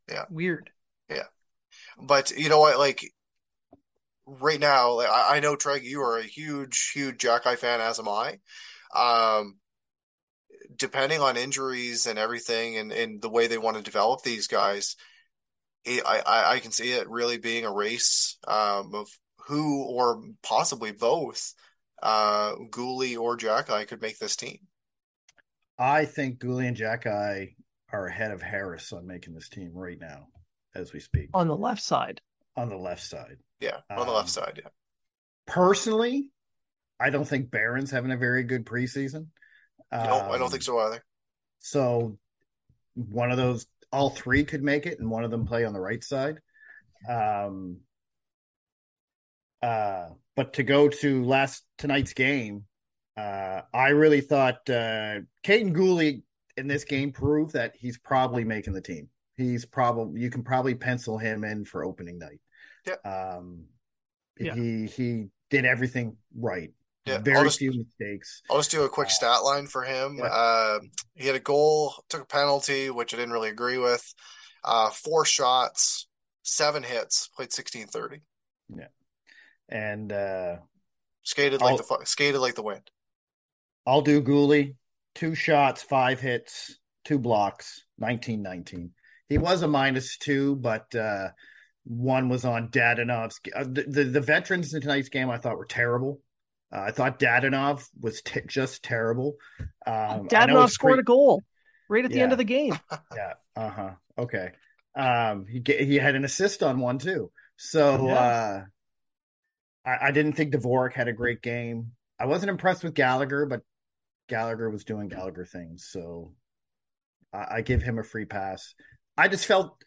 yeah, 0.09 0.25
weird. 0.29 0.69
Yeah, 1.09 1.23
but 1.99 2.31
you 2.31 2.49
know 2.49 2.59
what? 2.59 2.77
Like 2.77 3.03
right 4.25 4.59
now, 4.59 4.93
like, 4.93 5.09
I, 5.09 5.37
I 5.37 5.39
know 5.39 5.55
Treg, 5.55 5.83
you 5.83 6.01
are 6.01 6.17
a 6.17 6.23
huge, 6.23 6.91
huge 6.93 7.19
Xhekaj 7.19 7.57
fan, 7.57 7.81
as 7.81 7.99
am 7.99 8.07
I. 8.07 8.39
Um, 8.95 9.57
depending 10.75 11.21
on 11.21 11.37
injuries 11.37 12.05
and 12.05 12.19
everything, 12.19 12.77
and, 12.77 12.91
and 12.91 13.21
the 13.21 13.29
way 13.29 13.47
they 13.47 13.57
want 13.57 13.77
to 13.77 13.83
develop 13.83 14.21
these 14.23 14.47
guys, 14.47 14.95
it, 15.85 16.03
I, 16.05 16.55
I 16.55 16.59
can 16.59 16.71
see 16.71 16.91
it 16.91 17.09
really 17.09 17.37
being 17.37 17.65
a 17.65 17.73
race 17.73 18.37
um, 18.47 18.93
of 18.93 19.07
who 19.47 19.83
or 19.83 20.21
possibly 20.43 20.91
both 20.91 21.53
uh, 22.03 22.53
Guhle 22.69 23.17
or 23.19 23.37
Xhekaj 23.37 23.87
could 23.87 24.01
make 24.01 24.19
this 24.19 24.35
team. 24.35 24.59
I 25.77 26.05
think 26.05 26.39
Guhle 26.39 26.67
and 26.67 26.77
Xhekaj 26.77 27.55
are 27.91 28.05
ahead 28.07 28.31
of 28.31 28.41
Harris 28.41 28.93
on 28.93 29.07
making 29.07 29.33
this 29.33 29.49
team 29.49 29.71
right 29.73 29.99
now. 29.99 30.27
as 30.75 30.93
we 30.93 30.99
speak 30.99 31.29
on 31.33 31.47
the 31.47 31.55
left 31.57 31.81
side. 31.81 32.21
on 32.55 32.69
the 32.69 32.77
left 32.77 33.03
side. 33.03 33.37
Yeah, 33.59 33.77
on 33.89 34.05
the 34.05 34.11
Um, 34.11 34.15
left 34.17 34.29
side. 34.29 34.61
Yeah, 34.63 34.69
Personally, 35.47 36.29
I 36.99 37.09
don't 37.09 37.25
think 37.27 37.49
Barron's 37.49 37.89
having 37.91 38.11
a 38.11 38.17
very 38.17 38.43
good 38.43 38.65
preseason. 38.65 39.27
No, 39.91 39.97
I 39.99 40.37
don't 40.37 40.43
Um, 40.43 40.49
think 40.51 40.63
so 40.63 40.79
either. 40.79 41.03
So 41.59 42.17
one 42.95 43.31
of 43.31 43.37
those, 43.37 43.65
all 43.91 44.09
three 44.11 44.43
could 44.43 44.63
make 44.63 44.85
it, 44.85 44.99
and 44.99 45.09
one 45.09 45.23
of 45.23 45.31
them 45.31 45.45
play 45.45 45.65
on 45.65 45.73
the 45.73 45.79
right 45.79 46.03
side. 46.03 46.39
Um, 47.07 47.77
uh, 49.61 50.09
but 50.35 50.53
to 50.53 50.63
go 50.63 50.87
to 50.87 51.23
last 51.23 51.65
tonight's 51.77 52.13
game, 52.13 52.65
uh, 53.17 53.61
I 53.73 53.89
really 53.89 54.21
thought 54.21 54.69
uh, 54.69 55.19
Kaiden 55.43 55.73
Guhle 55.73 56.21
in 56.55 56.67
this 56.67 56.85
game 56.85 57.11
proved 57.11 57.53
that 57.53 57.73
he's 57.75 57.97
probably 57.97 58.43
making 58.43 58.73
the 58.73 58.81
team. 58.81 59.09
He's 59.35 59.65
probably 59.65 60.21
you 60.21 60.29
can 60.29 60.43
probably 60.43 60.75
pencil 60.75 61.17
him 61.17 61.43
in 61.43 61.65
for 61.65 61.83
opening 61.83 62.19
night. 62.19 62.39
Yeah. 62.85 62.95
Um, 63.09 63.65
Yeah. 64.39 64.55
he 64.55 64.85
he 64.85 65.27
did 65.49 65.65
everything 65.65 66.15
right. 66.37 66.71
Yeah, 67.09 67.17
Very 67.19 67.47
just- 67.47 67.59
few 67.59 67.71
mistakes. 67.71 68.41
I'll 68.49 68.57
just 68.57 68.71
do 68.71 68.83
a 68.83 68.89
quick 68.89 69.07
Uh, 69.07 69.11
stat 69.11 69.43
line 69.43 69.67
for 69.67 69.83
him. 69.83 70.17
yeah. 70.19 70.25
Uh, 70.25 70.79
he 71.15 71.27
had 71.27 71.35
a 71.35 71.39
goal, 71.39 71.93
took 72.09 72.21
a 72.21 72.25
penalty, 72.25 72.89
which 72.89 73.13
I 73.13 73.17
didn't 73.17 73.33
really 73.33 73.49
agree 73.49 73.77
with. 73.77 74.03
Uh, 74.63 74.89
four 74.89 75.25
shots, 75.25 76.07
seven 76.43 76.83
hits, 76.83 77.27
played 77.29 77.51
sixteen 77.53 77.87
thirty. 77.87 78.21
Yeah, 78.69 78.87
And 79.67 80.11
uh, 80.11 80.57
Skated 81.23 81.61
like 81.61 81.79
I'll- 81.81 81.97
the 81.99 82.05
skated 82.05 82.39
like 82.41 82.55
the 82.55 82.63
wind. 82.63 82.89
I'll 83.85 84.01
do 84.01 84.21
Guhle. 84.21 84.75
Two 85.15 85.33
shots, 85.35 85.81
five 85.81 86.19
hits, 86.19 86.77
two 87.05 87.17
blocks, 87.17 87.83
19 87.97 88.41
19. 88.41 88.91
He 89.27 89.37
was 89.37 89.61
a 89.63 89.67
minus 89.67 90.17
two, 90.17 90.55
but 90.57 90.93
uh, 90.95 91.29
one 91.83 92.29
was 92.29 92.45
on 92.45 92.69
Dadonov. 92.69 93.33
Uh, 93.53 93.63
the, 93.63 93.83
the, 93.87 94.03
the 94.05 94.21
veterans 94.21 94.73
in 94.73 94.81
tonight's 94.81 95.09
game 95.09 95.29
I 95.29 95.37
thought 95.37 95.57
were 95.57 95.65
terrible. 95.65 96.21
Uh, 96.71 96.81
I 96.81 96.91
thought 96.91 97.19
Dadonov 97.19 97.87
was 97.99 98.21
t- 98.21 98.41
just 98.47 98.83
terrible. 98.83 99.35
Um, 99.59 99.67
I 99.87 100.15
know 100.17 100.23
Dadonov 100.29 100.63
it's 100.65 100.73
scored 100.73 100.93
pre- 100.93 100.99
a 100.99 101.03
goal 101.03 101.43
right 101.89 102.05
at 102.05 102.11
the 102.11 102.21
end 102.21 102.31
of 102.31 102.37
the 102.37 102.43
game. 102.43 102.77
Yeah. 103.15 103.33
Uh 103.55 103.69
huh. 103.69 103.91
Okay. 104.17 104.51
Um, 104.95 105.45
he 105.47 105.61
he 105.65 105.95
had 105.95 106.15
an 106.15 106.25
assist 106.25 106.63
on 106.63 106.79
one 106.79 106.99
too. 106.99 107.31
So 107.57 108.07
Yeah. 108.07 108.13
uh, 108.13 108.63
I, 109.85 110.07
I 110.07 110.11
didn't 110.11 110.33
think 110.33 110.53
Dvorak 110.53 110.93
had 110.93 111.07
a 111.07 111.13
great 111.13 111.41
game. 111.41 111.91
I 112.19 112.25
wasn't 112.25 112.49
impressed 112.51 112.83
with 112.83 112.93
Gallagher, 112.93 113.45
but 113.45 113.61
Gallagher 114.27 114.69
was 114.69 114.83
doing 114.83 115.07
Gallagher 115.07 115.45
things, 115.45 115.87
so 115.89 116.33
I, 117.33 117.57
I 117.57 117.61
give 117.61 117.81
him 117.81 117.97
a 117.97 118.03
free 118.03 118.25
pass. 118.25 118.75
I 119.17 119.27
just 119.27 119.45
felt 119.45 119.81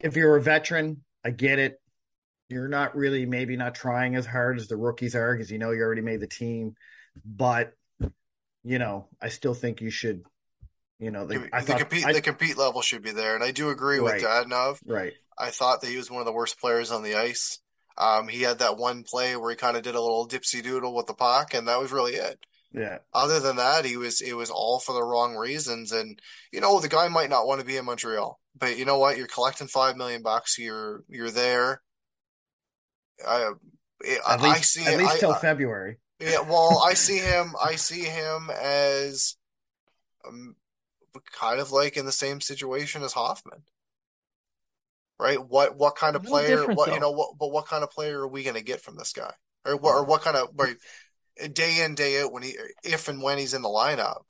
if 0.00 0.16
you're 0.16 0.36
a 0.36 0.42
veteran, 0.42 1.02
I 1.24 1.30
get 1.30 1.58
it. 1.58 1.80
You're 2.48 2.68
not 2.68 2.94
really 2.96 3.26
maybe 3.26 3.56
not 3.56 3.74
trying 3.74 4.14
as 4.14 4.24
hard 4.26 4.58
as 4.58 4.68
the 4.68 4.76
rookies 4.76 5.14
are 5.16 5.34
because 5.34 5.50
you 5.50 5.58
know 5.58 5.72
you 5.72 5.82
already 5.82 6.02
made 6.02 6.20
the 6.20 6.26
team, 6.28 6.74
but 7.24 7.72
you 8.64 8.78
know 8.78 9.08
I 9.20 9.28
still 9.28 9.54
think 9.54 9.80
you 9.80 9.90
should. 9.90 10.22
You 10.98 11.10
know, 11.10 11.26
the, 11.26 11.40
The, 11.40 11.60
thought 11.62 11.78
compete 11.78 12.06
I- 12.06 12.12
the 12.14 12.22
compete 12.22 12.56
level 12.56 12.80
should 12.80 13.02
be 13.02 13.10
there, 13.10 13.34
and 13.34 13.44
I 13.44 13.50
do 13.50 13.68
agree 13.68 14.00
with 14.00 14.14
Right. 14.14 14.22
Dadonov. 14.22 14.78
right. 14.86 15.12
I 15.36 15.50
thought 15.50 15.82
that 15.82 15.90
he 15.90 15.98
was 15.98 16.10
one 16.10 16.20
of 16.20 16.26
the 16.26 16.32
worst 16.32 16.58
players 16.58 16.90
on 16.90 17.02
the 17.02 17.16
ice. 17.16 17.58
Um, 17.98 18.28
he 18.28 18.40
had 18.42 18.60
that 18.60 18.78
one 18.78 19.02
play 19.02 19.36
where 19.36 19.50
he 19.50 19.56
kind 19.56 19.76
of 19.76 19.82
did 19.82 19.94
a 19.94 20.00
little 20.00 20.26
dipsy 20.26 20.62
doodle 20.62 20.94
with 20.94 21.06
the 21.06 21.12
puck, 21.14 21.52
and 21.52 21.68
that 21.68 21.78
was 21.80 21.92
really 21.92 22.14
it. 22.14 22.38
Yeah, 22.72 22.98
Other 23.12 23.40
than 23.40 23.56
that, 23.56 23.84
he 23.84 23.96
was 23.98 24.20
it 24.22 24.34
was 24.34 24.50
all 24.50 24.80
for 24.80 24.92
the 24.94 25.02
wrong 25.02 25.34
reasons. 25.36 25.92
And 25.92 26.18
you 26.52 26.60
know, 26.60 26.78
the 26.80 26.88
guy 26.88 27.08
might 27.08 27.30
not 27.30 27.46
want 27.46 27.60
to 27.60 27.66
be 27.66 27.76
in 27.76 27.84
Montreal, 27.84 28.38
but 28.58 28.78
you 28.78 28.84
know 28.86 28.98
what? 28.98 29.16
You're 29.18 29.26
collecting 29.26 29.66
five 29.66 29.96
million 29.96 30.22
bucks. 30.22 30.58
You're 30.58 31.02
you're 31.08 31.30
there. 31.30 31.82
I 33.26 33.52
I, 34.26 34.34
at 34.34 34.40
least 34.40 34.58
I 34.58 34.60
see 34.60 34.86
at 34.88 34.96
least 34.96 35.14
I, 35.14 35.20
till 35.20 35.32
I- 35.32 35.40
February. 35.40 35.98
yeah, 36.20 36.40
well, 36.40 36.78
I 36.84 36.94
see 36.94 37.18
him. 37.18 37.54
I 37.62 37.76
see 37.76 38.04
him 38.04 38.50
as 38.50 39.36
um, 40.26 40.56
kind 41.32 41.60
of 41.60 41.72
like 41.72 41.96
in 41.96 42.06
the 42.06 42.12
same 42.12 42.40
situation 42.40 43.02
as 43.02 43.14
Hoffman, 43.14 43.64
right? 45.18 45.38
What 45.44 45.76
what 45.76 45.96
kind 45.96 46.16
of 46.16 46.22
A 46.22 46.28
player? 46.28 46.46
different, 46.46 46.76
What 46.76 46.92
you 46.92 47.00
know? 47.00 47.10
What 47.10 47.38
but 47.38 47.48
what 47.50 47.66
kind 47.66 47.82
of 47.82 47.90
player 47.90 48.20
are 48.20 48.28
we 48.28 48.42
going 48.42 48.56
to 48.56 48.62
get 48.62 48.80
from 48.80 48.96
this 48.96 49.12
guy? 49.12 49.32
Or 49.64 49.76
what? 49.76 49.94
Or 49.94 50.04
what 50.04 50.22
kind 50.22 50.36
of 50.36 50.48
right, 50.56 50.76
day 51.52 51.82
in 51.84 51.94
day 51.94 52.22
out 52.22 52.32
when 52.32 52.42
he 52.42 52.56
if 52.84 53.08
and 53.08 53.22
when 53.22 53.38
he's 53.38 53.54
in 53.54 53.62
the 53.62 53.68
lineup? 53.68 54.24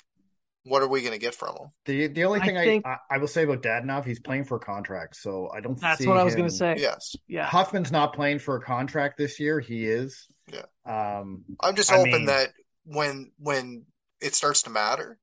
What 0.67 0.83
are 0.83 0.89
we 0.89 1.01
going 1.01 1.13
to 1.13 1.19
get 1.19 1.35
from 1.35 1.55
him? 1.57 1.69
The 1.85 2.09
the 2.09 2.25
only 2.25 2.41
thing 2.41 2.57
I, 2.57 2.65
think- 2.65 2.87
I, 2.87 2.97
I 3.09 3.19
will 3.19 3.29
say 3.29 3.45
about 3.45 3.63
Dadonov, 3.63 4.05
he's 4.05 4.19
playing 4.19 4.45
for 4.45 4.57
a 4.57 4.61
contract, 4.61 5.15
so 5.17 5.49
I 5.55 5.61
don't. 5.61 5.81
That's 5.81 6.01
see 6.01 6.09
what 6.09 6.17
I 6.17 6.25
was 6.25 6.35
going 6.35 6.49
to 6.49 6.55
say. 6.55 6.75
Yes, 6.79 7.15
Yeah. 7.29 7.47
Hoffman's 7.47 7.93
not 7.93 8.13
playing 8.15 8.41
for 8.41 8.57
a 8.57 8.61
contract 8.61 9.17
this 9.17 9.39
year. 9.39 9.61
He 9.61 9.85
is. 9.87 10.27
Yeah. 10.53 10.65
Um. 10.85 11.45
I'm 11.61 11.77
just 11.77 11.93
I 11.93 11.97
hoping 11.99 12.13
mean- 12.13 12.27
that 12.27 12.51
when 12.85 13.31
when 13.39 13.87
it 14.21 14.35
starts 14.35 14.63
to 14.63 14.71
matter, 14.71 15.19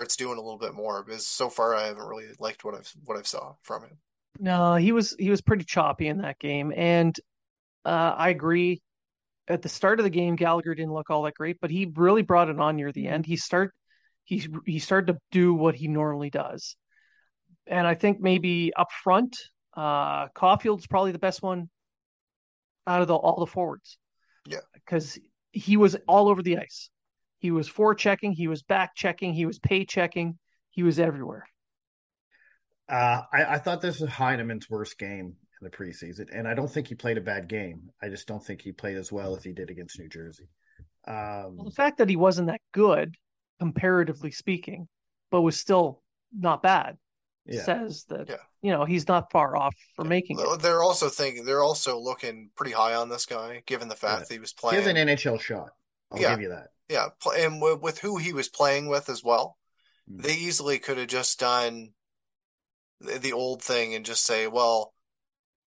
it's 0.00 0.16
doing 0.16 0.38
a 0.38 0.40
little 0.40 0.58
bit 0.58 0.72
more 0.74 1.02
because 1.02 1.26
so 1.26 1.50
far 1.50 1.74
I 1.74 1.86
haven't 1.88 2.06
really 2.06 2.26
liked 2.38 2.64
what 2.64 2.74
I've 2.74 2.90
what 3.04 3.18
I've 3.18 3.26
saw 3.26 3.54
from 3.62 3.82
him. 3.82 3.98
No, 4.38 4.76
he 4.76 4.92
was 4.92 5.14
he 5.18 5.28
was 5.28 5.42
pretty 5.42 5.64
choppy 5.64 6.06
in 6.06 6.18
that 6.22 6.38
game, 6.38 6.72
and 6.74 7.14
uh, 7.84 8.14
I 8.16 8.30
agree. 8.30 8.80
At 9.50 9.62
the 9.62 9.68
start 9.68 9.98
of 9.98 10.04
the 10.04 10.10
game, 10.10 10.36
Gallagher 10.36 10.74
didn't 10.74 10.92
look 10.92 11.10
all 11.10 11.22
that 11.22 11.34
great, 11.34 11.58
but 11.60 11.70
he 11.70 11.92
really 11.96 12.22
brought 12.22 12.48
it 12.48 12.60
on 12.60 12.76
near 12.76 12.92
the 12.92 13.08
end. 13.08 13.26
He 13.26 13.36
start 13.36 13.74
he 14.24 14.46
he 14.64 14.78
started 14.78 15.12
to 15.12 15.18
do 15.32 15.52
what 15.52 15.74
he 15.74 15.88
normally 15.88 16.30
does, 16.30 16.76
and 17.66 17.86
I 17.86 17.94
think 17.94 18.20
maybe 18.20 18.72
up 18.74 18.88
front, 19.02 19.36
uh, 19.76 20.28
Caufield's 20.28 20.86
probably 20.86 21.12
the 21.12 21.18
best 21.18 21.42
one 21.42 21.68
out 22.86 23.02
of 23.02 23.08
the 23.08 23.14
all 23.14 23.40
the 23.40 23.46
forwards. 23.46 23.98
Yeah. 24.46 24.60
because 24.72 25.18
he 25.52 25.76
was 25.76 25.96
all 26.06 26.28
over 26.28 26.42
the 26.42 26.58
ice. 26.58 26.90
He 27.38 27.50
was 27.50 27.68
forechecking, 27.68 28.32
he 28.34 28.48
was 28.48 28.62
back 28.62 28.94
checking, 28.94 29.32
he 29.32 29.46
was 29.46 29.58
pay 29.58 29.84
checking, 29.84 30.38
he 30.70 30.82
was 30.82 30.98
everywhere. 30.98 31.46
Uh, 32.88 33.22
I, 33.32 33.44
I 33.44 33.58
thought 33.58 33.80
this 33.80 34.00
was 34.00 34.10
Heinemann's 34.10 34.68
worst 34.68 34.98
game 34.98 35.36
in 35.60 35.64
the 35.64 35.70
preseason, 35.76 36.28
and 36.32 36.48
I 36.48 36.54
don't 36.54 36.70
think 36.70 36.88
he 36.88 36.94
played 36.94 37.18
a 37.18 37.22
bad 37.22 37.48
game. 37.48 37.90
I 38.02 38.08
just 38.08 38.26
don't 38.26 38.44
think 38.44 38.62
he 38.62 38.72
played 38.72 38.96
as 38.96 39.12
well 39.12 39.36
as 39.36 39.44
he 39.44 39.52
did 39.52 39.70
against 39.70 39.98
New 39.98 40.08
Jersey. 40.08 40.48
Um, 41.06 41.56
Well, 41.56 41.64
the 41.64 41.70
fact 41.74 41.98
that 41.98 42.08
he 42.08 42.16
wasn't 42.16 42.48
that 42.48 42.60
good, 42.72 43.14
comparatively 43.58 44.30
speaking, 44.30 44.88
but 45.30 45.42
was 45.42 45.58
still 45.58 46.02
not 46.36 46.62
bad, 46.62 46.96
yeah, 47.46 47.62
says 47.64 48.04
that 48.08 48.28
Yeah. 48.28 48.36
you 48.62 48.70
know 48.70 48.84
he's 48.84 49.06
not 49.08 49.30
far 49.30 49.56
off 49.56 49.74
for 49.96 50.04
making 50.04 50.38
it. 50.38 50.60
They're 50.62 50.82
also 50.82 51.08
thinking 51.08 51.44
they're 51.44 51.62
also 51.62 51.98
looking 51.98 52.50
pretty 52.56 52.72
high 52.72 52.94
on 52.94 53.08
this 53.08 53.26
guy, 53.26 53.62
given 53.66 53.88
the 53.88 53.96
fact 53.96 54.12
Yeah. 54.22 54.24
that 54.28 54.32
he 54.34 54.38
was 54.38 54.52
playing. 54.52 54.72
he 54.80 54.84
has 54.84 54.92
playing. 54.92 55.08
an 55.08 55.16
NHL 55.16 55.38
shot. 55.40 55.70
I'll 56.10 56.20
Yeah. 56.20 56.30
give 56.30 56.42
you 56.42 56.48
that. 56.50 56.68
yeah, 56.88 57.08
and 57.36 57.60
with, 57.62 57.80
with 57.80 57.98
who 57.98 58.16
he 58.16 58.32
was 58.32 58.48
playing 58.48 58.88
with 58.88 59.08
as 59.08 59.22
well, 59.22 59.56
Mm. 60.10 60.22
they 60.22 60.34
easily 60.34 60.78
could 60.78 60.98
have 60.98 61.06
just 61.08 61.38
done 61.38 61.92
the, 63.00 63.18
the 63.18 63.32
old 63.32 63.62
thing 63.62 63.94
and 63.94 64.04
just 64.04 64.24
say, 64.24 64.46
"Well, 64.46 64.92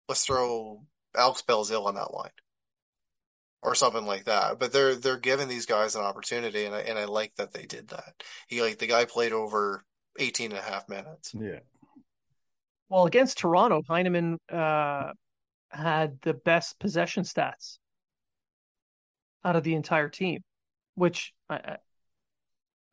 let's 0.09 0.25
throw 0.25 0.85
Alex 1.17 1.43
Belzil 1.43 1.87
on 1.87 1.95
that 1.97 2.13
line." 2.13 2.31
Or 3.65 3.77
something 3.77 4.07
like 4.07 4.25
that, 4.25 4.59
but 4.59 4.73
they're 4.73 4.97
they're 4.97 5.17
giving 5.19 5.47
these 5.47 5.67
guys 5.67 5.95
an 5.95 6.03
opportunity, 6.03 6.65
and 6.65 6.75
I 6.75 6.81
and 6.81 6.99
I 6.99 7.05
like 7.05 7.33
that 7.37 7.53
they 7.53 7.65
did 7.65 7.89
that. 7.89 8.25
He 8.49 8.61
like 8.61 8.79
the 8.79 8.89
guy 8.89 9.05
played 9.05 9.33
over 9.33 9.85
18 10.19 10.51
and 10.51 10.59
a 10.59 10.63
half 10.63 10.89
minutes. 10.89 11.33
Yeah, 11.33 11.61
Well, 12.89 13.07
against 13.07 13.39
Toronto, 13.39 13.83
Heinemann 13.89 14.39
uh, 14.51 15.13
had 15.71 16.21
the 16.23 16.35
best 16.35 16.81
possession 16.81 17.23
stats 17.23 17.79
out 19.45 19.55
of 19.55 19.63
the 19.63 19.75
entire 19.75 20.09
team, 20.09 20.41
which 20.97 21.33
I, 21.49 21.77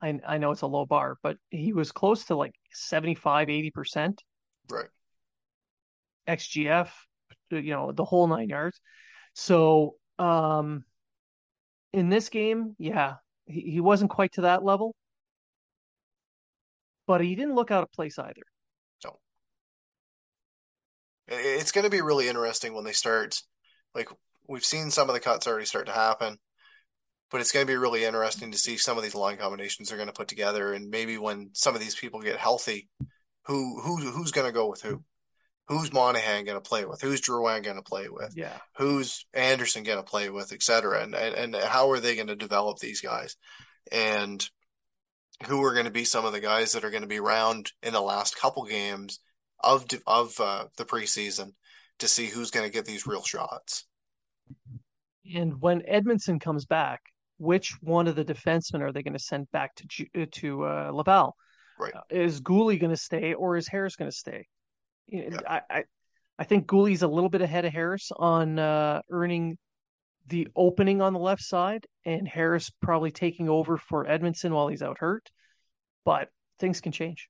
I 0.02 0.20
I 0.28 0.38
know 0.38 0.52
it's 0.52 0.62
a 0.62 0.68
low 0.68 0.86
bar, 0.86 1.18
but 1.24 1.38
he 1.50 1.74
was 1.74 1.92
close 1.92 2.26
to 2.26 2.36
like 2.36 2.54
75, 2.72 3.50
80 3.50 3.72
percent 3.72 4.24
Right. 4.70 4.90
XGF, 6.30 6.90
you 7.52 7.72
know, 7.72 7.92
the 7.92 8.06
whole 8.06 8.28
nine 8.28 8.50
yards. 8.50 8.80
So, 9.34 9.96
um, 10.18 10.84
in 11.94 12.10
this 12.10 12.30
game, 12.30 12.76
yeah, 12.78 13.16
he, 13.46 13.62
he 13.62 13.82
wasn't 13.82 14.12
quite 14.12 14.34
to 14.34 14.42
that 14.42 14.64
level, 14.64 14.96
but 17.08 17.22
he 17.22 17.36
didn't 17.36 17.56
look 17.56 17.72
out 17.72 17.84
of 17.84 17.92
place 17.92 18.20
either. 18.20 18.44
So 19.00 19.18
it's 21.28 21.72
going 21.72 21.86
to 21.86 21.90
be 21.90 22.02
really 22.02 22.28
interesting 22.28 22.74
when 22.74 22.84
they 22.84 22.92
start. 22.92 23.42
Like 23.96 24.10
we've 24.48 24.66
seen 24.66 24.92
some 24.92 25.10
of 25.10 25.14
the 25.14 25.20
cuts 25.20 25.48
already 25.48 25.66
start 25.66 25.88
to 25.88 25.92
happen, 25.92 26.38
but 27.32 27.42
it's 27.42 27.52
going 27.52 27.66
to 27.66 27.72
be 27.72 27.78
really 27.78 28.06
interesting 28.06 28.52
to 28.52 28.58
see 28.58 28.78
some 28.78 28.98
of 28.98 29.04
these 29.04 29.16
line 29.16 29.38
combinations 29.38 29.90
they're 29.90 29.98
going 29.98 30.08
to 30.08 30.14
put 30.14 30.28
together, 30.28 30.74
and 30.74 30.90
maybe 30.90 31.18
when 31.18 31.50
some 31.54 31.76
of 31.76 31.82
these 31.82 31.96
people 31.96 32.22
get 32.22 32.38
healthy, 32.38 32.90
who 33.46 33.82
who 33.82 33.98
who's 34.12 34.32
going 34.32 34.48
to 34.48 34.54
go 34.54 34.70
with 34.70 34.82
who? 34.82 35.04
Who's 35.70 35.94
Monahan 35.94 36.46
going 36.46 36.58
to 36.58 36.68
play 36.68 36.84
with? 36.84 37.00
Who's 37.00 37.22
Drouin 37.22 37.64
going 37.64 37.76
to 37.76 37.84
play 37.84 38.10
with? 38.10 38.34
Yeah. 38.36 38.58
Who's 38.78 39.28
Anderson 39.36 39.84
going 39.84 40.00
to 40.00 40.04
play 40.04 40.32
with, 40.32 40.52
et 40.52 40.64
cetera? 40.64 41.04
And, 41.04 41.14
and 41.14 41.36
and 41.36 41.56
how 41.56 41.92
are 41.92 42.00
they 42.00 42.16
going 42.16 42.28
to 42.28 42.36
develop 42.36 42.80
these 42.80 43.02
guys? 43.02 43.38
And 43.92 44.48
who 45.46 45.64
are 45.64 45.74
going 45.74 45.86
to 45.86 45.92
be 45.92 46.06
some 46.06 46.26
of 46.26 46.34
the 46.34 46.40
guys 46.40 46.72
that 46.74 46.84
are 46.84 46.90
going 46.90 47.04
to 47.04 47.08
be 47.08 47.20
around 47.20 47.72
in 47.84 47.94
the 47.94 48.02
last 48.02 48.36
couple 48.36 48.66
games 48.66 49.20
of 49.64 49.86
of 50.08 50.40
uh, 50.40 50.66
the 50.78 50.86
preseason 50.86 51.54
to 52.00 52.08
see 52.08 52.26
who's 52.26 52.50
going 52.50 52.66
to 52.66 52.74
get 52.74 52.86
these 52.86 53.06
real 53.06 53.24
shots. 53.24 53.86
And 55.36 55.62
when 55.62 55.82
Edmundson 55.82 56.42
comes 56.42 56.66
back, 56.66 57.02
which 57.38 57.76
one 57.82 58.08
of 58.08 58.16
the 58.16 58.26
defensemen 58.26 58.82
are 58.82 58.92
they 58.92 59.04
going 59.04 59.14
to 59.14 59.20
send 59.20 59.52
back 59.52 59.76
to 59.76 60.26
to 60.26 60.66
uh, 60.66 60.92
Laval? 60.92 61.36
Right. 61.80 61.94
Uh, 61.96 62.02
is 62.10 62.42
Guhle 62.42 62.80
going 62.80 62.90
to 62.90 62.98
stay 62.98 63.36
or 63.36 63.56
is 63.56 63.68
Harris 63.68 63.96
going 63.96 64.10
to 64.10 64.18
stay? 64.18 64.48
Yeah. 65.12 65.40
I, 65.48 65.62
I, 65.70 65.84
I 66.38 66.44
think 66.44 66.68
Guhle's 66.68 67.02
a 67.02 67.08
little 67.08 67.30
bit 67.30 67.42
ahead 67.42 67.66
of 67.66 67.74
Harris 67.74 68.12
on 68.16 68.60
uh, 68.60 69.02
earning 69.10 69.58
the 70.28 70.48
opening 70.56 71.02
on 71.02 71.14
the 71.14 71.20
left 71.20 71.42
side, 71.42 71.86
and 72.06 72.28
Harris 72.28 72.72
probably 72.82 73.12
taking 73.12 73.50
over 73.50 73.78
for 73.78 74.06
Edmundson 74.06 74.52
while 74.52 74.68
he's 74.68 74.82
out 74.82 75.00
hurt. 75.00 75.30
But 76.06 76.30
things 76.60 76.82
can 76.82 76.92
change. 76.92 77.28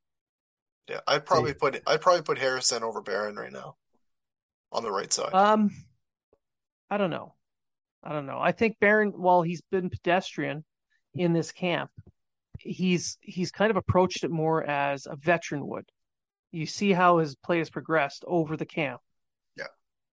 Yeah, 0.90 1.00
I'd 1.08 1.26
probably 1.26 1.54
put 1.54 1.82
I'd 1.88 2.02
probably 2.02 2.24
put 2.24 2.38
Harrison 2.38 2.84
over 2.84 3.02
Barron 3.02 3.36
right 3.36 3.52
now 3.52 3.76
on 4.72 4.84
the 4.84 4.92
right 4.92 5.12
side. 5.12 5.34
Um, 5.34 5.70
I 6.90 6.98
don't 6.98 7.12
know. 7.12 7.36
I 8.04 8.14
don't 8.14 8.26
know. 8.26 8.40
I 8.40 8.52
think 8.52 8.80
Barron, 8.80 9.10
while 9.10 9.42
he's 9.42 9.62
been 9.72 9.90
pedestrian 9.90 10.64
in 11.14 11.34
this 11.34 11.52
camp, 11.52 11.92
he's 12.60 13.18
he's 13.22 13.52
kind 13.52 13.72
of 13.72 13.78
approached 13.78 14.24
it 14.24 14.32
more 14.32 14.64
as 14.64 15.06
a 15.06 15.16
veteran 15.16 15.68
would. 15.68 15.86
You 16.52 16.66
see 16.66 16.92
how 16.92 17.18
his 17.20 17.36
play 17.36 17.60
has 17.60 17.70
progressed 17.70 18.24
over 18.28 18.58
the 18.58 18.66
camp. 18.66 19.02
Yeah. 19.58 19.68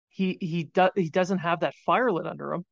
He 0.09 0.37
he 0.41 0.65
does 0.65 0.91
he 0.95 1.09
doesn't 1.09 1.39
have 1.39 1.61
that 1.61 1.75
fire 1.85 2.11
lit 2.11 2.27
under 2.27 2.53
him, 2.53 2.65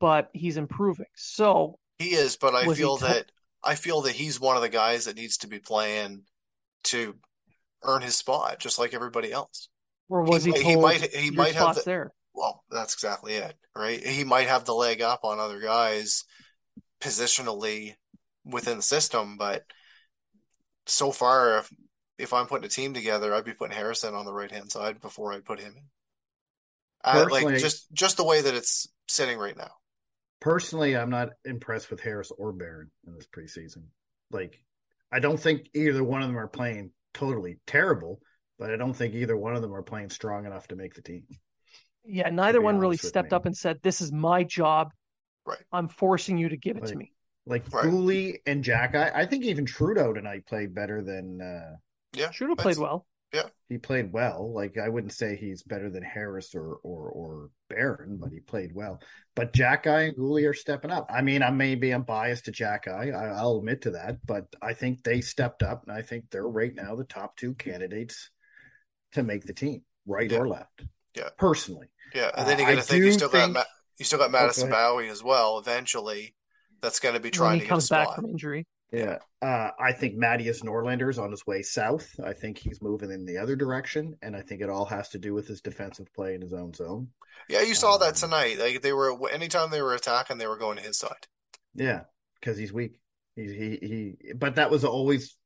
but 0.00 0.28
he's 0.32 0.56
improving. 0.56 1.06
So 1.16 1.78
he 1.98 2.10
is, 2.10 2.36
but 2.36 2.54
I 2.54 2.72
feel 2.74 2.98
t- 2.98 3.06
that 3.06 3.32
I 3.64 3.74
feel 3.74 4.02
that 4.02 4.14
he's 4.14 4.40
one 4.40 4.56
of 4.56 4.62
the 4.62 4.68
guys 4.68 5.06
that 5.06 5.16
needs 5.16 5.38
to 5.38 5.46
be 5.46 5.58
playing 5.58 6.22
to 6.84 7.14
earn 7.82 8.02
his 8.02 8.16
spot, 8.16 8.58
just 8.58 8.78
like 8.78 8.94
everybody 8.94 9.32
else. 9.32 9.68
Or 10.08 10.22
was 10.22 10.44
he? 10.44 10.52
He, 10.52 10.62
he 10.62 10.76
might. 10.76 11.14
He 11.14 11.30
might 11.30 11.54
have 11.54 11.76
the, 11.76 11.82
there. 11.84 12.12
Well, 12.34 12.62
that's 12.70 12.94
exactly 12.94 13.34
it, 13.34 13.54
right? 13.74 14.04
He 14.04 14.24
might 14.24 14.48
have 14.48 14.64
the 14.64 14.74
leg 14.74 15.00
up 15.00 15.20
on 15.24 15.38
other 15.38 15.60
guys 15.60 16.24
positionally 17.00 17.94
within 18.44 18.78
the 18.78 18.82
system, 18.82 19.36
but 19.36 19.64
so 20.86 21.12
far, 21.12 21.64
if 22.22 22.32
if 22.32 22.32
I'm 22.32 22.46
putting 22.46 22.64
a 22.64 22.68
team 22.68 22.94
together, 22.94 23.34
I'd 23.34 23.44
be 23.44 23.52
putting 23.52 23.76
Harrison 23.76 24.14
on 24.14 24.24
the 24.24 24.32
right 24.32 24.50
hand 24.50 24.72
side 24.72 25.00
before 25.00 25.32
I 25.32 25.40
put 25.40 25.60
him 25.60 25.74
in. 25.76 25.82
Uh, 27.04 27.26
like 27.30 27.58
just 27.58 27.92
just 27.92 28.16
the 28.16 28.24
way 28.24 28.40
that 28.40 28.54
it's 28.54 28.88
sitting 29.08 29.38
right 29.38 29.56
now. 29.56 29.72
Personally, 30.40 30.96
I'm 30.96 31.10
not 31.10 31.30
impressed 31.44 31.90
with 31.90 32.00
Harris 32.00 32.32
or 32.36 32.52
Barron 32.52 32.90
in 33.06 33.14
this 33.14 33.26
preseason. 33.26 33.84
Like, 34.30 34.58
I 35.12 35.18
don't 35.18 35.38
think 35.38 35.68
either 35.74 36.02
one 36.02 36.22
of 36.22 36.28
them 36.28 36.38
are 36.38 36.48
playing 36.48 36.90
totally 37.12 37.58
terrible, 37.66 38.20
but 38.58 38.70
I 38.70 38.76
don't 38.76 38.94
think 38.94 39.14
either 39.14 39.36
one 39.36 39.54
of 39.54 39.62
them 39.62 39.74
are 39.74 39.82
playing 39.82 40.10
strong 40.10 40.46
enough 40.46 40.68
to 40.68 40.76
make 40.76 40.94
the 40.94 41.02
team. 41.02 41.24
Yeah, 42.04 42.30
neither 42.30 42.60
one 42.60 42.78
really 42.78 42.96
stepped 42.96 43.32
me. 43.32 43.36
up 43.36 43.46
and 43.46 43.56
said, 43.56 43.80
"This 43.82 44.00
is 44.00 44.12
my 44.12 44.44
job. 44.44 44.92
Right. 45.44 45.58
I'm 45.72 45.88
forcing 45.88 46.38
you 46.38 46.48
to 46.48 46.56
give 46.56 46.76
it 46.76 46.84
like, 46.84 46.92
to 46.92 46.96
me." 46.96 47.12
Like 47.46 47.72
right. 47.72 47.84
Guhle 47.84 48.38
and 48.46 48.64
Jack, 48.64 48.94
I, 48.94 49.10
I, 49.12 49.26
think 49.26 49.44
even 49.44 49.66
Trudeau 49.66 50.12
tonight 50.12 50.46
played 50.46 50.72
better 50.72 51.02
than. 51.02 51.40
uh 51.40 51.76
Yeah, 52.14 52.28
Trudeau 52.28 52.56
played 52.56 52.78
well. 52.78 53.06
Yeah, 53.32 53.48
he 53.70 53.78
played 53.78 54.12
well. 54.12 54.52
Like 54.52 54.76
I 54.76 54.88
wouldn't 54.88 55.14
say 55.14 55.36
he's 55.36 55.62
better 55.62 55.88
than 55.88 56.02
Harris 56.02 56.54
or 56.54 56.76
or 56.82 57.08
or 57.08 57.50
Barron, 57.70 58.18
but 58.20 58.30
he 58.30 58.40
played 58.40 58.74
well. 58.74 59.00
But 59.34 59.54
Xhekaj 59.54 60.08
and 60.08 60.16
Guhle 60.16 60.48
are 60.48 60.54
stepping 60.54 60.90
up. 60.90 61.10
I 61.10 61.22
mean, 61.22 61.42
I 61.42 61.50
maybe 61.50 61.90
I'm 61.90 62.02
biased 62.02 62.44
to 62.44 62.52
Xhekaj. 62.52 63.14
I, 63.14 63.28
I'll 63.28 63.56
admit 63.56 63.82
to 63.82 63.92
that, 63.92 64.18
but 64.26 64.44
I 64.60 64.74
think 64.74 65.02
they 65.02 65.22
stepped 65.22 65.62
up, 65.62 65.84
and 65.86 65.96
I 65.96 66.02
think 66.02 66.24
they're 66.30 66.46
right 66.46 66.74
now 66.74 66.94
the 66.94 67.04
top 67.04 67.36
two 67.36 67.54
candidates 67.54 68.30
to 69.12 69.22
make 69.22 69.44
the 69.44 69.54
team, 69.54 69.82
right 70.06 70.30
yeah. 70.30 70.38
or 70.38 70.48
left. 70.48 70.84
Yeah, 71.16 71.28
personally. 71.38 71.88
Yeah, 72.14 72.30
and 72.36 72.46
then 72.46 72.58
you 72.58 72.66
got 72.66 72.72
to 72.72 72.78
uh, 72.80 72.82
think 72.82 73.04
you 73.04 73.12
still 73.12 73.28
think... 73.30 73.54
got 73.54 73.66
you 73.98 74.04
still 74.04 74.18
got 74.18 74.30
Madison 74.30 74.68
oh, 74.68 74.72
Bowey 74.72 75.08
as 75.08 75.22
well. 75.22 75.58
Eventually, 75.58 76.34
that's 76.82 77.00
going 77.00 77.14
to 77.14 77.20
be 77.20 77.30
trying 77.30 77.60
to 77.60 77.66
comes 77.66 77.88
back 77.88 78.14
from 78.14 78.26
injury. 78.26 78.66
Yeah, 78.92 79.18
uh, 79.40 79.70
I 79.80 79.92
think 79.92 80.16
Mattias 80.16 80.62
Norlinder 80.62 81.08
is 81.08 81.18
on 81.18 81.30
his 81.30 81.46
way 81.46 81.62
south. 81.62 82.14
I 82.22 82.34
think 82.34 82.58
he's 82.58 82.82
moving 82.82 83.10
in 83.10 83.24
the 83.24 83.38
other 83.38 83.56
direction, 83.56 84.16
and 84.20 84.36
I 84.36 84.42
think 84.42 84.60
it 84.60 84.68
all 84.68 84.84
has 84.84 85.08
to 85.10 85.18
do 85.18 85.32
with 85.32 85.48
his 85.48 85.62
defensive 85.62 86.12
play 86.14 86.34
in 86.34 86.42
his 86.42 86.52
own 86.52 86.74
zone. 86.74 87.08
Yeah, 87.48 87.62
you 87.62 87.74
saw 87.74 87.94
um, 87.94 88.00
that 88.00 88.16
tonight. 88.16 88.58
Like 88.58 88.82
they 88.82 88.92
were 88.92 89.30
anytime 89.30 89.70
they 89.70 89.80
were 89.80 89.94
attacking, 89.94 90.36
they 90.36 90.46
were 90.46 90.58
going 90.58 90.76
to 90.76 90.82
his 90.82 90.98
side. 90.98 91.26
Yeah, 91.74 92.02
because 92.38 92.58
he's 92.58 92.72
weak. 92.72 93.00
He, 93.34 93.44
he 93.46 93.78
he. 93.80 94.32
But 94.34 94.56
that 94.56 94.70
was 94.70 94.84
always 94.84 95.38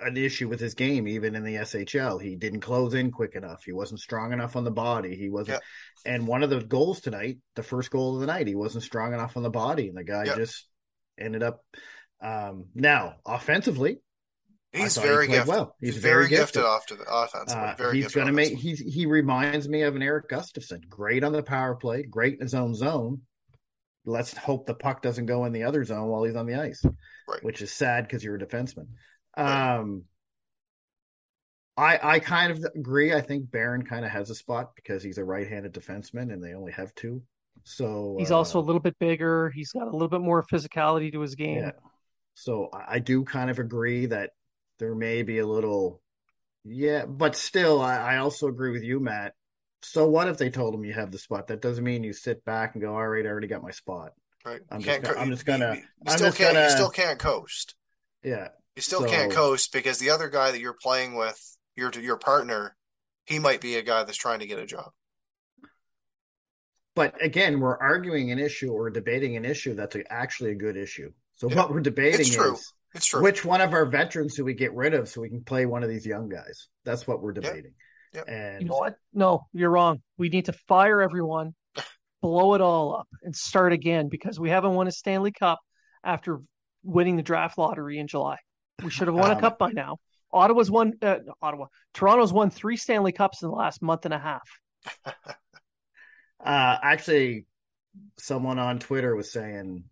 an 0.00 0.16
issue 0.16 0.48
with 0.48 0.60
his 0.60 0.72
game, 0.72 1.06
even 1.06 1.34
in 1.34 1.44
the 1.44 1.56
SHL. 1.56 2.22
He 2.22 2.36
didn't 2.36 2.60
close 2.60 2.94
in 2.94 3.10
quick 3.10 3.34
enough. 3.34 3.64
He 3.64 3.72
wasn't 3.72 4.00
strong 4.00 4.32
enough 4.32 4.56
on 4.56 4.64
the 4.64 4.70
body. 4.70 5.14
He 5.14 5.28
wasn't. 5.28 5.60
And 6.06 6.26
one 6.26 6.42
of 6.42 6.48
the 6.48 6.62
goals 6.62 7.00
tonight, 7.00 7.38
the 7.54 7.62
first 7.62 7.90
goal 7.90 8.14
of 8.14 8.20
the 8.20 8.26
night, 8.26 8.46
he 8.46 8.54
wasn't 8.54 8.84
strong 8.84 9.12
enough 9.12 9.36
on 9.36 9.42
the 9.42 9.50
body, 9.50 9.88
and 9.88 9.96
the 9.98 10.04
guy 10.04 10.24
just 10.24 10.66
ended 11.18 11.42
up 11.42 11.62
um, 12.20 12.66
now, 12.74 13.16
offensively, 13.24 14.00
he's 14.72 14.96
very 14.96 15.26
he 15.26 15.32
gifted. 15.32 15.48
Well, 15.48 15.76
he's, 15.80 15.94
he's 15.94 16.02
very, 16.02 16.26
very, 16.26 16.40
gifted, 16.40 16.64
off 16.64 16.86
to 16.86 16.96
the 16.96 17.04
offense. 17.08 17.52
Uh, 17.52 17.90
he's 17.92 18.12
going 18.12 18.26
to 18.26 18.32
make. 18.32 18.56
He's 18.56 18.80
he 18.80 19.06
reminds 19.06 19.68
me 19.68 19.82
of 19.82 19.96
an 19.96 20.02
Erik 20.02 20.28
Gustafsson. 20.28 20.88
Great 20.88 21.24
on 21.24 21.32
the 21.32 21.42
power 21.42 21.74
play. 21.74 22.02
Great 22.02 22.34
in 22.34 22.40
his 22.40 22.54
own 22.54 22.74
zone. 22.74 23.22
Let's 24.04 24.36
hope 24.36 24.66
the 24.66 24.74
puck 24.74 25.02
doesn't 25.02 25.26
go 25.26 25.44
in 25.44 25.52
the 25.52 25.64
other 25.64 25.84
zone 25.84 26.08
while 26.08 26.24
he's 26.24 26.36
on 26.36 26.46
the 26.46 26.54
ice, 26.54 26.82
right. 27.28 27.44
which 27.44 27.60
is 27.62 27.72
sad 27.72 28.04
because 28.04 28.24
you're 28.24 28.36
a 28.36 28.38
defenseman. 28.38 28.86
Um, 29.36 30.04
I 31.76 31.98
I 32.02 32.18
kind 32.18 32.50
of 32.50 32.64
agree. 32.74 33.12
I 33.12 33.20
think 33.20 33.50
Barron 33.50 33.84
kind 33.84 34.04
of 34.04 34.10
has 34.10 34.30
a 34.30 34.34
spot 34.34 34.70
because 34.74 35.02
he's 35.02 35.18
a 35.18 35.24
right-handed 35.24 35.72
defenseman, 35.72 36.32
and 36.32 36.42
they 36.42 36.54
only 36.54 36.72
have 36.72 36.94
two. 36.94 37.22
So 37.64 38.16
he's 38.18 38.30
uh, 38.30 38.36
also 38.38 38.58
a 38.58 38.62
little 38.62 38.80
bit 38.80 38.98
bigger. 38.98 39.50
He's 39.50 39.72
got 39.72 39.86
a 39.86 39.90
little 39.90 40.08
bit 40.08 40.20
more 40.20 40.42
physicality 40.42 41.12
to 41.12 41.20
his 41.20 41.34
game. 41.34 41.58
Yeah. 41.58 41.72
So 42.38 42.70
I 42.72 43.00
do 43.00 43.24
kind 43.24 43.50
of 43.50 43.58
agree 43.58 44.06
that 44.06 44.30
there 44.78 44.94
may 44.94 45.24
be 45.24 45.38
a 45.38 45.46
little, 45.46 46.00
yeah, 46.64 47.04
but 47.04 47.34
still, 47.34 47.82
I, 47.82 47.96
I 47.96 48.16
also 48.18 48.46
agree 48.46 48.70
with 48.70 48.84
you, 48.84 49.00
Matt. 49.00 49.34
So 49.82 50.08
what 50.08 50.28
if 50.28 50.38
they 50.38 50.48
told 50.48 50.72
him 50.72 50.84
you 50.84 50.92
have 50.92 51.10
the 51.10 51.18
spot? 51.18 51.48
That 51.48 51.60
doesn't 51.60 51.82
mean 51.82 52.04
you 52.04 52.12
sit 52.12 52.44
back 52.44 52.74
and 52.74 52.82
go, 52.82 52.94
all 52.94 53.08
right, 53.08 53.26
I 53.26 53.28
already 53.28 53.48
got 53.48 53.64
my 53.64 53.72
spot. 53.72 54.12
Right. 54.44 54.60
I'm 54.70 54.80
just, 54.80 55.02
gonna, 55.02 55.18
I'm 55.18 55.30
just 55.30 55.46
gonna. 55.46 55.74
You, 55.74 55.82
you 56.06 56.12
still 56.12 56.32
can't. 56.32 56.54
Gonna, 56.54 56.66
you 56.66 56.70
still 56.70 56.90
can't 56.90 57.18
coast. 57.18 57.74
Yeah. 58.22 58.48
You 58.76 58.82
still 58.82 59.00
so, 59.00 59.08
can't 59.08 59.32
coast 59.32 59.72
because 59.72 59.98
the 59.98 60.10
other 60.10 60.28
guy 60.28 60.52
that 60.52 60.60
you're 60.60 60.76
playing 60.80 61.16
with, 61.16 61.40
your 61.74 61.90
your 62.00 62.18
partner, 62.18 62.76
he 63.26 63.40
might 63.40 63.60
be 63.60 63.74
a 63.74 63.82
guy 63.82 64.04
that's 64.04 64.16
trying 64.16 64.38
to 64.38 64.46
get 64.46 64.60
a 64.60 64.66
job. 64.66 64.92
But 66.94 67.20
again, 67.20 67.58
we're 67.58 67.76
arguing 67.76 68.30
an 68.30 68.38
issue 68.38 68.70
or 68.70 68.90
debating 68.90 69.36
an 69.36 69.44
issue 69.44 69.74
that's 69.74 69.96
actually 70.08 70.52
a 70.52 70.56
good 70.56 70.76
issue. 70.76 71.10
So 71.38 71.48
yeah. 71.48 71.56
what 71.56 71.70
we're 71.70 71.80
debating 71.80 72.20
it's 72.20 72.34
true. 72.34 72.54
is 72.54 72.72
it's 72.94 73.06
true. 73.06 73.22
which 73.22 73.44
one 73.44 73.60
of 73.60 73.72
our 73.72 73.86
veterans 73.86 74.34
do 74.34 74.44
we 74.44 74.54
get 74.54 74.74
rid 74.74 74.94
of 74.94 75.08
so 75.08 75.20
we 75.20 75.28
can 75.28 75.42
play 75.42 75.66
one 75.66 75.82
of 75.82 75.88
these 75.88 76.06
young 76.06 76.28
guys? 76.28 76.68
That's 76.84 77.06
what 77.06 77.22
we're 77.22 77.32
debating. 77.32 77.74
Yeah. 78.12 78.22
Yeah. 78.26 78.34
And 78.34 78.62
you 78.62 78.68
know 78.68 78.76
what? 78.76 78.96
No, 79.12 79.46
you're 79.52 79.70
wrong. 79.70 80.00
We 80.16 80.28
need 80.28 80.46
to 80.46 80.52
fire 80.52 81.00
everyone, 81.00 81.54
blow 82.22 82.54
it 82.54 82.60
all 82.60 82.96
up, 82.96 83.08
and 83.22 83.34
start 83.34 83.72
again 83.72 84.08
because 84.08 84.40
we 84.40 84.50
haven't 84.50 84.74
won 84.74 84.88
a 84.88 84.92
Stanley 84.92 85.32
Cup 85.32 85.58
after 86.02 86.40
winning 86.82 87.16
the 87.16 87.22
draft 87.22 87.58
lottery 87.58 87.98
in 87.98 88.06
July. 88.06 88.38
We 88.82 88.90
should 88.90 89.08
have 89.08 89.16
won 89.16 89.30
um, 89.30 89.38
a 89.38 89.40
cup 89.40 89.58
by 89.58 89.70
now. 89.72 89.98
Ottawa's 90.32 90.70
won. 90.70 90.94
Uh, 91.00 91.18
Ottawa, 91.40 91.66
Toronto's 91.94 92.32
won 92.32 92.50
three 92.50 92.76
Stanley 92.76 93.12
Cups 93.12 93.42
in 93.42 93.48
the 93.48 93.54
last 93.54 93.82
month 93.82 94.04
and 94.04 94.14
a 94.14 94.18
half. 94.18 94.48
uh, 95.06 95.12
actually, 96.40 97.46
someone 98.18 98.58
on 98.58 98.78
Twitter 98.78 99.14
was 99.14 99.32
saying 99.32 99.84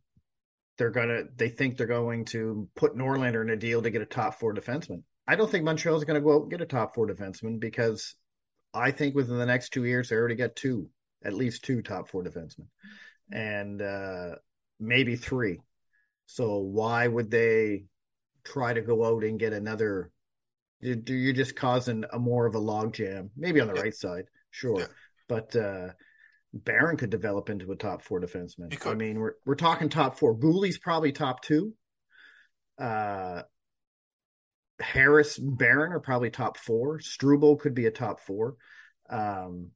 they're 0.78 0.90
gonna 0.90 1.22
they 1.36 1.48
think 1.48 1.76
they're 1.76 1.86
going 1.86 2.24
to 2.26 2.68
put 2.76 2.96
Norlinder 2.96 3.42
in 3.42 3.50
a 3.50 3.56
deal 3.56 3.82
to 3.82 3.90
get 3.90 4.02
a 4.02 4.06
top 4.06 4.38
four 4.38 4.54
defenseman. 4.54 5.02
I 5.26 5.36
don't 5.36 5.50
think 5.50 5.64
Montreal's 5.64 6.04
going 6.04 6.20
to 6.20 6.24
go 6.24 6.36
out 6.36 6.42
and 6.42 6.50
get 6.50 6.60
a 6.60 6.66
top 6.66 6.94
four 6.94 7.08
defenseman 7.08 7.58
because 7.58 8.14
I 8.72 8.90
think 8.90 9.14
within 9.14 9.38
the 9.38 9.46
next 9.46 9.70
two 9.70 9.84
years 9.84 10.08
they 10.08 10.16
already 10.16 10.36
got 10.36 10.54
two, 10.54 10.88
at 11.24 11.34
least 11.34 11.64
two 11.64 11.82
top 11.82 12.08
four 12.08 12.22
defensemen, 12.22 12.66
and 13.32 13.82
uh, 13.82 14.36
maybe 14.78 15.16
three. 15.16 15.58
So 16.26 16.58
why 16.58 17.06
would 17.08 17.30
they 17.30 17.84
try 18.44 18.72
to 18.74 18.82
go 18.82 19.04
out 19.04 19.24
and 19.24 19.38
get 19.38 19.52
another? 19.52 20.10
Do 20.82 21.14
You're 21.14 21.32
just 21.32 21.56
causing 21.56 22.04
a 22.12 22.18
more 22.18 22.46
of 22.46 22.54
a 22.54 22.60
logjam, 22.60 23.30
maybe 23.36 23.60
on 23.60 23.68
the 23.68 23.74
yeah. 23.74 23.80
right 23.80 23.94
side, 23.94 24.24
sure, 24.50 24.80
yeah. 24.80 24.86
but 25.26 25.56
uh, 25.56 25.88
Barron 26.64 26.96
could 26.96 27.10
develop 27.10 27.50
into 27.50 27.70
a 27.72 27.76
top 27.76 28.02
four 28.02 28.20
defenseman. 28.20 28.86
I 28.86 28.94
mean, 28.94 29.18
we're 29.18 29.34
we're 29.44 29.54
talking 29.54 29.88
top 29.88 30.18
four. 30.18 30.36
Guhle's 30.36 30.78
probably 30.78 31.12
top 31.12 31.42
two. 31.42 31.74
Uh, 32.78 33.42
Harris, 34.80 35.38
Barron 35.38 35.92
are 35.92 36.00
probably 36.00 36.30
top 36.30 36.56
four. 36.58 37.00
Struble 37.00 37.56
could 37.56 37.74
be 37.74 37.86
a 37.86 37.90
top 37.90 38.20
four. 38.20 38.56
Um, 39.08 39.70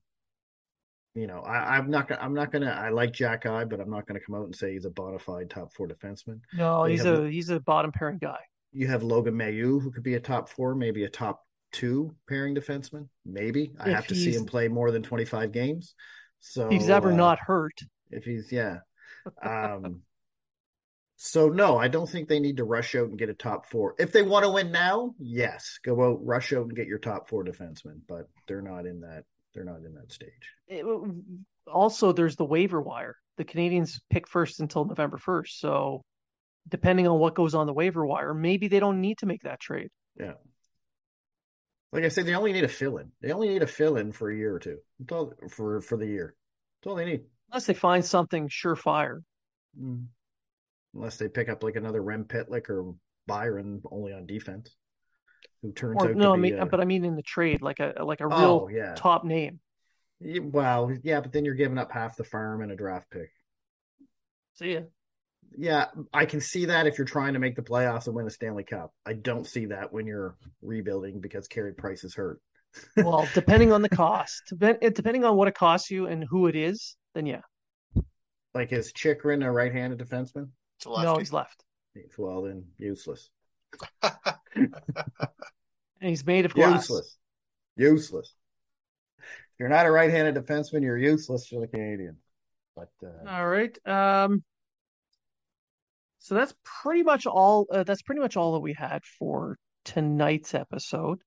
you 1.14 1.26
know, 1.26 1.40
I, 1.40 1.78
am 1.78 1.90
not 1.90 2.08
gonna. 2.08 2.20
I'm 2.20 2.34
not 2.34 2.52
gonna. 2.52 2.70
I 2.70 2.90
like 2.90 3.12
Xhekaj, 3.12 3.68
but 3.68 3.80
I'm 3.80 3.90
not 3.90 4.06
gonna 4.06 4.20
come 4.20 4.36
out 4.36 4.44
and 4.44 4.54
say 4.54 4.72
he's 4.72 4.84
a 4.84 4.90
bona 4.90 5.18
fide 5.18 5.50
top 5.50 5.72
four 5.72 5.88
defenseman. 5.88 6.40
No, 6.52 6.84
he's 6.84 7.04
a 7.04 7.28
he's 7.28 7.50
a 7.50 7.58
bottom 7.58 7.90
pairing 7.90 8.18
guy. 8.18 8.38
You 8.72 8.86
have 8.86 9.02
Logan 9.02 9.34
Mailloux, 9.34 9.82
who 9.82 9.90
could 9.90 10.04
be 10.04 10.14
a 10.14 10.20
top 10.20 10.48
four, 10.48 10.76
maybe 10.76 11.02
a 11.02 11.10
top 11.10 11.44
two 11.72 12.14
pairing 12.28 12.54
defenseman. 12.54 13.08
Maybe 13.26 13.72
I 13.80 13.88
If 13.88 13.94
have 13.96 14.06
to 14.08 14.14
see 14.14 14.32
him 14.32 14.44
play 14.44 14.68
more 14.68 14.90
than 14.90 15.02
25 15.02 15.50
games. 15.50 15.94
So 16.40 16.66
If 16.66 16.72
he's 16.72 16.90
ever 16.90 17.12
uh, 17.12 17.16
not 17.16 17.38
hurt. 17.38 17.78
if 18.10 18.24
he's 18.24 18.50
yeah. 18.50 18.78
Um 19.42 20.02
so 21.22 21.50
no, 21.50 21.76
I 21.76 21.88
don't 21.88 22.08
think 22.08 22.28
they 22.28 22.40
need 22.40 22.56
to 22.56 22.64
rush 22.64 22.94
out 22.94 23.10
and 23.10 23.18
get 23.18 23.28
a 23.28 23.34
top 23.34 23.66
four. 23.66 23.94
If 23.98 24.10
they 24.10 24.22
want 24.22 24.46
to 24.46 24.50
win 24.50 24.72
now, 24.72 25.14
yes, 25.18 25.78
go 25.84 26.02
out, 26.02 26.24
rush 26.24 26.54
out 26.54 26.62
and 26.62 26.74
get 26.74 26.86
your 26.86 26.98
top 26.98 27.28
four 27.28 27.44
defensemen, 27.44 28.00
but 28.08 28.26
they're 28.48 28.62
not 28.62 28.86
in 28.86 29.00
that 29.00 29.24
they're 29.52 29.64
not 29.64 29.84
in 29.84 29.94
that 29.94 30.10
stage. 30.12 30.30
It- 30.66 30.86
also, 31.66 32.12
there's 32.12 32.36
the 32.36 32.44
waiver 32.44 32.80
wire. 32.80 33.16
The 33.36 33.44
Canadiens 33.44 34.00
pick 34.10 34.26
first 34.26 34.60
until 34.60 34.84
November 34.84 35.18
1st. 35.18 35.60
So, 35.60 36.02
depending 36.68 37.06
on 37.06 37.18
what 37.20 37.34
goes 37.34 37.54
on 37.54 37.66
the 37.66 37.72
waiver 37.72 38.04
wire, 38.04 38.34
maybe 38.34 38.66
they 38.66 38.80
don't 38.80 39.00
need 39.00 39.18
to 39.18 39.26
make 39.26 39.42
that 39.42 39.60
trade. 39.60 39.90
Like 41.92 42.04
I 42.04 42.08
said, 42.08 42.26
they 42.26 42.34
only 42.34 42.52
need 42.52 42.64
a 42.64 42.68
fill 42.68 42.98
in. 42.98 43.10
They 43.20 43.32
only 43.32 43.48
need 43.48 43.62
a 43.62 43.66
fill 43.66 43.96
in 43.96 44.12
for 44.12 44.30
a 44.30 44.36
year 44.36 44.54
or 44.54 44.58
two. 44.60 44.78
That's 45.00 45.12
all 45.12 45.32
for 45.48 45.80
for 45.80 45.96
the 45.96 46.06
year. 46.06 46.34
That's 46.80 46.90
all 46.90 46.96
they 46.96 47.04
need. 47.04 47.22
Unless 47.50 47.66
they 47.66 47.74
find 47.74 48.04
something 48.04 48.48
surefire. 48.48 49.22
Mm. 49.80 50.06
Unless 50.94 51.18
they 51.18 51.28
pick 51.28 51.48
up 51.48 51.62
like 51.62 51.76
another 51.76 52.02
Rem 52.02 52.24
Pitlick 52.24 52.68
or 52.70 52.94
Byron 53.26 53.82
only 53.90 54.12
on 54.12 54.26
defense, 54.26 54.76
who 55.62 55.72
turns 55.72 56.02
Or 56.02 56.10
out 56.10 56.16
no, 56.16 56.32
I 56.32 56.36
to 56.36 56.42
be. 56.42 56.50
mean, 56.50 56.60
uh, 56.60 56.64
but 56.64 56.80
I 56.80 56.84
mean 56.84 57.04
in 57.04 57.16
the 57.16 57.22
trade, 57.22 57.60
like 57.62 57.80
a 57.80 57.94
like 58.04 58.20
a 58.20 58.28
oh 58.30 58.66
real 58.66 58.76
yeah. 58.76 58.94
top 58.94 59.24
name. 59.24 59.60
Well, 60.20 60.92
yeah, 61.02 61.20
but 61.20 61.32
then 61.32 61.44
you're 61.44 61.54
giving 61.54 61.78
up 61.78 61.90
half 61.92 62.16
the 62.16 62.24
farm 62.24 62.62
and 62.62 62.70
a 62.70 62.76
draft 62.76 63.10
pick. 63.10 63.30
See 64.54 64.74
ya. 64.74 64.80
Yeah, 65.60 65.88
I 66.14 66.24
can 66.24 66.40
see 66.40 66.64
that 66.64 66.86
if 66.86 66.96
you're 66.96 67.04
trying 67.04 67.34
to 67.34 67.38
make 67.38 67.54
the 67.54 67.60
playoffs 67.60 68.06
and 68.06 68.16
win 68.16 68.26
a 68.26 68.30
Stanley 68.30 68.64
Cup. 68.64 68.94
I 69.04 69.12
don't 69.12 69.46
see 69.46 69.66
that 69.66 69.92
when 69.92 70.06
you're 70.06 70.34
rebuilding 70.62 71.20
because 71.20 71.48
Carey 71.48 71.74
Price 71.74 72.02
is 72.02 72.14
hurt. 72.14 72.40
Well, 72.96 73.28
depending 73.34 73.72
on 73.72 73.82
the 73.82 73.88
cost, 73.88 74.54
depending 74.56 75.24
on 75.24 75.36
what 75.36 75.48
it 75.48 75.54
costs 75.56 75.90
you 75.90 76.06
and 76.06 76.24
who 76.24 76.46
it 76.46 76.54
is, 76.54 76.96
then 77.14 77.26
yeah. 77.26 77.40
Like 78.54 78.72
is 78.72 78.92
Chychrun 78.92 79.42
a 79.42 79.52
right-handed 79.52 79.98
defenseman? 79.98 80.48
It's. 80.78 80.86
No, 80.86 81.16
he's 81.16 81.32
left, 81.32 81.64
Well, 82.16 82.42
then 82.42 82.64
useless. 82.78 83.28
and 84.02 84.70
he's 86.00 86.24
made 86.24 86.46
of 86.46 86.54
glass. 86.54 86.88
Useless. 86.88 87.18
Useless. 87.76 88.34
If 89.18 89.24
you're 89.58 89.68
not 89.68 89.84
a 89.84 89.90
right-handed 89.90 90.36
defenseman, 90.36 90.82
you're 90.82 90.96
useless 90.96 91.48
for 91.48 91.60
the 91.60 91.66
Canadian. 91.66 92.16
But 92.76 92.92
uh, 93.04 93.28
All 93.28 93.46
right. 93.46 93.76
Um. 93.86 94.44
So 96.20 96.34
that's 96.34 96.54
pretty 96.82 97.02
much 97.02 97.26
all. 97.26 97.66
Uh, 97.72 97.82
that's 97.82 98.02
pretty 98.02 98.20
much 98.20 98.36
all 98.36 98.52
that 98.52 98.60
we 98.60 98.74
had 98.74 99.00
for 99.18 99.56
tonight's 99.84 100.54
episode. 100.54 101.18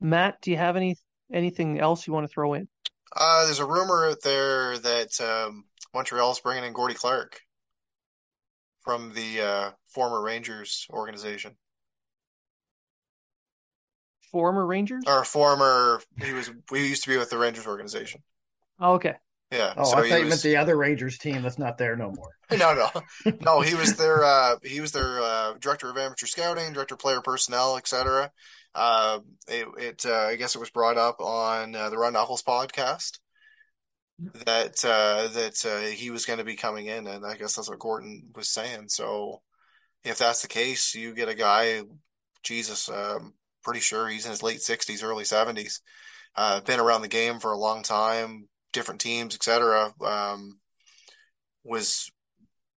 Matt, 0.00 0.40
do 0.40 0.50
you 0.50 0.56
have 0.56 0.76
any 0.76 0.96
anything 1.32 1.78
else 1.78 2.06
you 2.06 2.12
want 2.12 2.26
to 2.26 2.32
throw 2.32 2.54
in? 2.54 2.68
Uh, 3.14 3.44
there's 3.44 3.58
a 3.58 3.66
rumor 3.66 4.06
out 4.08 4.22
there 4.22 4.78
that 4.78 5.20
um, 5.20 5.64
Montreal's 5.94 6.40
bringing 6.40 6.64
in 6.64 6.72
Gordie 6.72 6.94
Clark 6.94 7.40
from 8.82 9.12
the 9.12 9.40
uh, 9.42 9.70
former 9.88 10.22
Rangers 10.22 10.86
organization, 10.90 11.56
Former 14.32 14.66
Rangers. 14.66 15.04
or 15.06 15.24
former. 15.24 16.00
He 16.22 16.32
was. 16.32 16.50
We 16.70 16.88
used 16.88 17.04
to 17.04 17.10
be 17.10 17.18
with 17.18 17.30
the 17.30 17.38
Rangers 17.38 17.66
organization. 17.66 18.22
Oh, 18.80 18.94
okay. 18.94 19.14
Yeah. 19.50 19.72
oh, 19.76 19.84
so 19.84 19.96
I 19.98 20.08
thought 20.08 20.16
you 20.18 20.24
was- 20.24 20.28
meant 20.30 20.42
the 20.42 20.56
other 20.56 20.76
Rangers 20.76 21.16
team 21.18 21.42
that's 21.42 21.58
not 21.58 21.78
there 21.78 21.96
no 21.96 22.10
more. 22.10 22.30
No, 22.58 22.74
no, 22.74 23.32
no. 23.42 23.60
He 23.60 23.74
was 23.74 23.96
their 23.96 24.24
uh, 24.24 24.56
he 24.62 24.80
was 24.80 24.92
their 24.92 25.20
uh, 25.20 25.54
director 25.60 25.90
of 25.90 25.98
amateur 25.98 26.24
scouting, 26.26 26.72
director 26.72 26.94
of 26.94 26.98
player 27.00 27.20
personnel, 27.20 27.76
etc. 27.76 28.30
Uh, 28.74 29.18
it, 29.48 29.66
it 29.78 30.06
uh, 30.06 30.14
I 30.28 30.36
guess 30.36 30.54
it 30.54 30.58
was 30.58 30.70
brought 30.70 30.96
up 30.96 31.20
on 31.20 31.74
uh, 31.74 31.90
the 31.90 31.98
Run 31.98 32.14
Knuckles 32.14 32.42
podcast 32.42 33.18
that 34.46 34.82
uh, 34.84 35.28
that 35.28 35.64
uh, 35.66 35.90
he 35.94 36.10
was 36.10 36.24
going 36.24 36.38
to 36.38 36.44
be 36.44 36.56
coming 36.56 36.86
in, 36.86 37.06
and 37.06 37.24
I 37.26 37.36
guess 37.36 37.54
that's 37.54 37.68
what 37.68 37.78
Gorton 37.78 38.30
was 38.34 38.48
saying. 38.48 38.88
So 38.88 39.42
if 40.04 40.16
that's 40.16 40.40
the 40.42 40.48
case, 40.48 40.94
you 40.94 41.14
get 41.14 41.28
a 41.28 41.34
guy, 41.34 41.82
Jesus, 42.42 42.88
um, 42.88 43.34
pretty 43.62 43.80
sure 43.80 44.08
he's 44.08 44.24
in 44.24 44.30
his 44.30 44.42
late 44.42 44.62
sixties, 44.62 45.02
early 45.02 45.24
seventies, 45.24 45.82
uh, 46.34 46.60
been 46.60 46.80
around 46.80 47.02
the 47.02 47.08
game 47.08 47.40
for 47.40 47.52
a 47.52 47.58
long 47.58 47.82
time, 47.82 48.48
different 48.78 49.00
teams, 49.00 49.34
etc. 49.34 49.92
Um, 50.00 50.60
was 51.64 52.10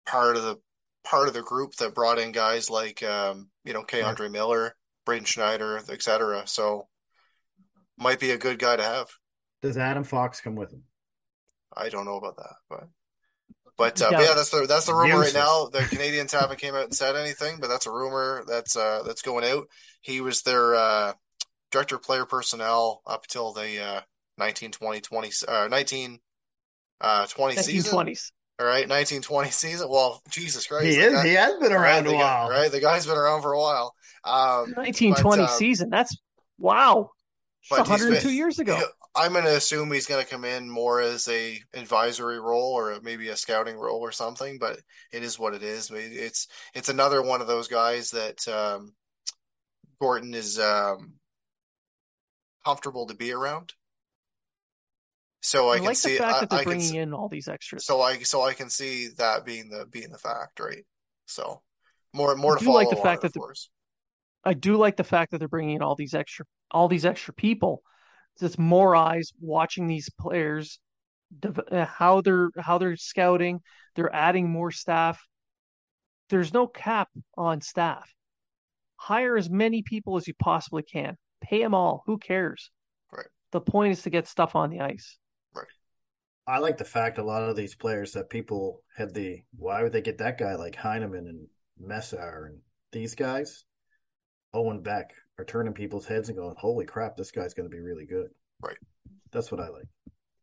part 0.07 0.35
of 0.35 0.43
the 0.43 0.57
part 1.03 1.27
of 1.27 1.33
the 1.35 1.43
group 1.43 1.75
that 1.75 1.93
brought 1.93 2.17
in 2.19 2.31
guys 2.31 2.69
like 2.69 3.03
um, 3.03 3.49
you 3.63 3.73
know, 3.73 3.83
K. 3.83 3.99
Yeah. 3.99 4.07
Andre 4.07 4.29
Miller, 4.29 4.75
Braden 5.05 5.25
Schneider, 5.25 5.77
etc. 5.77 6.43
So 6.47 6.87
might 7.97 8.19
be 8.19 8.31
a 8.31 8.37
good 8.37 8.57
guy 8.57 8.75
to 8.75 8.83
have. 8.83 9.07
Does 9.61 9.77
Adam 9.77 10.03
Fox 10.03 10.41
come 10.41 10.55
with 10.55 10.73
him? 10.73 10.83
I 11.77 11.89
don't 11.89 12.05
know 12.05 12.17
about 12.17 12.37
that, 12.37 12.55
but 12.69 12.87
but, 13.77 14.01
uh, 14.01 14.09
Yeah. 14.11 14.17
but 14.17 14.25
yeah, 14.25 14.33
that's 14.33 14.49
the 14.49 14.65
that's 14.67 14.87
the 14.87 14.95
rumor 14.95 15.19
right 15.19 15.33
now. 15.33 15.67
The 15.67 15.79
Canadiens 15.81 16.31
haven't 16.39 16.59
came 16.59 16.75
out 16.75 16.85
and 16.85 16.95
said 16.95 17.15
anything, 17.15 17.59
but 17.59 17.67
that's 17.67 17.85
a 17.85 17.91
rumor 17.91 18.43
that's 18.47 18.75
uh 18.75 19.03
that's 19.05 19.21
going 19.21 19.45
out. 19.45 19.67
He 20.01 20.19
was 20.19 20.41
their 20.41 20.73
uh 20.75 21.13
director 21.71 21.95
of 21.95 22.03
player 22.03 22.25
personnel 22.25 23.01
up 23.05 23.27
till 23.27 23.53
the 23.53 23.79
uh 23.81 24.01
19 24.41 24.71
20 24.71 25.01
20 25.01 25.29
uh 25.47 25.67
19 25.69 26.19
uh 26.99 27.27
20 27.27 27.55
season. 27.57 27.93
1920s. 27.93 28.31
All 28.59 28.65
right, 28.67 28.87
1920 28.89 29.49
season. 29.51 29.87
Well, 29.89 30.21
Jesus 30.29 30.67
Christ. 30.67 30.85
He 30.85 30.91
is. 30.97 31.13
guy- 31.13 31.27
He 31.27 31.33
has 31.33 31.55
been 31.59 31.71
around 31.71 32.05
the 32.05 32.11
a 32.11 32.13
guy- 32.13 32.19
while. 32.19 32.49
right? 32.49 32.71
The 32.71 32.79
guy's 32.79 33.05
been 33.05 33.17
around 33.17 33.41
for 33.43 33.53
a 33.53 33.59
while. 33.59 33.93
Um 34.23 34.73
1920 34.75 35.43
But, 35.43 35.49
um, 35.51 35.57
season. 35.57 35.89
That's 35.89 36.15
wow. 36.57 37.11
It's 37.61 37.69
but 37.69 37.79
102 37.87 38.27
been- 38.27 38.35
years 38.35 38.59
ago. 38.59 38.79
I'm 39.13 39.33
going 39.33 39.43
to 39.43 39.57
assume 39.57 39.91
he's 39.91 40.05
going 40.07 40.23
to 40.23 40.29
come 40.29 40.45
in 40.45 40.69
more 40.69 41.01
as 41.01 41.27
a 41.27 41.59
advisory 41.73 42.39
role 42.39 42.71
or 42.77 42.97
maybe 43.01 43.27
a 43.27 43.35
scouting 43.35 43.75
role 43.75 43.99
or 43.99 44.13
something. 44.13 44.57
But 44.57 44.79
it 45.11 45.21
is 45.21 45.37
what 45.37 45.53
it 45.53 45.63
is. 45.63 45.91
It's 45.91 46.47
it's 46.73 46.87
another 46.89 47.21
one 47.21 47.41
of 47.41 47.47
those 47.47 47.67
guys 47.67 48.11
that 48.11 48.47
um, 48.47 48.93
Gorton 49.99 50.33
is 50.33 50.57
um, 50.59 51.15
comfortable 52.65 53.05
to 53.07 53.13
be 53.13 53.31
around. 53.33 53.73
So 55.41 55.69
I, 55.69 55.73
I, 55.73 55.77
can 55.77 55.85
like 55.85 55.97
see 55.97 56.13
the 56.13 56.17
fact 56.19 56.35
I, 56.35 56.39
that 56.41 56.49
they're 56.49 56.59
I 56.59 56.63
can 56.63 56.69
bringing 56.69 56.87
see, 56.87 56.97
in 56.97 57.13
all 57.13 57.27
these 57.27 57.47
extras. 57.47 57.85
so 57.85 58.01
I 58.01 58.19
so 58.19 58.43
I 58.43 58.53
can 58.53 58.69
see 58.69 59.07
that 59.17 59.43
being 59.43 59.69
the 59.69 59.85
being 59.87 60.11
the 60.11 60.17
fact, 60.17 60.59
right? 60.59 60.85
So 61.25 61.61
more 62.13 62.35
more 62.35 62.55
I 62.55 62.59
to 62.59 62.65
do 62.65 62.71
like 62.71 62.89
the 62.89 62.95
fact 62.95 63.23
that 63.23 63.33
the-. 63.33 63.55
I 64.43 64.53
do 64.53 64.77
like 64.77 64.97
the 64.97 65.03
fact 65.03 65.31
that 65.31 65.39
they're 65.39 65.47
bringing 65.47 65.75
in 65.75 65.81
all 65.81 65.95
these 65.95 66.13
extra 66.13 66.45
all 66.69 66.87
these 66.87 67.05
extra 67.05 67.33
people. 67.33 67.81
It's 68.39 68.57
more 68.57 68.95
eyes 68.95 69.31
watching 69.39 69.87
these 69.87 70.09
players, 70.09 70.79
uh, 71.43 71.85
how 71.85 72.21
they're 72.21 72.49
how 72.57 72.77
they're 72.77 72.95
scouting. 72.95 73.61
They're 73.95 74.13
adding 74.13 74.49
more 74.49 74.71
staff. 74.71 75.21
There's 76.29 76.53
no 76.53 76.67
cap 76.67 77.09
on 77.37 77.61
staff. 77.61 78.09
Hire 78.95 79.35
as 79.35 79.49
many 79.49 79.81
people 79.81 80.17
as 80.17 80.27
you 80.27 80.33
possibly 80.35 80.83
can. 80.83 81.17
Pay 81.41 81.61
them 81.61 81.73
all. 81.73 82.03
Who 82.05 82.17
cares? 82.17 82.71
Right. 83.11 83.25
The 83.51 83.59
point 83.59 83.93
is 83.93 84.03
to 84.03 84.09
get 84.09 84.27
stuff 84.27 84.55
on 84.55 84.69
the 84.69 84.79
ice. 84.79 85.17
I 86.47 86.59
like 86.59 86.77
the 86.77 86.85
fact 86.85 87.17
a 87.17 87.23
lot 87.23 87.43
of 87.43 87.55
these 87.55 87.75
players 87.75 88.13
that 88.13 88.29
people 88.29 88.83
had 88.97 89.13
the 89.13 89.43
why 89.57 89.83
would 89.83 89.91
they 89.91 90.01
get 90.01 90.17
that 90.17 90.37
guy 90.37 90.55
like 90.55 90.75
Heinemann 90.75 91.27
and 91.27 91.47
Mesar 91.81 92.47
and 92.47 92.59
these 92.91 93.15
guys, 93.15 93.63
Owen 94.53 94.81
Beck 94.81 95.13
are 95.37 95.45
turning 95.45 95.73
people's 95.73 96.05
heads 96.05 96.29
and 96.29 96.37
going, 96.37 96.55
"Holy 96.57 96.85
crap, 96.85 97.15
this 97.15 97.31
guy's 97.31 97.53
going 97.53 97.69
to 97.69 97.75
be 97.75 97.81
really 97.81 98.05
good." 98.05 98.29
Right. 98.61 98.77
That's 99.31 99.51
what 99.51 99.61
I 99.61 99.69
like. 99.69 99.87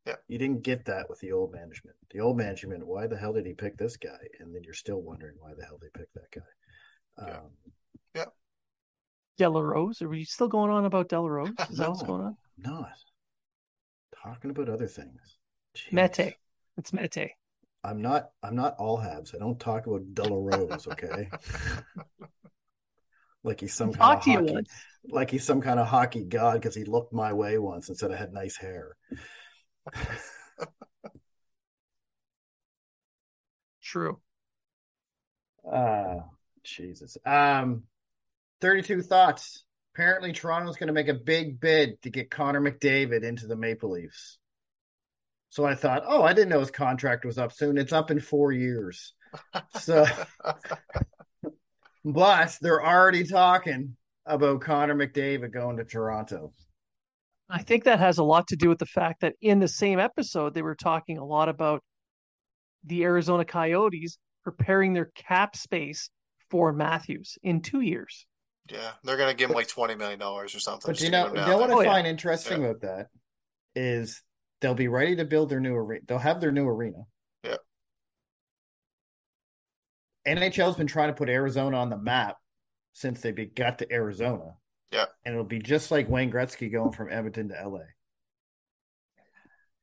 Yeah. 0.07 0.16
You 0.28 0.38
didn't 0.38 0.62
get 0.62 0.86
that 0.86 1.11
with 1.11 1.18
the 1.20 1.32
old 1.32 1.53
management. 1.53 1.96
The 2.11 2.20
old 2.20 2.38
management, 2.38 2.86
why 2.86 3.07
the 3.07 3.18
hell 3.18 3.34
did 3.34 3.44
he 3.44 3.53
pick 3.53 3.76
this 3.76 3.99
guy? 3.99 4.18
And 4.40 4.55
then 4.55 4.62
you're 4.64 4.72
still 4.72 5.03
wondering 5.03 5.34
why 5.38 5.51
the 5.55 5.64
hell 5.64 5.78
they 5.80 5.88
picked 5.92 6.14
that 6.14 6.30
guy. 6.34 7.26
Yeah. 7.26 7.36
Um, 7.38 7.51
de 9.38 9.49
la 9.49 9.61
Rose, 9.61 10.03
are 10.03 10.09
we 10.09 10.24
still 10.24 10.49
going 10.49 10.70
on 10.70 10.84
about 10.84 11.09
de 11.09 11.20
la 11.20 11.28
Rose? 11.28 11.51
Is 11.70 11.78
that 11.78 11.88
what's 11.88 12.03
going 12.03 12.22
on? 12.22 12.36
not 12.59 12.90
talking 14.22 14.51
about 14.51 14.68
other 14.68 14.88
things. 14.88 15.38
Jeez. 15.79 15.93
Mete. 15.93 16.35
It's 16.76 16.93
Mete. 16.93 17.31
I'm 17.85 18.03
not. 18.03 18.31
I'm 18.43 18.57
not 18.57 18.74
all 18.79 18.99
Habs. 18.99 19.35
I 19.35 19.39
don't 19.39 19.59
talk 19.59 19.87
about 19.87 20.12
de 20.14 20.22
la 20.24 20.37
Rose. 20.37 20.89
Okay. 20.89 21.31
like 23.45 23.61
he's 23.61 23.74
some 23.74 23.93
kind 23.93 24.20
Talk 24.20 24.26
of 24.26 24.47
hockey. 24.47 24.66
Like 25.09 25.31
he's 25.31 25.45
some 25.45 25.61
kind 25.61 25.79
of 25.79 25.87
hockey 25.87 26.24
god 26.24 26.55
because 26.55 26.74
he 26.74 26.85
looked 26.85 27.12
my 27.12 27.33
way 27.33 27.57
once 27.59 27.89
and 27.89 27.97
said 27.97 28.11
I 28.11 28.16
had 28.16 28.33
nice 28.33 28.57
hair. 28.57 28.97
True. 33.83 34.20
Ah, 35.70 36.24
Jesus. 36.62 37.16
Um, 37.24 37.85
32 38.61 39.03
thoughts. 39.03 39.64
Apparently, 39.95 40.33
Toronto's 40.33 40.76
going 40.76 40.89
to 40.89 40.93
make 40.93 41.09
a 41.09 41.14
big 41.14 41.59
bid 41.59 42.01
to 42.03 42.11
get 42.11 42.31
Connor 42.31 42.61
McDavid 42.61 43.22
into 43.24 43.47
the 43.47 43.57
Maple 43.57 43.91
Leafs. 43.91 44.39
So 45.51 45.64
I 45.64 45.74
thought, 45.74 46.03
oh, 46.07 46.22
I 46.22 46.32
didn't 46.32 46.51
know 46.51 46.61
his 46.61 46.70
contract 46.70 47.24
was 47.24 47.38
up 47.38 47.53
soon. 47.53 47.78
It's 47.78 47.92
up 47.92 48.11
in 48.11 48.20
four 48.20 48.53
years. 48.53 49.14
So, 49.80 50.05
but 52.05 52.59
they're 52.61 52.84
already 52.84 53.24
talking 53.24 53.96
about 54.26 54.61
Connor 54.61 54.94
McDavid 54.94 55.53
going 55.53 55.78
to 55.78 55.84
Toronto? 55.84 56.53
I 57.49 57.62
think 57.62 57.84
that 57.84 57.99
has 57.99 58.18
a 58.18 58.24
lot 58.24 58.49
to 58.49 58.57
do 58.57 58.68
with 58.68 58.78
the 58.78 58.86
fact 58.86 59.22
that 59.22 59.34
in 59.40 59.59
the 59.59 59.68
same 59.68 59.99
episode, 59.99 60.53
they 60.53 60.62
were 60.62 60.74
talking 60.74 61.16
a 61.16 61.24
lot 61.24 61.49
about 61.49 61.82
the 62.84 63.05
Arizona 63.05 63.44
Coyotes 63.44 64.18
preparing 64.44 64.92
their 64.92 65.11
cap 65.14 65.57
space 65.57 66.11
for 66.51 66.72
Matthews 66.72 67.38
in 67.42 67.62
two 67.62 67.80
years. 67.80 68.26
Yeah, 68.70 68.90
they're 69.03 69.16
gonna 69.16 69.32
give 69.32 69.49
him 69.49 69.57
like 69.57 69.68
twenty 69.68 69.94
million 69.94 70.18
dollars 70.18 70.55
or 70.55 70.61
something. 70.61 70.92
But 70.92 71.01
you 71.01 71.11
know, 71.11 71.24
get 71.24 71.30
him 71.30 71.36
you 71.36 71.40
down 71.40 71.49
know 71.49 71.59
what. 71.59 71.70
I 71.70 71.74
Oh, 71.74 71.80
yeah. 71.80 71.90
find 71.90 72.07
interesting 72.07 72.61
Yeah. 72.62 72.68
about 72.68 72.80
that 72.82 73.07
is 73.74 74.22
they'll 74.61 74.74
be 74.74 74.88
ready 74.88 75.16
to 75.16 75.24
build 75.24 75.48
their 75.50 75.61
new 75.61 75.74
arena. 75.74 76.00
They'll 76.06 76.18
have 76.18 76.40
their 76.40 76.52
new 76.52 76.66
arena. 76.68 76.98
Yeah. 77.44 77.56
NHL's 80.26 80.76
been 80.76 80.86
trying 80.86 81.09
to 81.09 81.14
put 81.14 81.28
Arizona 81.28 81.76
on 81.78 81.90
the 81.90 81.98
map 81.98 82.36
since 82.92 83.20
they 83.20 83.32
got 83.32 83.78
to 83.78 83.92
Arizona. 83.92 84.54
Yeah. 84.92 85.04
And 85.24 85.34
it'll 85.34 85.44
be 85.44 85.59
just 85.59 85.90
like 85.90 86.09
Wayne 86.09 86.30
Gretzky 86.32 86.70
going 86.72 86.92
from 86.92 87.11
Edmonton 87.11 87.48
to 87.48 87.68
LA. 87.68 87.80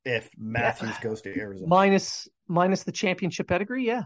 If 0.04 0.30
Matthews 0.38 0.96
goes 1.00 1.22
to 1.22 1.36
Arizona. 1.36 1.68
Minus 1.68 2.28
minus 2.46 2.84
the 2.84 2.92
championship 2.92 3.48
pedigree, 3.48 3.86
yeah. 3.86 4.02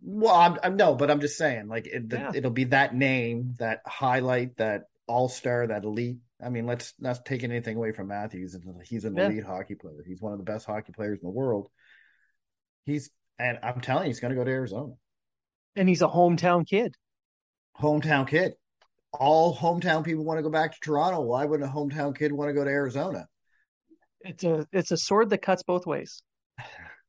Well, 0.00 0.34
I'm, 0.34 0.58
I'm 0.62 0.76
no, 0.76 0.94
but 0.94 1.10
I'm 1.10 1.20
just 1.20 1.36
saying, 1.36 1.68
like 1.68 1.86
it, 1.86 2.08
the, 2.08 2.16
Yeah. 2.16 2.32
it'll 2.34 2.50
be 2.50 2.64
that 2.64 2.94
name, 2.94 3.54
that 3.58 3.80
highlight, 3.86 4.56
that 4.56 4.84
all 5.06 5.28
star, 5.28 5.66
that 5.66 5.84
elite. 5.84 6.18
I 6.44 6.48
mean, 6.48 6.66
let's 6.66 6.94
not 6.98 7.24
take 7.24 7.44
anything 7.44 7.76
away 7.76 7.92
from 7.92 8.08
Matthews. 8.08 8.56
He's 8.84 9.04
an 9.04 9.16
Yeah. 9.16 9.26
elite 9.26 9.44
hockey 9.44 9.74
player. 9.74 10.02
He's 10.04 10.20
one 10.20 10.32
of 10.32 10.38
the 10.38 10.44
best 10.44 10.66
hockey 10.66 10.92
players 10.92 11.18
in 11.20 11.26
the 11.26 11.32
world. 11.32 11.70
He's 12.84 13.10
and 13.38 13.58
I'm 13.62 13.80
telling 13.80 14.04
you, 14.04 14.08
he's 14.08 14.20
going 14.20 14.30
to 14.30 14.36
go 14.36 14.44
to 14.44 14.50
Arizona. 14.50 14.94
And 15.74 15.88
he's 15.88 16.02
a 16.02 16.08
hometown 16.08 16.66
kid. 16.66 16.94
Hometown 17.80 18.28
kid. 18.28 18.54
All 19.12 19.56
hometown 19.56 20.04
people 20.04 20.24
want 20.24 20.38
to 20.38 20.42
go 20.42 20.50
back 20.50 20.72
to 20.72 20.78
Toronto. 20.80 21.20
Why 21.22 21.44
wouldn't 21.44 21.68
a 21.68 21.72
hometown 21.72 22.16
kid 22.16 22.32
want 22.32 22.48
to 22.50 22.54
go 22.54 22.64
to 22.64 22.70
Arizona? 22.70 23.26
It's 24.20 24.44
a 24.44 24.66
it's 24.72 24.90
a 24.90 24.96
sword 24.96 25.30
that 25.30 25.42
cuts 25.42 25.62
both 25.62 25.86
ways. 25.86 26.22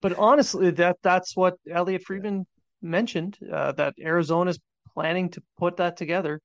but 0.00 0.14
honestly, 0.16 0.70
that 0.72 0.96
that's 1.02 1.36
what 1.36 1.54
Elliotte 1.70 2.02
Friedman 2.02 2.46
mentioned 2.82 3.38
uh, 3.52 3.72
that 3.72 3.94
Arizona's 4.00 4.58
planning 4.94 5.30
to 5.30 5.42
put 5.58 5.76
that 5.78 5.96
together. 5.96 6.40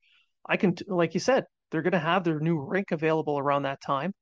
I 0.49 0.57
can, 0.57 0.75
like 0.87 1.13
you 1.13 1.19
said, 1.19 1.45
they're 1.69 1.83
going 1.83 1.93
to 1.93 1.99
have 1.99 2.23
their 2.23 2.39
new 2.39 2.59
rink 2.59 2.91
available 2.91 3.37
around 3.37 3.63
that 3.63 3.81
time. 3.81 4.13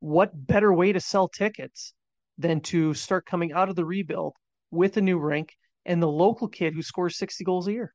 What 0.00 0.30
better 0.34 0.72
way 0.72 0.92
to 0.92 1.00
sell 1.00 1.28
tickets 1.28 1.94
than 2.36 2.60
to 2.62 2.92
start 2.92 3.24
coming 3.24 3.52
out 3.52 3.68
of 3.68 3.76
the 3.76 3.84
rebuild 3.84 4.34
with 4.70 4.96
a 4.96 5.00
new 5.00 5.18
rink 5.18 5.54
and 5.84 6.02
the 6.02 6.08
local 6.08 6.48
kid 6.48 6.74
who 6.74 6.82
scores 6.82 7.16
60 7.16 7.44
goals 7.44 7.68
a 7.68 7.72
year? 7.72 7.94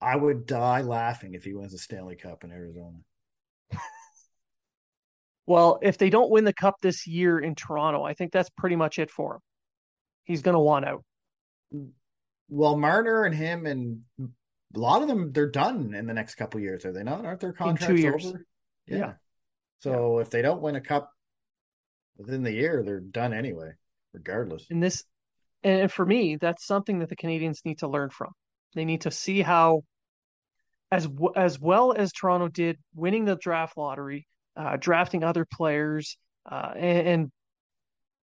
I 0.00 0.16
would 0.16 0.44
die 0.44 0.82
laughing 0.82 1.32
if 1.32 1.44
he 1.44 1.54
wins 1.54 1.72
a 1.72 1.78
Stanley 1.78 2.16
Cup 2.16 2.44
in 2.44 2.52
Arizona. 2.52 2.98
Well, 5.46 5.78
if 5.82 5.98
they 5.98 6.10
don't 6.10 6.30
win 6.30 6.44
the 6.44 6.54
cup 6.54 6.76
this 6.80 7.06
year 7.06 7.38
in 7.38 7.54
Toronto, 7.54 8.02
I 8.02 8.14
think 8.14 8.32
that's 8.32 8.48
pretty 8.50 8.76
much 8.76 8.98
it 8.98 9.10
for 9.10 9.34
him. 9.34 9.40
He's 10.24 10.42
going 10.42 10.54
to 10.54 10.60
want 10.60 10.86
out. 10.86 11.04
Mm. 11.74 11.90
Well, 12.48 12.76
Marner 12.76 13.24
and 13.24 13.34
him 13.34 13.66
and 13.66 14.00
a 14.20 14.78
lot 14.78 15.02
of 15.02 15.08
them, 15.08 15.32
they're 15.32 15.50
done 15.50 15.94
in 15.94 16.06
the 16.06 16.14
next 16.14 16.34
couple 16.34 16.60
years, 16.60 16.84
are 16.84 16.92
they 16.92 17.02
not? 17.02 17.24
Aren't 17.24 17.40
their 17.40 17.52
contracts 17.52 18.04
over? 18.04 18.44
Yeah. 18.86 19.14
So 19.80 20.18
if 20.18 20.30
they 20.30 20.42
don't 20.42 20.62
win 20.62 20.76
a 20.76 20.80
cup 20.80 21.10
within 22.16 22.42
the 22.42 22.52
year, 22.52 22.82
they're 22.84 23.00
done 23.00 23.32
anyway, 23.32 23.72
regardless. 24.12 24.66
And 24.70 24.82
this, 24.82 25.04
and 25.62 25.90
for 25.90 26.04
me, 26.04 26.36
that's 26.36 26.66
something 26.66 26.98
that 27.00 27.08
the 27.08 27.16
Canadiens 27.16 27.64
need 27.64 27.78
to 27.78 27.88
learn 27.88 28.10
from. 28.10 28.32
They 28.74 28.84
need 28.84 29.02
to 29.02 29.10
see 29.10 29.42
how, 29.42 29.84
as 30.90 31.08
as 31.36 31.60
well 31.60 31.92
as 31.92 32.12
Toronto 32.12 32.48
did, 32.48 32.78
winning 32.94 33.24
the 33.24 33.36
draft 33.36 33.76
lottery, 33.76 34.26
uh, 34.56 34.76
drafting 34.78 35.22
other 35.24 35.44
players, 35.44 36.16
uh, 36.50 36.72
and, 36.76 37.08
and 37.08 37.32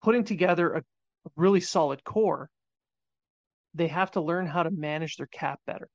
putting 0.03 0.23
together 0.23 0.73
a 0.73 0.83
really 1.35 1.61
solid 1.61 2.03
core. 2.03 2.49
They 3.73 3.87
have 3.87 4.11
to 4.11 4.21
learn 4.21 4.47
how 4.47 4.63
to 4.63 4.71
manage 4.71 5.17
their 5.17 5.27
cap 5.27 5.59
better, 5.65 5.89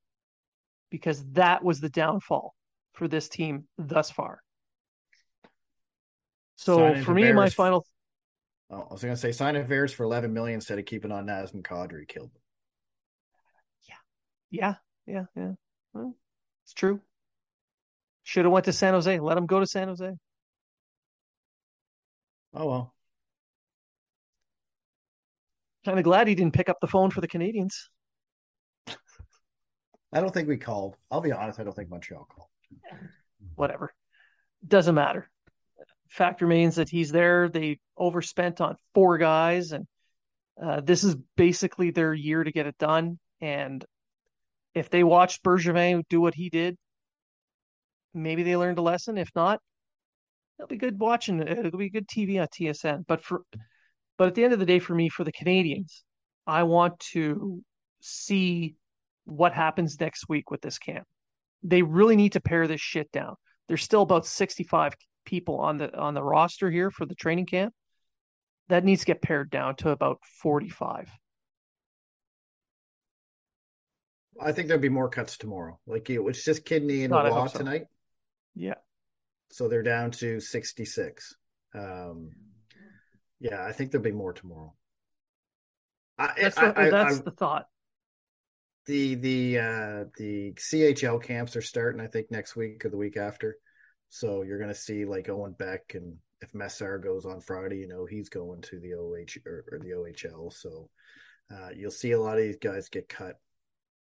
because 0.91 1.24
that 1.33 1.62
was 1.62 1.81
the 1.81 1.91
downfall 1.91 2.55
for 2.95 3.09
this 3.09 3.29
team 3.29 3.68
thus 3.77 4.11
far. 4.11 4.41
So 6.57 6.79
Signing 6.79 7.05
for 7.05 7.12
me, 7.12 7.33
my 7.33 7.51
final 7.51 7.87
Oh, 8.68 8.87
I 8.91 8.93
was 8.93 9.03
going 9.03 9.14
to 9.14 9.20
say 9.20 9.31
sign 9.31 9.62
Veers 9.64 9.93
for 9.93 10.03
11 10.03 10.33
million 10.33 10.57
instead 10.57 10.79
of 10.79 10.87
keeping 10.87 11.12
on 11.12 11.27
Nazem 11.27 11.62
Kadri 11.62 12.09
killed 12.09 12.33
them. 12.33 12.43
Yeah, 14.51 14.74
yeah, 15.07 15.24
yeah. 15.37 15.53
Well, 15.93 16.16
it's 16.64 16.72
true. 16.72 17.01
Should 18.22 18.45
have 18.45 18.53
went 18.53 18.64
to 18.64 18.72
San 18.72 18.95
Jose. 18.95 19.20
Let 19.20 19.37
him 19.37 19.47
go 19.47 19.61
to 19.61 19.66
San 19.66 19.89
Jose. 19.89 20.12
Oh, 22.55 22.66
well. 22.66 22.95
Kind 25.87 26.01
of 26.01 26.05
glad 26.05 26.26
he 26.26 26.34
didn't 26.34 26.53
pick 26.53 26.68
up 26.68 26.80
the 26.80 26.89
phone 26.89 27.11
for 27.11 27.20
the 27.20 27.28
Canadiens. 27.28 27.74
I 30.12 30.20
don't 30.20 30.34
think 30.34 30.49
we 30.49 30.57
called. 30.57 30.97
I'll 31.12 31.20
be 31.20 31.30
honest. 31.30 31.61
I 31.61 31.62
don't 31.62 31.74
think 31.74 31.91
Montreal 31.91 32.26
called. 32.28 32.49
Whatever. 33.55 33.95
Doesn't 34.66 34.97
matter. 34.97 35.30
Fact 36.09 36.41
remains 36.41 36.74
that 36.74 36.89
he's 36.89 37.12
there. 37.12 37.49
They 37.49 37.78
overspent 37.97 38.61
on 38.61 38.74
four 38.95 39.16
guys, 39.16 39.70
and 39.70 39.87
uh, 40.61 40.80
this 40.80 41.05
is 41.05 41.14
basically 41.37 41.93
their 41.93 42.12
year 42.12 42.43
to 42.43 42.51
get 42.51 42.66
it 42.66 42.76
done. 42.78 43.20
And 43.41 43.84
if 44.74 44.91
they 44.91 45.05
watched 45.05 45.45
Bergevin 45.45 46.03
do 46.11 46.20
what 46.20 46.34
he 46.34 46.51
did, 46.51 46.76
maybe 48.12 48.43
they 48.43 48.57
learned 48.57 48.78
a 48.78 48.82
lesson. 48.82 49.18
If 49.18 49.30
not, 49.37 49.61
it'll 50.59 50.66
be 50.66 50.78
good 50.78 50.99
watching. 50.99 51.41
It'll 51.41 51.78
be 51.78 51.91
good 51.91 52.09
TV 52.09 52.41
on 52.41 52.49
TSN. 52.49 53.07
But 53.07 53.22
for 53.22 53.43
but 54.19 54.29
at 54.29 54.35
the 54.35 54.45
end 54.45 54.53
of 54.53 54.59
the 54.59 54.67
day, 54.67 54.79
for 54.79 54.95
me, 54.95 55.09
for 55.09 55.25
the 55.25 55.33
Canadiens, 55.33 56.03
I 56.47 56.62
want 56.62 56.99
to 57.12 57.62
see 58.01 58.77
what 59.25 59.53
happens 59.53 60.01
next 60.01 60.29
week 60.29 60.51
with 60.51 60.61
this 60.61 60.79
camp. 60.79 61.07
They 61.62 61.83
really 61.83 62.17
need 62.17 62.33
to 62.33 62.41
pare 62.41 62.67
this 62.67 62.81
shit 62.81 63.11
down. 63.12 63.35
There's 63.69 63.83
still 63.83 64.03
about 64.03 64.27
65 64.27 64.95
people 65.25 65.59
on 65.59 65.77
the 65.77 65.95
on 65.97 66.14
the 66.14 66.23
roster 66.23 66.71
here 66.71 66.91
for 66.91 67.05
the 67.05 67.14
training 67.14 67.47
camp. 67.47 67.75
That 68.69 68.85
needs 68.85 69.01
to 69.01 69.07
get 69.07 69.23
pared 69.23 69.51
down 69.51 69.77
to 69.77 69.91
about 69.91 70.19
45. 70.43 71.11
I 74.41 74.53
think 74.53 74.69
there'll 74.69 74.81
be 74.81 74.89
more 74.89 75.09
cuts 75.09 75.37
tomorrow. 75.37 75.79
Like 75.87 76.11
it 76.11 76.23
was 76.23 76.45
just 76.45 76.64
Kidney 76.64 77.05
and 77.05 77.12
God, 77.12 77.31
Law 77.31 77.47
so. 77.47 77.59
tonight. 77.59 77.87
Yeah. 78.55 78.75
So 79.51 79.69
they're 79.69 79.83
down 79.83 80.11
to 80.12 80.41
66. 80.41 81.35
Um, 81.75 82.31
yeah, 83.41 83.64
I 83.64 83.72
think 83.72 83.91
there'll 83.91 84.05
be 84.05 84.12
more 84.12 84.32
tomorrow. 84.32 84.74
I, 86.18 86.32
That's, 86.41 86.57
I, 86.59 86.72
I- 86.74 86.91
that's 86.91 87.18
I- 87.18 87.22
the 87.22 87.30
thought. 87.30 87.66
the 88.87 89.14
the 89.16 89.59
uh 89.59 90.05
the 90.16 90.53
CHL 90.55 91.22
camps 91.22 91.57
are 91.57 91.62
starting 91.62 92.01
I 92.01 92.07
think 92.07 92.30
next 92.30 92.57
week 92.57 92.84
or 92.84 92.89
the 92.91 92.97
week 92.97 93.16
after. 93.16 93.57
So 94.09 94.43
you're 94.43 94.59
going 94.59 94.70
to 94.72 94.74
see 94.74 95.05
like 95.05 95.28
Owen 95.28 95.55
Beck 95.59 95.93
and 95.95 96.16
if 96.41 96.53
Mesar 96.53 97.03
goes 97.03 97.24
on 97.26 97.41
Friday, 97.41 97.78
you 97.78 97.89
know, 97.89 98.05
he's 98.07 98.28
going 98.28 98.61
to 98.62 98.78
the 98.78 98.95
OH 98.95 99.41
or, 99.47 99.64
or 99.72 99.78
the 99.80 99.91
OHL. 99.91 100.53
So 100.53 100.89
uh 101.53 101.68
you'll 101.76 101.91
see 101.91 102.12
a 102.12 102.20
lot 102.20 102.39
of 102.39 102.45
these 102.45 102.59
guys 102.59 102.89
get 102.89 103.09
cut, 103.09 103.34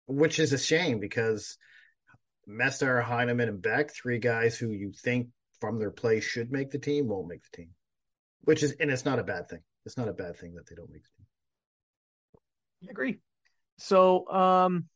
which 0.06 0.38
is 0.40 0.52
a 0.52 0.58
shame 0.58 0.98
because 0.98 1.56
Mesar, 2.48 3.02
Heinemann 3.04 3.48
and 3.48 3.62
Beck, 3.62 3.92
three 3.94 4.18
guys 4.18 4.56
who 4.58 4.70
you 4.72 4.92
think 4.92 5.28
from 5.60 5.78
their 5.78 5.90
play 5.92 6.20
should 6.20 6.50
make 6.50 6.70
the 6.70 6.78
team 6.78 7.06
won't 7.06 7.28
make 7.28 7.42
the 7.44 7.56
team. 7.56 7.70
Which 8.42 8.62
is 8.62 8.72
and 8.80 8.90
it's 8.90 9.04
not 9.04 9.18
a 9.18 9.24
bad 9.24 9.48
thing. 9.48 9.60
It's 9.84 9.96
not 9.96 10.08
a 10.08 10.12
bad 10.12 10.36
thing 10.36 10.54
that 10.54 10.68
they 10.68 10.74
don't 10.74 10.90
make 10.90 11.02
the. 11.02 12.88
I 12.88 12.90
agree. 12.90 13.18
So 13.78 14.28
um 14.28 14.86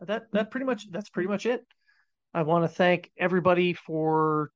that 0.00 0.24
that 0.32 0.50
pretty 0.50 0.66
much 0.66 0.90
that's 0.90 1.10
pretty 1.10 1.28
much 1.28 1.46
it. 1.46 1.60
I 2.34 2.42
want 2.42 2.64
to 2.64 2.68
thank 2.68 3.10
everybody 3.18 3.72
for 3.72 4.50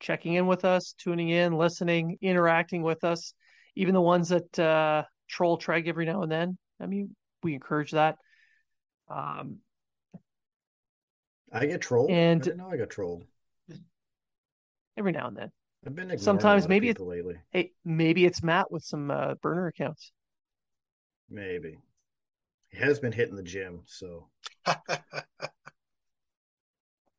checking 0.00 0.34
in 0.34 0.46
with 0.46 0.64
us, 0.64 0.94
tuning 0.98 1.28
in, 1.28 1.56
listening, 1.56 2.18
interacting 2.22 2.82
with 2.82 3.04
us, 3.04 3.34
even 3.76 3.94
the 3.94 4.00
ones 4.00 4.30
that 4.30 4.58
uh 4.58 5.04
troll 5.28 5.58
Treg 5.58 5.86
every 5.86 6.06
now 6.06 6.22
and 6.22 6.32
then. 6.32 6.58
I 6.80 6.86
mean, 6.86 7.14
we 7.42 7.54
encourage 7.54 7.92
that. 7.92 8.16
Um 9.08 9.58
I 11.52 11.66
get 11.66 11.80
trolled. 11.80 12.10
And- 12.10 12.42
I 12.42 12.44
didn't 12.44 12.58
know 12.58 12.68
I 12.70 12.76
got 12.76 12.90
trolled. 12.90 13.24
every 14.96 15.12
now 15.12 15.28
and 15.28 15.36
then. 15.36 15.52
I've 15.86 15.94
been 15.94 16.04
ignoring 16.10 16.18
Sometimes 16.24 16.64
a 16.64 16.66
lot 16.66 16.68
maybe 16.70 16.88
it- 16.88 16.96
people 16.96 17.06
lately. 17.08 17.36
Hey, 17.50 17.72
maybe 17.84 18.24
it's 18.24 18.42
Matt 18.42 18.70
with 18.70 18.84
some 18.84 19.10
uh, 19.10 19.34
burner 19.34 19.66
accounts. 19.68 20.12
Maybe. 21.30 21.78
He 22.70 22.78
has 22.78 22.98
been 22.98 23.12
hitting 23.12 23.36
the 23.36 23.42
gym, 23.42 23.82
so 23.86 24.28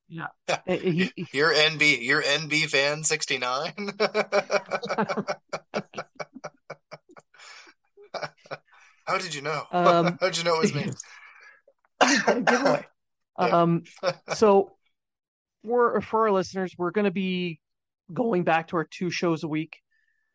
Yeah. 0.07 0.28
He, 0.66 1.12
he, 1.16 1.28
Your 1.34 1.53
NB, 1.53 2.03
your 2.05 2.22
NB 2.24 2.68
fan 2.70 3.03
sixty 3.03 3.38
nine. 3.38 3.74
How 9.05 9.18
did 9.18 9.24
did 9.24 9.36
you 9.36 9.41
know? 9.41 9.64
Um, 9.72 10.18
How 10.22 10.28
did 10.28 10.38
you 10.38 10.43
know 10.43 10.55
it 10.55 10.60
was 10.62 10.74
me? 10.74 10.88
giveaway. 12.45 12.86
Yeah. 13.39 13.45
Um, 13.47 13.84
so 14.36 14.76
for 15.66 16.01
for 16.01 16.28
our 16.28 16.32
listeners, 16.32 16.74
we're 16.78 16.91
going 16.91 17.05
to 17.05 17.12
be 17.12 17.60
going 18.12 18.43
back 18.43 18.68
to 18.70 18.78
our 18.78 18.88
two 18.89 19.10
shows 19.10 19.43
a 19.43 19.47
week. 19.47 19.78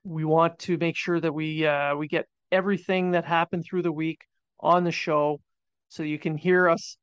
We 0.05 0.25
want 0.25 0.59
to 0.61 0.77
make 0.77 0.97
sure 0.97 1.18
that 1.20 1.33
we 1.33 1.66
uh, 1.66 1.97
we 1.97 2.09
get 2.09 2.27
everything 2.53 3.12
that 3.12 3.25
happened 3.25 3.64
through 3.64 3.83
the 3.83 3.93
week 3.93 4.22
on 4.61 4.85
the 4.85 4.93
show, 4.93 5.41
so 5.89 6.03
you 6.03 6.18
can 6.18 6.37
hear 6.37 6.68
us 6.68 6.97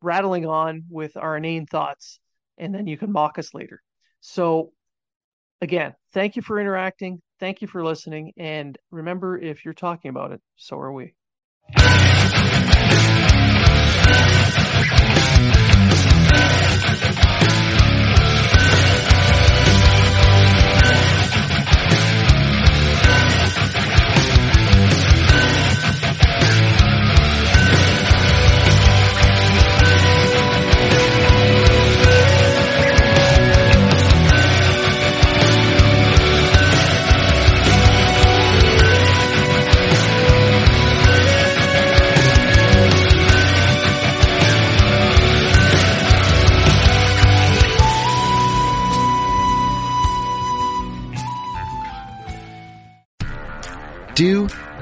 rattling 0.00 0.46
on 0.46 0.84
with 0.88 1.16
our 1.16 1.36
inane 1.36 1.66
thoughts, 1.66 2.20
and 2.56 2.74
then 2.74 2.86
you 2.86 2.96
can 2.96 3.12
mock 3.12 3.38
us 3.38 3.52
later. 3.52 3.82
So, 4.20 4.72
again, 5.60 5.94
thank 6.12 6.36
you 6.36 6.42
for 6.42 6.60
interacting. 6.60 7.20
Thank 7.40 7.62
you 7.62 7.68
for 7.68 7.84
listening. 7.84 8.32
And 8.36 8.78
remember, 8.90 9.38
if 9.38 9.64
you're 9.64 9.74
talking 9.74 10.08
about 10.08 10.32
it, 10.32 10.40
so 10.56 10.78
are 10.78 10.92
we. 10.92 11.17